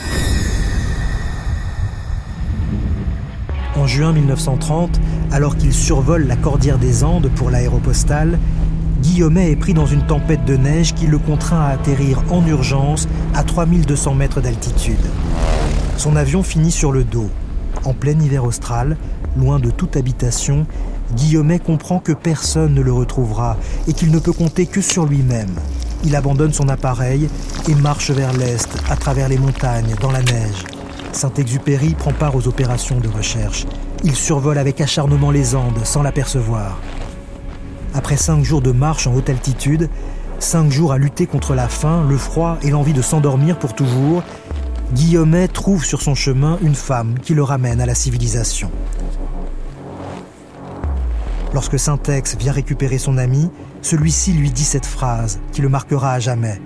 En 3.75 3.87
juin 3.87 4.11
1930, 4.11 4.99
alors 5.31 5.55
qu'il 5.55 5.73
survole 5.73 6.27
la 6.27 6.35
Cordillère 6.35 6.79
des 6.79 7.03
Andes 7.03 7.29
pour 7.35 7.49
l'aéropostale, 7.49 8.39
Guillaumet 9.01 9.51
est 9.51 9.55
pris 9.55 9.73
dans 9.73 9.85
une 9.85 10.05
tempête 10.05 10.43
de 10.45 10.57
neige 10.57 10.93
qui 10.93 11.07
le 11.07 11.17
contraint 11.17 11.61
à 11.61 11.69
atterrir 11.69 12.21
en 12.29 12.45
urgence 12.45 13.07
à 13.33 13.43
3200 13.43 14.15
mètres 14.15 14.41
d'altitude. 14.41 14.97
Son 15.99 16.15
avion 16.15 16.43
finit 16.43 16.71
sur 16.71 16.93
le 16.93 17.03
dos. 17.03 17.29
En 17.83 17.93
plein 17.93 18.17
hiver 18.17 18.45
austral, 18.45 18.95
loin 19.35 19.59
de 19.59 19.69
toute 19.69 19.97
habitation, 19.97 20.65
Guillaumet 21.13 21.59
comprend 21.59 21.99
que 21.99 22.13
personne 22.13 22.73
ne 22.73 22.81
le 22.81 22.93
retrouvera 22.93 23.57
et 23.85 23.91
qu'il 23.91 24.09
ne 24.09 24.19
peut 24.19 24.31
compter 24.31 24.65
que 24.65 24.79
sur 24.79 25.05
lui-même. 25.05 25.53
Il 26.05 26.15
abandonne 26.15 26.53
son 26.53 26.69
appareil 26.69 27.27
et 27.67 27.75
marche 27.75 28.11
vers 28.11 28.31
l'est, 28.31 28.69
à 28.89 28.95
travers 28.95 29.27
les 29.27 29.37
montagnes, 29.37 29.93
dans 29.99 30.13
la 30.13 30.21
neige. 30.21 30.63
Saint-Exupéry 31.11 31.95
prend 31.95 32.13
part 32.13 32.33
aux 32.33 32.47
opérations 32.47 33.01
de 33.01 33.09
recherche. 33.09 33.65
Il 34.05 34.15
survole 34.15 34.57
avec 34.57 34.79
acharnement 34.79 35.31
les 35.31 35.53
Andes 35.53 35.83
sans 35.83 36.01
l'apercevoir. 36.01 36.79
Après 37.93 38.15
cinq 38.15 38.45
jours 38.45 38.61
de 38.61 38.71
marche 38.71 39.05
en 39.05 39.13
haute 39.15 39.29
altitude, 39.29 39.89
cinq 40.39 40.71
jours 40.71 40.93
à 40.93 40.97
lutter 40.97 41.27
contre 41.27 41.55
la 41.55 41.67
faim, 41.67 42.05
le 42.07 42.15
froid 42.15 42.57
et 42.63 42.69
l'envie 42.69 42.93
de 42.93 43.01
s'endormir 43.01 43.59
pour 43.59 43.75
toujours, 43.75 44.23
Guillaumet 44.93 45.47
trouve 45.47 45.85
sur 45.85 46.01
son 46.01 46.15
chemin 46.15 46.57
une 46.61 46.73
femme 46.73 47.19
qui 47.19 47.35
le 47.35 47.43
ramène 47.43 47.79
à 47.79 47.85
la 47.85 47.93
civilisation. 47.93 48.71
Lorsque 51.53 51.77
Saint-Ex 51.77 52.35
vient 52.37 52.51
récupérer 52.51 52.97
son 52.97 53.17
ami, 53.17 53.51
celui-ci 53.81 54.33
lui 54.33 54.49
dit 54.49 54.63
cette 54.63 54.87
phrase 54.87 55.39
qui 55.51 55.61
le 55.61 55.69
marquera 55.69 56.13
à 56.13 56.19
jamais. 56.19 56.59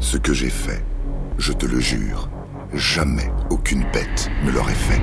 Ce 0.00 0.18
que 0.18 0.34
j'ai 0.34 0.50
fait, 0.50 0.84
je 1.38 1.52
te 1.52 1.64
le 1.64 1.80
jure, 1.80 2.28
jamais 2.74 3.30
aucune 3.48 3.84
bête 3.90 4.30
ne 4.44 4.50
l'aurait 4.50 4.74
fait. 4.74 5.00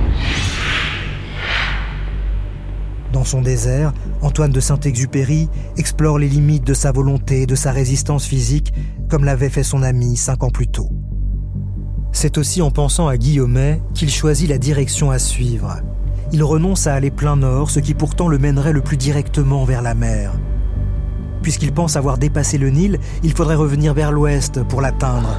Dans 3.12 3.24
son 3.24 3.42
désert, 3.42 3.92
Antoine 4.22 4.52
de 4.52 4.60
Saint-Exupéry 4.60 5.48
explore 5.76 6.18
les 6.18 6.28
limites 6.28 6.64
de 6.64 6.74
sa 6.74 6.92
volonté 6.92 7.42
et 7.42 7.46
de 7.46 7.54
sa 7.54 7.72
résistance 7.72 8.26
physique, 8.26 8.72
comme 9.08 9.24
l'avait 9.24 9.50
fait 9.50 9.62
son 9.64 9.82
ami 9.82 10.16
cinq 10.16 10.44
ans 10.44 10.50
plus 10.50 10.68
tôt. 10.68 10.90
C'est 12.14 12.38
aussi 12.38 12.62
en 12.62 12.70
pensant 12.70 13.08
à 13.08 13.16
Guillaumet 13.18 13.82
qu'il 13.92 14.08
choisit 14.08 14.48
la 14.48 14.56
direction 14.56 15.10
à 15.10 15.18
suivre. 15.18 15.80
Il 16.32 16.44
renonce 16.44 16.86
à 16.86 16.94
aller 16.94 17.10
plein 17.10 17.36
nord, 17.36 17.70
ce 17.70 17.80
qui 17.80 17.92
pourtant 17.92 18.28
le 18.28 18.38
mènerait 18.38 18.72
le 18.72 18.80
plus 18.80 18.96
directement 18.96 19.64
vers 19.64 19.82
la 19.82 19.94
mer. 19.94 20.32
Puisqu'il 21.42 21.72
pense 21.72 21.96
avoir 21.96 22.16
dépassé 22.16 22.56
le 22.56 22.70
Nil, 22.70 23.00
il 23.24 23.32
faudrait 23.32 23.56
revenir 23.56 23.94
vers 23.94 24.12
l'ouest 24.12 24.62
pour 24.62 24.80
l'atteindre. 24.80 25.36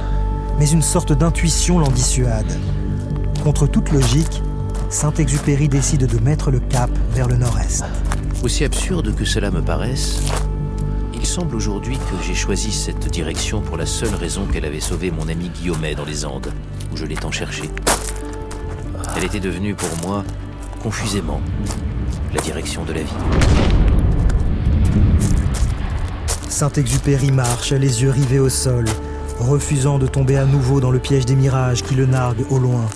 Mais 0.58 0.68
une 0.68 0.82
sorte 0.82 1.14
d'intuition 1.14 1.78
l'en 1.78 1.90
dissuade. 1.90 2.52
Contre 3.42 3.66
toute 3.66 3.90
logique, 3.90 4.42
Saint-Exupéry 4.90 5.68
décide 5.68 6.06
de 6.06 6.18
mettre 6.22 6.50
le 6.50 6.60
cap 6.60 6.90
vers 7.12 7.26
le 7.26 7.36
nord-est. 7.36 7.84
Aussi 8.44 8.64
absurde 8.64 9.14
que 9.14 9.24
cela 9.24 9.50
me 9.50 9.62
paraisse, 9.62 10.20
il 11.26 11.28
semble 11.28 11.56
aujourd'hui 11.56 11.98
que 11.98 12.24
j'ai 12.24 12.34
choisi 12.34 12.70
cette 12.70 13.08
direction 13.08 13.60
pour 13.60 13.76
la 13.76 13.84
seule 13.84 14.14
raison 14.14 14.46
qu'elle 14.46 14.64
avait 14.64 14.78
sauvé 14.78 15.10
mon 15.10 15.28
ami 15.28 15.48
Guillaumet 15.48 15.96
dans 15.96 16.04
les 16.04 16.24
Andes, 16.24 16.52
où 16.92 16.96
je 16.96 17.04
l'ai 17.04 17.16
tant 17.16 17.32
cherché. 17.32 17.64
Elle 19.16 19.24
était 19.24 19.40
devenue 19.40 19.74
pour 19.74 19.88
moi, 20.06 20.24
confusément, 20.80 21.40
la 22.32 22.40
direction 22.40 22.84
de 22.84 22.92
la 22.92 23.00
vie. 23.00 23.12
Saint-Exupéry 26.48 27.32
marche, 27.32 27.72
les 27.72 28.02
yeux 28.02 28.10
rivés 28.10 28.38
au 28.38 28.48
sol, 28.48 28.84
refusant 29.40 29.98
de 29.98 30.06
tomber 30.06 30.36
à 30.36 30.44
nouveau 30.44 30.80
dans 30.80 30.92
le 30.92 31.00
piège 31.00 31.26
des 31.26 31.34
mirages 31.34 31.82
qui 31.82 31.96
le 31.96 32.06
narguent 32.06 32.46
au 32.50 32.60
loin. 32.60 32.86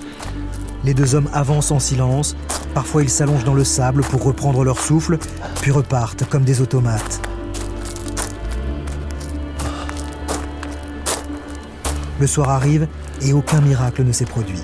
Les 0.85 0.95
deux 0.95 1.17
hommes 1.17 1.29
avancent 1.33 1.73
en 1.73 1.81
silence, 1.81 2.37
parfois 2.75 3.03
ils 3.03 3.11
s'allongent 3.11 3.45
dans 3.45 3.55
le 3.55 3.65
sable 3.65 4.03
pour 4.03 4.23
reprendre 4.23 4.63
leur 4.63 4.79
souffle, 4.79 5.19
puis 5.61 5.73
repartent 5.73 6.25
comme 6.29 6.45
des 6.45 6.61
automates. 6.61 7.21
Le 12.21 12.27
soir 12.27 12.51
arrive 12.51 12.87
et 13.23 13.33
aucun 13.33 13.63
miracle 13.63 14.05
ne 14.05 14.13
s'est 14.13 14.27
produit. 14.27 14.61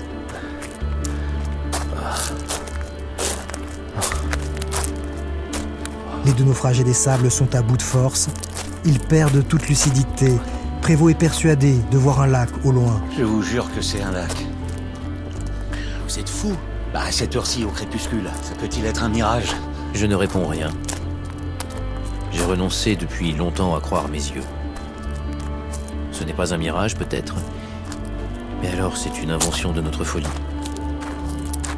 Les 6.23 6.33
deux 6.33 6.43
naufragés 6.43 6.83
des 6.83 6.93
sables 6.93 7.31
sont 7.31 7.55
à 7.55 7.63
bout 7.63 7.77
de 7.77 7.81
force. 7.81 8.29
Ils 8.85 8.99
perdent 8.99 9.47
toute 9.47 9.67
lucidité. 9.67 10.31
Prévost 10.81 11.15
est 11.15 11.17
persuadé 11.17 11.79
de 11.89 11.97
voir 11.97 12.21
un 12.21 12.27
lac 12.27 12.49
au 12.63 12.71
loin. 12.71 13.01
Je 13.17 13.23
vous 13.23 13.41
jure 13.41 13.73
que 13.73 13.81
c'est 13.81 14.03
un 14.03 14.11
lac. 14.11 14.31
Vous 16.07 16.19
êtes 16.19 16.29
fou 16.29 16.53
Bah, 16.93 17.01
à 17.07 17.11
cette 17.11 17.35
heure-ci, 17.35 17.65
au 17.65 17.69
crépuscule, 17.69 18.29
ça 18.43 18.53
peut-il 18.55 18.85
être 18.85 19.03
un 19.03 19.09
mirage? 19.09 19.55
Je 19.93 20.05
ne 20.05 20.15
réponds 20.15 20.45
rien. 20.45 20.69
J'ai 22.31 22.43
renoncé 22.43 22.95
depuis 22.95 23.31
longtemps 23.31 23.75
à 23.75 23.81
croire 23.81 24.07
mes 24.09 24.17
yeux. 24.17 24.43
Ce 26.17 26.23
n'est 26.23 26.33
pas 26.33 26.51
un 26.51 26.57
mirage, 26.57 26.95
peut-être. 26.95 27.35
Mais 28.59 28.69
alors, 28.69 28.97
c'est 28.97 29.21
une 29.21 29.29
invention 29.29 29.71
de 29.71 29.81
notre 29.81 30.03
folie. 30.03 30.25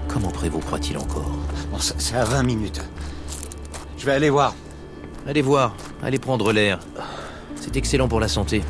Comment 0.08 0.30
Prévost 0.30 0.64
croit-il 0.66 0.98
encore? 0.98 1.30
Bon, 1.70 1.78
c'est 1.80 2.16
à 2.16 2.24
20 2.24 2.44
minutes. 2.44 2.82
Je 3.98 4.06
vais 4.06 4.14
aller 4.14 4.30
voir. 4.30 4.56
Allez 5.28 5.42
voir, 5.42 5.76
allez 6.02 6.20
prendre 6.20 6.54
l'air. 6.54 6.80
C'est 7.58 7.76
excellent 7.76 8.08
pour 8.08 8.22
la 8.22 8.30
santé. 8.30 8.64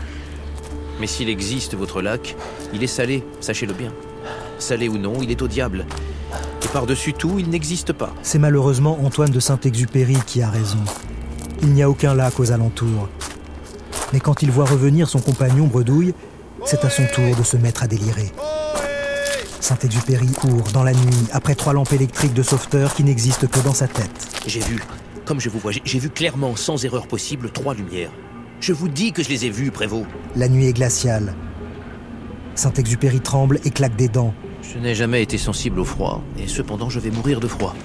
Mais 1.00 1.06
s'il 1.06 1.30
existe 1.30 1.76
votre 1.76 2.02
lac, 2.02 2.36
il 2.74 2.82
est 2.84 2.88
salé, 2.88 3.24
sachez-le 3.40 3.74
bien. 3.74 3.94
Salé 4.58 4.90
ou 4.90 4.98
non, 4.98 5.22
il 5.22 5.30
est 5.30 5.42
au 5.44 5.48
diable. 5.48 5.86
Et 6.64 6.68
par-dessus 6.70 7.14
tout, 7.14 7.38
il 7.38 7.48
n'existe 7.48 7.94
pas. 7.94 8.12
C'est 8.24 8.40
malheureusement 8.40 8.98
Antoine 9.06 9.30
de 9.30 9.40
Saint-Exupéry 9.40 10.18
qui 10.26 10.42
a 10.42 10.50
raison. 10.50 10.80
Il 11.62 11.74
n'y 11.74 11.84
a 11.84 11.90
aucun 11.92 12.16
lac 12.16 12.40
aux 12.40 12.52
alentours. 12.52 13.08
Mais 14.14 14.20
quand 14.20 14.42
il 14.42 14.52
voit 14.52 14.66
revenir 14.66 15.10
son 15.10 15.20
compagnon 15.20 15.68
Bredouille, 15.68 16.14
c'est 16.66 16.84
à 16.84 16.90
son 16.90 17.06
tour 17.14 17.36
de 17.36 17.44
se 17.44 17.58
mettre 17.58 17.84
à 17.84 17.88
délirer. 17.88 18.32
Saint-Exupéry 19.60 20.32
court 20.32 20.72
dans 20.74 20.84
la 20.84 20.94
nuit 20.94 21.28
après 21.32 21.56
trois 21.56 21.74
lampes 21.74 21.94
électriques 21.94 22.34
de 22.34 22.44
sauveteur 22.44 22.96
qui 22.96 23.04
n'existent 23.04 23.48
que 23.48 23.60
dans 23.60 23.74
sa 23.74 23.88
tête. 23.88 24.28
J'ai 24.48 24.62
vu, 24.62 24.80
comme 25.26 25.40
je 25.40 25.50
vous 25.50 25.60
vois, 25.60 25.72
j'ai 25.72 26.00
vu 26.00 26.10
clairement, 26.10 26.56
sans 26.56 26.84
erreur 26.86 27.08
possible, 27.08 27.52
trois 27.52 27.74
lumières. 27.74 28.12
Je 28.62 28.74
vous 28.74 28.88
dis 28.88 29.14
que 29.14 29.24
je 29.24 29.30
les 29.30 29.46
ai 29.46 29.50
vues, 29.50 29.72
Prévost. 29.72 30.08
La 30.36 30.50
nuit 30.50 30.66
est 30.66 30.74
glaciale. 30.74 31.36
Saint-Exupéry 32.56 33.22
tremble 33.22 33.60
et 33.64 33.70
claque 33.70 33.96
des 33.96 34.08
dents. 34.08 34.34
Je 34.62 34.80
n'ai 34.80 34.96
jamais 34.96 35.24
été 35.24 35.38
sensible 35.38 35.80
au 35.80 35.86
froid, 35.86 36.22
et 36.38 36.48
cependant 36.48 36.90
je 36.90 37.00
vais 37.00 37.12
mourir 37.12 37.40
de 37.40 37.48
froid. 37.48 37.76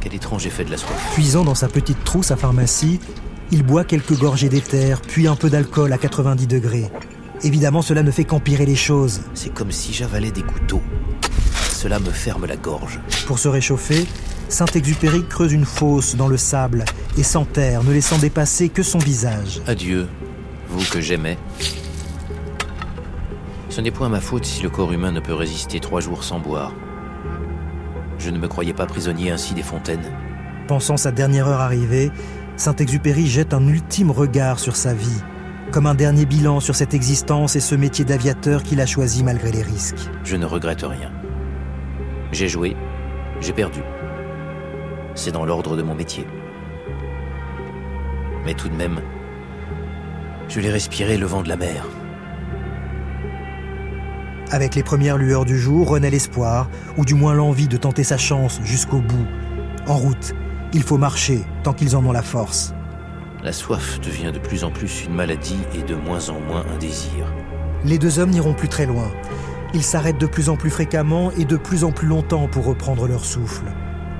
Quel 0.00 0.14
étrange 0.14 0.46
effet 0.46 0.64
de 0.64 0.70
la 0.70 0.76
soif. 0.76 1.12
Puisant 1.14 1.44
dans 1.44 1.54
sa 1.54 1.68
petite 1.68 2.04
trousse 2.04 2.30
à 2.30 2.36
pharmacie, 2.36 3.00
il 3.50 3.62
boit 3.62 3.84
quelques 3.84 4.18
gorgées 4.18 4.48
d'éther, 4.48 5.00
puis 5.00 5.26
un 5.26 5.36
peu 5.36 5.50
d'alcool 5.50 5.92
à 5.92 5.98
90 5.98 6.46
degrés. 6.46 6.90
Évidemment, 7.42 7.82
cela 7.82 8.02
ne 8.02 8.10
fait 8.10 8.24
qu'empirer 8.24 8.66
les 8.66 8.76
choses. 8.76 9.20
C'est 9.34 9.52
comme 9.52 9.70
si 9.70 9.92
j'avalais 9.92 10.30
des 10.30 10.42
couteaux. 10.42 10.82
Cela 11.70 11.98
me 11.98 12.10
ferme 12.10 12.46
la 12.46 12.56
gorge. 12.56 13.00
Pour 13.26 13.38
se 13.38 13.48
réchauffer, 13.48 14.06
Saint-Exupéry 14.48 15.24
creuse 15.26 15.52
une 15.52 15.64
fosse 15.64 16.16
dans 16.16 16.28
le 16.28 16.36
sable 16.36 16.84
et 17.18 17.22
s'enterre, 17.22 17.82
ne 17.82 17.92
laissant 17.92 18.18
dépasser 18.18 18.68
que 18.68 18.82
son 18.82 18.98
visage. 18.98 19.60
Adieu, 19.66 20.08
vous 20.68 20.84
que 20.90 21.00
j'aimais. 21.00 21.36
Ce 23.68 23.80
n'est 23.80 23.90
point 23.90 24.08
ma 24.08 24.20
faute 24.20 24.44
si 24.44 24.62
le 24.62 24.70
corps 24.70 24.92
humain 24.92 25.12
ne 25.12 25.20
peut 25.20 25.34
résister 25.34 25.80
trois 25.80 26.00
jours 26.00 26.24
sans 26.24 26.38
boire. 26.38 26.72
Je 28.18 28.30
ne 28.30 28.38
me 28.38 28.48
croyais 28.48 28.72
pas 28.72 28.86
prisonnier 28.86 29.30
ainsi 29.30 29.52
des 29.52 29.62
fontaines. 29.62 30.12
Pensant 30.68 30.96
sa 30.96 31.10
dernière 31.10 31.48
heure 31.48 31.60
arrivée, 31.60 32.10
Saint-Exupéry 32.56 33.26
jette 33.26 33.52
un 33.52 33.66
ultime 33.66 34.12
regard 34.12 34.60
sur 34.60 34.76
sa 34.76 34.94
vie, 34.94 35.22
comme 35.72 35.86
un 35.86 35.94
dernier 35.94 36.24
bilan 36.24 36.60
sur 36.60 36.76
cette 36.76 36.94
existence 36.94 37.56
et 37.56 37.60
ce 37.60 37.74
métier 37.74 38.04
d'aviateur 38.04 38.62
qu'il 38.62 38.80
a 38.80 38.86
choisi 38.86 39.24
malgré 39.24 39.50
les 39.50 39.62
risques. 39.62 40.08
Je 40.22 40.36
ne 40.36 40.46
regrette 40.46 40.82
rien. 40.82 41.10
J'ai 42.30 42.46
joué, 42.46 42.76
j'ai 43.40 43.52
perdu. 43.52 43.80
C'est 45.16 45.32
dans 45.32 45.44
l'ordre 45.44 45.76
de 45.76 45.82
mon 45.82 45.96
métier. 45.96 46.26
Mais 48.44 48.54
tout 48.54 48.68
de 48.68 48.76
même, 48.76 49.00
je 50.48 50.60
l'ai 50.60 50.70
respiré 50.70 51.16
le 51.16 51.26
vent 51.26 51.42
de 51.42 51.48
la 51.48 51.56
mer. 51.56 51.86
Avec 54.52 54.76
les 54.76 54.84
premières 54.84 55.18
lueurs 55.18 55.44
du 55.44 55.58
jour 55.58 55.88
renaît 55.88 56.10
l'espoir, 56.10 56.68
ou 56.96 57.04
du 57.04 57.14
moins 57.14 57.34
l'envie 57.34 57.66
de 57.66 57.76
tenter 57.76 58.04
sa 58.04 58.18
chance 58.18 58.60
jusqu'au 58.62 59.00
bout. 59.00 59.26
En 59.88 59.96
route, 59.96 60.34
il 60.74 60.82
faut 60.82 60.98
marcher 60.98 61.40
tant 61.62 61.72
qu'ils 61.72 61.96
en 61.96 62.04
ont 62.04 62.12
la 62.12 62.22
force. 62.22 62.74
La 63.42 63.52
soif 63.52 64.00
devient 64.00 64.32
de 64.32 64.38
plus 64.38 64.64
en 64.64 64.70
plus 64.70 65.04
une 65.04 65.14
maladie 65.14 65.60
et 65.74 65.82
de 65.82 65.94
moins 65.94 66.28
en 66.30 66.40
moins 66.40 66.64
un 66.74 66.78
désir. 66.78 67.32
Les 67.84 67.98
deux 67.98 68.18
hommes 68.18 68.30
n'iront 68.30 68.54
plus 68.54 68.68
très 68.68 68.84
loin. 68.84 69.10
Ils 69.72 69.82
s'arrêtent 69.82 70.20
de 70.20 70.26
plus 70.26 70.48
en 70.48 70.56
plus 70.56 70.70
fréquemment 70.70 71.30
et 71.32 71.44
de 71.44 71.56
plus 71.56 71.84
en 71.84 71.92
plus 71.92 72.08
longtemps 72.08 72.48
pour 72.48 72.64
reprendre 72.64 73.06
leur 73.06 73.24
souffle. 73.24 73.66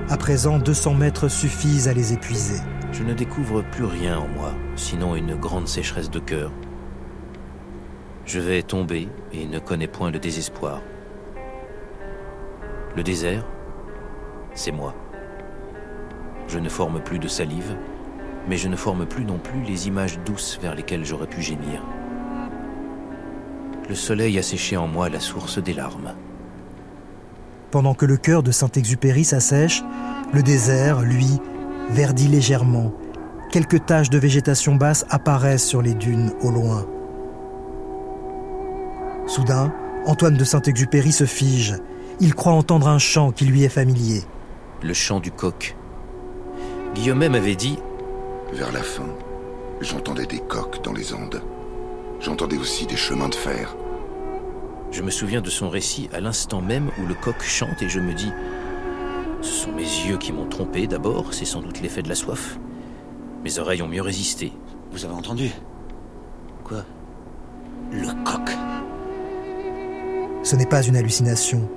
À 0.09 0.16
présent, 0.16 0.59
200 0.59 0.94
mètres 0.94 1.28
suffisent 1.28 1.88
à 1.88 1.92
les 1.92 2.12
épuiser. 2.12 2.61
Je 2.92 3.02
ne 3.02 3.14
découvre 3.14 3.62
plus 3.62 3.84
rien 3.84 4.18
en 4.18 4.28
moi, 4.28 4.52
sinon 4.76 5.16
une 5.16 5.34
grande 5.34 5.66
sécheresse 5.66 6.11
de 6.11 6.20
cœur. 6.20 6.52
Je 8.26 8.38
vais 8.38 8.62
tomber 8.62 9.09
et 9.32 9.46
ne 9.46 9.59
connais 9.59 9.88
point 9.88 10.11
le 10.11 10.18
désespoir. 10.18 10.82
Le 12.94 13.02
désert, 13.02 13.44
c'est 14.55 14.72
moi. 14.72 14.94
Je 16.49 16.59
ne 16.59 16.68
forme 16.68 17.01
plus 17.01 17.18
de 17.18 17.28
salive, 17.28 17.76
mais 18.49 18.57
je 18.57 18.68
ne 18.68 18.76
forme 18.76 19.07
plus 19.07 19.24
non 19.24 19.38
plus 19.38 19.62
les 19.62 19.88
images 19.88 20.18
douces 20.24 20.59
vers 20.61 20.74
lesquelles 20.74 21.05
j'aurais 21.05 21.26
pu 21.26 21.42
gémir. 21.42 21.82
Le 23.88 23.95
soleil 23.95 24.38
a 24.38 24.42
séché 24.42 24.76
en 24.76 24.86
moi 24.86 25.09
la 25.09 25.20
source 25.20 25.59
des 25.59 25.72
larmes. 25.72 26.14
Pendant 27.70 27.95
que 27.95 28.07
le 28.07 28.16
cœur 28.16 28.42
de 28.42 28.51
Saint-Exupéry 28.51 29.24
s'assèche, 29.24 29.82
le 30.32 30.42
désert, 30.42 31.03
lui, 31.03 31.40
verdit 31.90 32.28
légèrement. 32.28 32.92
Quelques 33.51 33.84
taches 33.86 34.11
de 34.11 34.18
végétation 34.18 34.76
basse 34.76 35.05
apparaissent 35.11 35.66
sur 35.66 35.82
les 35.82 35.95
dunes 35.95 36.32
au 36.42 36.51
loin. 36.51 36.86
Soudain, 39.26 39.72
Antoine 40.07 40.36
de 40.36 40.45
Saint-Exupéry 40.45 41.12
se 41.12 41.24
fige. 41.24 41.76
Il 42.20 42.34
croit 42.34 42.53
entendre 42.53 42.88
un 42.88 42.99
chant 42.99 43.32
qui 43.32 43.45
lui 43.45 43.64
est 43.64 43.68
familier. 43.68 44.22
Le 44.82 44.95
chant 44.95 45.18
du 45.18 45.30
coq. 45.30 45.76
Guillaume 46.95 47.26
m'avait 47.26 47.57
dit 47.57 47.76
Vers 48.53 48.70
la 48.72 48.82
fin, 48.82 49.09
j'entendais 49.80 50.26
des 50.26 50.38
coqs 50.38 50.80
dans 50.84 50.92
les 50.92 51.12
Andes. 51.12 51.42
J'entendais 52.20 52.57
aussi 52.57 52.86
des 52.86 52.97
chemins 52.97 53.28
de 53.28 53.34
fer. 53.34 53.76
Je 54.92 55.03
me 55.03 55.11
souviens 55.11 55.40
de 55.40 55.51
son 55.51 55.68
récit 55.68 56.09
à 56.12 56.20
l'instant 56.20 56.62
même 56.62 56.90
où 56.99 57.07
le 57.07 57.14
coq 57.14 57.42
chante 57.42 57.82
et 57.82 57.88
je 57.88 57.99
me 57.99 58.14
dis 58.14 58.30
Ce 59.42 59.51
sont 59.51 59.72
mes 59.72 59.82
yeux 59.82 60.18
qui 60.18 60.32
m'ont 60.32 60.47
trompé 60.47 60.86
d'abord, 60.86 61.34
c'est 61.34 61.45
sans 61.45 61.62
doute 61.62 61.80
l'effet 61.80 62.03
de 62.03 62.09
la 62.09 62.14
soif. 62.14 62.61
Mes 63.42 63.59
oreilles 63.59 63.82
ont 63.82 63.88
mieux 63.88 64.01
résisté. 64.01 64.53
Vous 64.92 65.05
avez 65.05 65.14
entendu? 65.14 65.51
Quoi? 66.62 66.84
Le 67.90 68.07
coq. 68.24 68.51
Ce 70.45 70.55
n'est 70.55 70.66
pas 70.66 70.82
une 70.82 70.97
hallucination. 70.97 71.68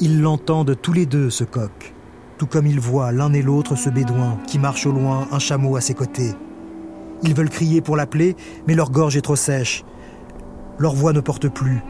Ils 0.00 0.22
l'entendent 0.22 0.76
tous 0.80 0.94
les 0.94 1.04
deux, 1.04 1.28
ce 1.28 1.44
coq, 1.44 1.94
tout 2.38 2.46
comme 2.46 2.66
ils 2.66 2.80
voient 2.80 3.12
l'un 3.12 3.32
et 3.32 3.42
l'autre 3.42 3.76
ce 3.76 3.90
bédouin 3.90 4.38
qui 4.46 4.58
marche 4.58 4.86
au 4.86 4.92
loin, 4.92 5.26
un 5.32 5.38
chameau 5.38 5.76
à 5.76 5.80
ses 5.80 5.94
côtés. 5.94 6.34
Ils 7.22 7.34
veulent 7.34 7.50
crier 7.50 7.80
pour 7.80 7.96
l'appeler, 7.96 8.36
mais 8.66 8.74
leur 8.74 8.90
gorge 8.90 9.16
est 9.16 9.22
trop 9.22 9.36
sèche. 9.36 9.84
Leur 10.78 10.94
voix 10.94 11.12
ne 11.12 11.20
porte 11.20 11.48
plus. 11.48 11.82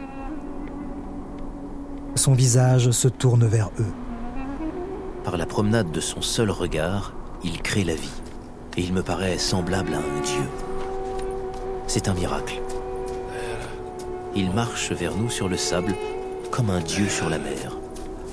Son 2.14 2.32
visage 2.32 2.90
se 2.92 3.08
tourne 3.08 3.44
vers 3.44 3.70
eux. 3.80 3.92
Par 5.24 5.36
la 5.36 5.46
promenade 5.46 5.90
de 5.90 6.00
son 6.00 6.22
seul 6.22 6.50
regard, 6.50 7.12
il 7.42 7.60
crée 7.60 7.84
la 7.84 7.94
vie. 7.94 8.22
Et 8.76 8.82
il 8.82 8.92
me 8.92 9.02
paraît 9.02 9.38
semblable 9.38 9.94
à 9.94 9.98
un 9.98 10.20
dieu. 10.20 10.44
C'est 11.86 12.08
un 12.08 12.14
miracle. 12.14 12.60
Il 14.34 14.52
marche 14.52 14.92
vers 14.92 15.16
nous 15.16 15.30
sur 15.30 15.48
le 15.48 15.56
sable, 15.56 15.94
comme 16.50 16.70
un 16.70 16.80
dieu 16.80 17.08
sur 17.08 17.28
la 17.28 17.38
mer. 17.38 17.72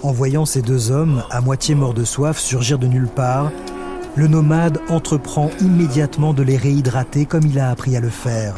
En 0.04 0.12
voyant 0.12 0.46
ces 0.46 0.62
deux 0.62 0.92
hommes, 0.92 1.24
à 1.32 1.40
moitié 1.40 1.76
morts 1.76 1.94
de 1.94 2.04
soif, 2.04 2.38
surgir 2.38 2.78
de 2.78 2.88
nulle 2.88 3.08
part, 3.08 3.54
le 4.16 4.28
nomade 4.28 4.80
entreprend 4.90 5.50
immédiatement 5.62 6.34
de 6.34 6.44
les 6.44 6.58
réhydrater 6.58 7.26
comme 7.26 7.46
il 7.46 7.58
a 7.58 7.70
appris 7.70 7.96
à 7.96 8.02
le 8.02 8.10
faire. 8.10 8.56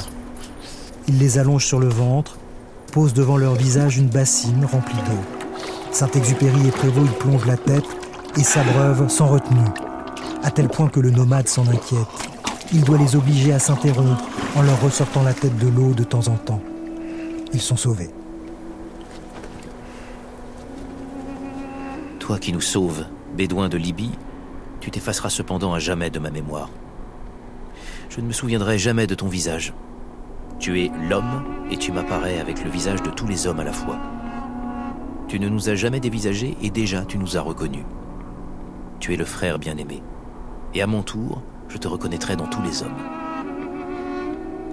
Il 1.07 1.19
les 1.19 1.37
allonge 1.37 1.63
sur 1.63 1.79
le 1.79 1.87
ventre, 1.87 2.39
pose 2.91 3.13
devant 3.13 3.37
leur 3.37 3.53
visage 3.53 3.99
une 3.99 4.07
bassine 4.07 4.65
remplie 4.65 4.95
d'eau. 4.95 5.61
Saint-Exupéry 5.91 6.67
et 6.67 6.71
Prévost 6.71 7.11
y 7.11 7.19
plongent 7.19 7.45
la 7.45 7.57
tête 7.57 7.85
et 8.37 8.43
s'abreuvent 8.43 9.07
sans 9.07 9.27
retenue, 9.27 9.69
à 10.41 10.49
tel 10.49 10.67
point 10.67 10.89
que 10.89 10.99
le 10.99 11.11
nomade 11.11 11.47
s'en 11.47 11.67
inquiète. 11.67 12.07
Il 12.73 12.83
doit 12.83 12.97
les 12.97 13.15
obliger 13.15 13.53
à 13.53 13.59
s'interrompre 13.59 14.23
en 14.55 14.63
leur 14.63 14.81
ressortant 14.81 15.21
la 15.21 15.33
tête 15.33 15.59
de 15.59 15.67
l'eau 15.67 15.93
de 15.93 16.03
temps 16.03 16.27
en 16.27 16.37
temps. 16.37 16.61
Ils 17.53 17.61
sont 17.61 17.77
sauvés. 17.77 18.09
Toi 22.26 22.39
qui 22.39 22.51
nous 22.53 22.59
sauves, 22.59 23.05
bédouin 23.38 23.69
de 23.69 23.78
Libye, 23.78 24.09
tu 24.80 24.89
t'effaceras 24.89 25.30
cependant 25.30 25.76
à 25.76 25.80
jamais 25.80 26.09
de 26.09 26.17
ma 26.17 26.32
mémoire. 26.32 26.71
Je 28.09 28.19
ne 28.19 28.26
me 28.26 28.32
souviendrai 28.32 28.80
jamais 28.80 29.05
de 29.05 29.13
ton 29.13 29.28
visage. 29.28 29.76
Tu 30.57 30.82
es 30.82 30.91
l'homme 31.07 31.43
et 31.69 31.78
tu 31.78 31.91
m'apparais 31.91 32.39
avec 32.39 32.63
le 32.63 32.71
visage 32.71 33.03
de 33.03 33.11
tous 33.11 33.28
les 33.28 33.45
hommes 33.45 33.59
à 33.59 33.63
la 33.63 33.71
fois. 33.71 33.99
Tu 35.28 35.39
ne 35.39 35.49
nous 35.49 35.69
as 35.69 35.76
jamais 35.76 35.99
dévisagés 35.99 36.57
et 36.63 36.71
déjà 36.71 37.05
tu 37.05 37.19
nous 37.19 37.38
as 37.38 37.41
reconnus. 37.41 37.86
Tu 38.99 39.13
es 39.13 39.17
le 39.17 39.26
frère 39.26 39.59
bien-aimé. 39.59 40.01
Et 40.73 40.82
à 40.82 40.88
mon 40.88 41.03
tour, 41.03 41.43
je 41.67 41.78
te 41.78 41.88
reconnaîtrai 41.88 42.36
dans 42.36 42.47
tous 42.47 42.63
les 42.63 42.82
hommes. 42.82 42.97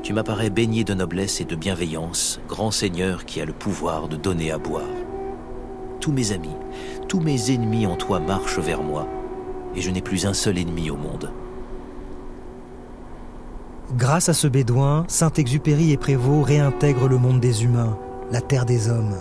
Tu 0.02 0.14
m'apparais 0.14 0.48
baigné 0.48 0.84
de 0.84 0.94
noblesse 0.94 1.42
et 1.42 1.44
de 1.44 1.54
bienveillance, 1.54 2.40
grand 2.48 2.70
seigneur 2.70 3.26
qui 3.26 3.42
a 3.42 3.44
le 3.44 3.52
pouvoir 3.52 4.08
de 4.08 4.16
donner 4.16 4.50
à 4.52 4.56
boire. 4.56 5.01
Tous 6.02 6.10
mes 6.10 6.32
amis, 6.32 6.56
tous 7.06 7.20
mes 7.20 7.52
ennemis 7.52 7.86
en 7.86 7.94
toi 7.94 8.18
marchent 8.18 8.58
vers 8.58 8.82
moi, 8.82 9.06
et 9.76 9.80
je 9.80 9.88
n'ai 9.88 10.02
plus 10.02 10.26
un 10.26 10.34
seul 10.34 10.58
ennemi 10.58 10.90
au 10.90 10.96
monde. 10.96 11.30
Grâce 13.96 14.28
à 14.28 14.32
ce 14.32 14.48
bédouin, 14.48 15.04
Saint-Exupéry 15.06 15.92
et 15.92 15.96
Prévost 15.96 16.44
réintègrent 16.44 17.06
le 17.06 17.18
monde 17.18 17.38
des 17.38 17.62
humains, 17.62 17.96
la 18.32 18.40
terre 18.40 18.66
des 18.66 18.88
hommes. 18.88 19.14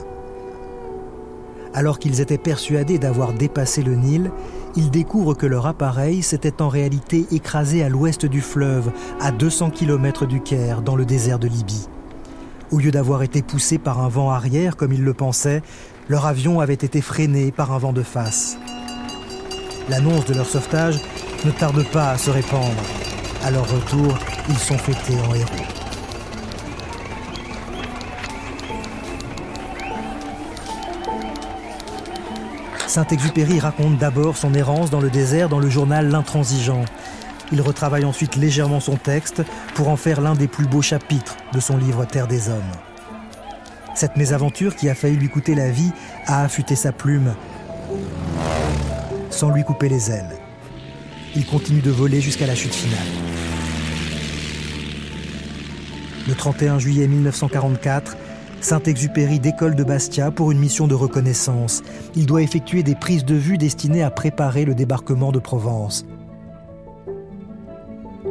Alors 1.75 1.99
qu'ils 1.99 2.19
étaient 2.19 2.39
persuadés 2.39 2.97
d'avoir 2.97 3.33
dépassé 3.33 3.83
le 3.83 3.93
Nil, 3.93 4.31
ils 4.75 4.89
découvrent 4.89 5.35
que 5.35 5.45
leur 5.45 5.67
appareil 5.67 6.23
s'était 6.23 6.63
en 6.63 6.67
réalité 6.67 7.27
écrasé 7.29 7.83
à 7.83 7.89
l'ouest 7.89 8.25
du 8.25 8.41
fleuve, 8.41 8.91
à 9.19 9.31
200 9.31 9.69
km 9.69 10.25
du 10.25 10.41
Caire, 10.41 10.81
dans 10.81 10.95
le 10.95 11.05
désert 11.05 11.37
de 11.37 11.47
Libye. 11.47 11.87
Au 12.71 12.79
lieu 12.79 12.89
d'avoir 12.91 13.21
été 13.21 13.41
poussé 13.41 13.77
par 13.77 13.99
un 13.99 14.07
vent 14.07 14.31
arrière 14.31 14.77
comme 14.77 14.93
ils 14.93 15.03
le 15.03 15.13
pensaient, 15.13 15.61
leur 16.11 16.25
avion 16.25 16.59
avait 16.59 16.73
été 16.73 16.99
freiné 16.99 17.53
par 17.53 17.71
un 17.71 17.77
vent 17.77 17.93
de 17.93 18.03
face. 18.03 18.57
L'annonce 19.87 20.25
de 20.25 20.33
leur 20.33 20.45
sauvetage 20.45 20.99
ne 21.45 21.51
tarde 21.51 21.89
pas 21.89 22.09
à 22.09 22.17
se 22.17 22.29
répandre. 22.29 22.83
À 23.45 23.49
leur 23.49 23.65
retour, 23.65 24.17
ils 24.49 24.57
sont 24.57 24.77
fêtés 24.77 25.17
en 25.21 25.33
héros. 25.33 25.47
Saint-Exupéry 32.87 33.61
raconte 33.61 33.97
d'abord 33.97 34.35
son 34.35 34.53
errance 34.53 34.89
dans 34.89 34.99
le 34.99 35.09
désert 35.09 35.47
dans 35.47 35.59
le 35.59 35.69
journal 35.69 36.09
L'Intransigeant. 36.09 36.83
Il 37.53 37.61
retravaille 37.61 38.03
ensuite 38.03 38.35
légèrement 38.35 38.81
son 38.81 38.97
texte 38.97 39.43
pour 39.75 39.87
en 39.87 39.95
faire 39.95 40.19
l'un 40.19 40.35
des 40.35 40.49
plus 40.49 40.67
beaux 40.67 40.81
chapitres 40.81 41.37
de 41.53 41.61
son 41.61 41.77
livre 41.77 42.03
Terre 42.03 42.27
des 42.27 42.49
Hommes. 42.49 42.90
Cette 44.01 44.17
mésaventure 44.17 44.75
qui 44.75 44.89
a 44.89 44.95
failli 44.95 45.15
lui 45.15 45.29
coûter 45.29 45.53
la 45.53 45.69
vie 45.69 45.91
a 46.25 46.41
affûté 46.41 46.73
sa 46.73 46.91
plume 46.91 47.35
sans 49.29 49.51
lui 49.51 49.63
couper 49.63 49.89
les 49.89 50.09
ailes. 50.09 50.39
Il 51.35 51.45
continue 51.45 51.81
de 51.81 51.91
voler 51.91 52.19
jusqu'à 52.19 52.47
la 52.47 52.55
chute 52.55 52.73
finale. 52.73 52.97
Le 56.27 56.33
31 56.33 56.79
juillet 56.79 57.05
1944, 57.05 58.17
Saint-Exupéry 58.59 59.39
décolle 59.39 59.75
de 59.75 59.83
Bastia 59.83 60.31
pour 60.31 60.49
une 60.49 60.57
mission 60.57 60.87
de 60.87 60.95
reconnaissance. 60.95 61.83
Il 62.15 62.25
doit 62.25 62.41
effectuer 62.41 62.81
des 62.81 62.95
prises 62.95 63.23
de 63.23 63.35
vue 63.35 63.59
destinées 63.59 64.01
à 64.01 64.09
préparer 64.09 64.65
le 64.65 64.73
débarquement 64.73 65.31
de 65.31 65.37
Provence. 65.37 66.07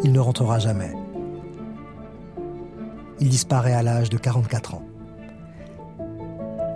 Il 0.02 0.10
ne 0.10 0.18
rentrera 0.18 0.58
jamais. 0.58 0.90
Il 3.20 3.28
disparaît 3.28 3.74
à 3.74 3.84
l'âge 3.84 4.10
de 4.10 4.18
44 4.18 4.74
ans. 4.74 4.89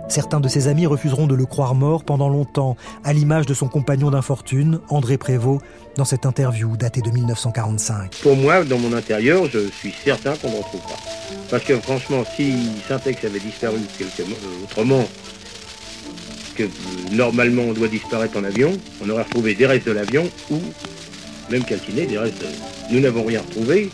Certains 0.07 0.39
de 0.39 0.47
ses 0.47 0.67
amis 0.67 0.85
refuseront 0.85 1.25
de 1.27 1.35
le 1.35 1.45
croire 1.45 1.73
mort 1.73 2.03
pendant 2.03 2.29
longtemps, 2.29 2.77
à 3.03 3.11
l'image 3.11 3.45
de 3.45 3.53
son 3.53 3.67
compagnon 3.67 4.11
d'infortune, 4.11 4.79
André 4.89 5.17
Prévost, 5.17 5.61
dans 5.97 6.05
cette 6.05 6.25
interview 6.25 6.77
datée 6.77 7.01
de 7.01 7.09
1945. 7.09 8.19
Pour 8.21 8.35
moi, 8.35 8.63
dans 8.63 8.77
mon 8.77 8.93
intérieur, 8.93 9.45
je 9.51 9.69
suis 9.71 9.93
certain 10.03 10.35
qu'on 10.35 10.51
ne 10.51 10.57
retrouve 10.57 10.81
pas. 10.81 10.99
Parce 11.49 11.63
que 11.63 11.75
franchement, 11.79 12.23
si 12.35 12.53
Syntex 12.87 13.23
avait 13.25 13.39
disparu 13.39 13.77
euh, 14.01 14.63
autrement, 14.63 15.03
que 16.55 16.63
euh, 16.63 16.67
normalement 17.11 17.63
on 17.63 17.73
doit 17.73 17.87
disparaître 17.87 18.37
en 18.37 18.43
avion, 18.43 18.71
on 19.03 19.09
aurait 19.09 19.23
retrouvé 19.23 19.55
des 19.55 19.65
restes 19.65 19.87
de 19.87 19.91
l'avion 19.91 20.29
ou, 20.51 20.59
même 21.49 21.63
calciné, 21.63 22.05
des 22.05 22.17
restes 22.17 22.39
de... 22.39 22.47
Nous 22.93 22.99
n'avons 22.99 23.23
rien 23.23 23.41
retrouvé, 23.41 23.89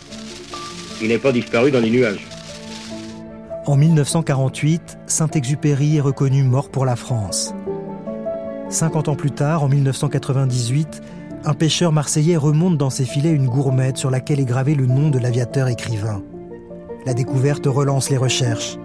il 1.00 1.08
n'est 1.08 1.18
pas 1.18 1.32
disparu 1.32 1.70
dans 1.70 1.80
les 1.80 1.90
nuages. 1.90 2.26
En 3.64 3.76
1948, 3.76 4.98
Saint-Exupéry 5.06 5.96
est 5.96 6.00
reconnu 6.00 6.42
mort 6.42 6.68
pour 6.68 6.84
la 6.84 6.96
France. 6.96 7.54
50 8.70 9.06
ans 9.06 9.14
plus 9.14 9.30
tard, 9.30 9.62
en 9.62 9.68
1998, 9.68 11.00
un 11.44 11.54
pêcheur 11.54 11.92
marseillais 11.92 12.36
remonte 12.36 12.76
dans 12.76 12.90
ses 12.90 13.04
filets 13.04 13.30
une 13.30 13.46
gourmette 13.46 13.98
sur 13.98 14.10
laquelle 14.10 14.40
est 14.40 14.44
gravé 14.44 14.74
le 14.74 14.86
nom 14.86 15.10
de 15.10 15.20
l'aviateur 15.20 15.68
écrivain. 15.68 16.24
La 17.06 17.14
découverte 17.14 17.66
relance 17.66 18.10
les 18.10 18.16
recherches. 18.16 18.78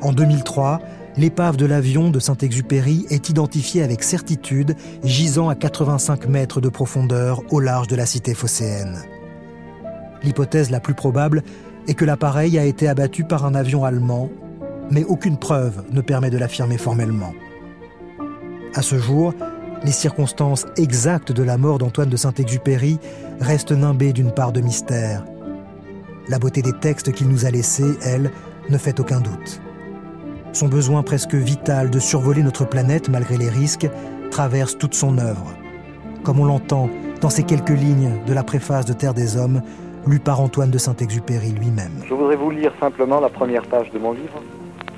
En 0.00 0.12
2003, 0.12 0.78
l'épave 1.16 1.56
de 1.56 1.66
l'avion 1.66 2.10
de 2.10 2.20
Saint-Exupéry 2.20 3.06
est 3.10 3.30
identifiée 3.30 3.82
avec 3.82 4.04
certitude, 4.04 4.76
gisant 5.02 5.48
à 5.48 5.56
85 5.56 6.28
mètres 6.28 6.60
de 6.60 6.68
profondeur 6.68 7.42
au 7.50 7.58
large 7.58 7.88
de 7.88 7.96
la 7.96 8.06
cité 8.06 8.32
phocéenne. 8.34 9.02
L'hypothèse 10.22 10.70
la 10.70 10.80
plus 10.80 10.94
probable 10.94 11.42
et 11.86 11.94
que 11.94 12.04
l'appareil 12.04 12.58
a 12.58 12.64
été 12.64 12.88
abattu 12.88 13.24
par 13.24 13.44
un 13.44 13.54
avion 13.54 13.84
allemand, 13.84 14.30
mais 14.90 15.04
aucune 15.04 15.38
preuve 15.38 15.84
ne 15.92 16.00
permet 16.00 16.30
de 16.30 16.38
l'affirmer 16.38 16.78
formellement. 16.78 17.32
À 18.74 18.82
ce 18.82 18.98
jour, 18.98 19.32
les 19.84 19.92
circonstances 19.92 20.66
exactes 20.76 21.32
de 21.32 21.42
la 21.42 21.58
mort 21.58 21.78
d'Antoine 21.78 22.08
de 22.08 22.16
Saint-Exupéry 22.16 22.98
restent 23.40 23.72
nimbées 23.72 24.12
d'une 24.12 24.32
part 24.32 24.52
de 24.52 24.60
mystère. 24.60 25.24
La 26.28 26.38
beauté 26.38 26.62
des 26.62 26.72
textes 26.72 27.12
qu'il 27.12 27.28
nous 27.28 27.44
a 27.44 27.50
laissés, 27.50 27.98
elle, 28.02 28.30
ne 28.70 28.78
fait 28.78 28.98
aucun 28.98 29.20
doute. 29.20 29.60
Son 30.52 30.68
besoin 30.68 31.02
presque 31.02 31.34
vital 31.34 31.90
de 31.90 31.98
survoler 31.98 32.42
notre 32.42 32.64
planète 32.64 33.08
malgré 33.08 33.36
les 33.36 33.50
risques 33.50 33.88
traverse 34.30 34.78
toute 34.78 34.94
son 34.94 35.18
œuvre. 35.18 35.54
Comme 36.22 36.40
on 36.40 36.44
l'entend 36.46 36.88
dans 37.20 37.28
ces 37.28 37.42
quelques 37.42 37.68
lignes 37.68 38.12
de 38.26 38.32
la 38.32 38.42
préface 38.42 38.86
de 38.86 38.94
Terre 38.94 39.14
des 39.14 39.36
Hommes, 39.36 39.62
lu 40.06 40.18
par 40.18 40.40
Antoine 40.40 40.70
de 40.70 40.78
Saint-Exupéry 40.78 41.52
lui-même. 41.52 42.02
Je 42.06 42.12
voudrais 42.12 42.36
vous 42.36 42.50
lire 42.50 42.72
simplement 42.78 43.20
la 43.20 43.28
première 43.28 43.62
page 43.62 43.90
de 43.90 43.98
mon 43.98 44.12
livre. 44.12 44.42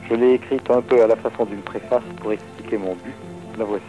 Je 0.08 0.14
l'ai 0.14 0.34
écrite 0.34 0.68
un 0.70 0.80
peu 0.82 1.02
à 1.02 1.06
la 1.06 1.16
façon 1.16 1.44
d'une 1.44 1.60
préface 1.60 2.02
pour 2.20 2.32
expliquer 2.32 2.76
mon 2.78 2.94
but. 2.94 3.14
La 3.58 3.64
voici. 3.64 3.84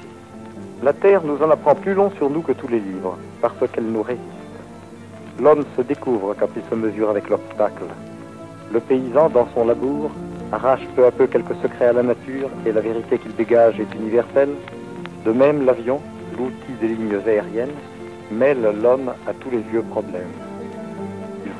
La 0.83 0.93
Terre 0.93 1.23
nous 1.23 1.41
en 1.43 1.49
apprend 1.49 1.75
plus 1.75 1.95
long 1.95 2.11
sur 2.17 2.29
nous 2.29 2.41
que 2.41 2.51
tous 2.51 2.67
les 2.67 2.79
livres, 2.79 3.17
parce 3.41 3.55
qu'elle 3.71 3.87
nous 3.87 4.03
résiste. 4.03 4.23
L'homme 5.39 5.63
se 5.75 5.81
découvre 5.81 6.35
quand 6.39 6.49
il 6.55 6.61
se 6.69 6.75
mesure 6.75 7.09
avec 7.09 7.29
l'obstacle. 7.29 7.85
Le 8.71 8.79
paysan, 8.79 9.29
dans 9.29 9.47
son 9.55 9.65
labour, 9.65 10.11
arrache 10.51 10.85
peu 10.95 11.05
à 11.05 11.11
peu 11.11 11.25
quelques 11.25 11.55
secrets 11.61 11.87
à 11.87 11.93
la 11.93 12.03
nature 12.03 12.49
et 12.65 12.71
la 12.71 12.81
vérité 12.81 13.17
qu'il 13.17 13.35
dégage 13.35 13.79
est 13.79 13.95
universelle. 13.95 14.53
De 15.25 15.31
même, 15.31 15.65
l'avion, 15.65 15.99
l'outil 16.37 16.73
des 16.79 16.89
lignes 16.89 17.19
aériennes, 17.25 17.75
mêle 18.31 18.61
l'homme 18.81 19.13
à 19.27 19.33
tous 19.33 19.49
les 19.49 19.63
vieux 19.71 19.83
problèmes. 19.83 20.46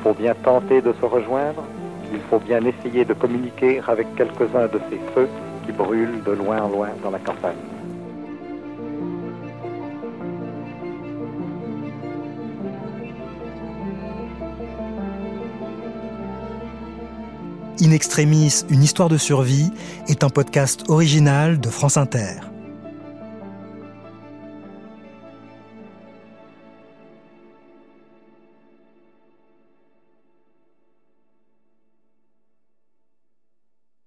Faut 0.08 0.14
bien 0.14 0.34
tenter 0.42 0.80
de 0.80 0.94
se 0.98 1.04
rejoindre, 1.04 1.62
il 2.10 2.20
faut 2.30 2.38
bien 2.38 2.64
essayer 2.64 3.04
de 3.04 3.12
communiquer 3.12 3.82
avec 3.86 4.06
quelques-uns 4.16 4.66
de 4.66 4.80
ces 4.88 4.98
feux 5.14 5.28
qui 5.66 5.72
brûlent 5.72 6.22
de 6.24 6.32
loin 6.32 6.62
en 6.62 6.68
loin 6.70 6.88
dans 7.02 7.10
la 7.10 7.18
campagne. 7.18 7.52
In 17.82 17.90
Extremis, 17.90 18.64
une 18.70 18.82
histoire 18.82 19.10
de 19.10 19.18
survie 19.18 19.70
est 20.08 20.24
un 20.24 20.30
podcast 20.30 20.84
original 20.88 21.60
de 21.60 21.68
France 21.68 21.98
Inter. 21.98 22.47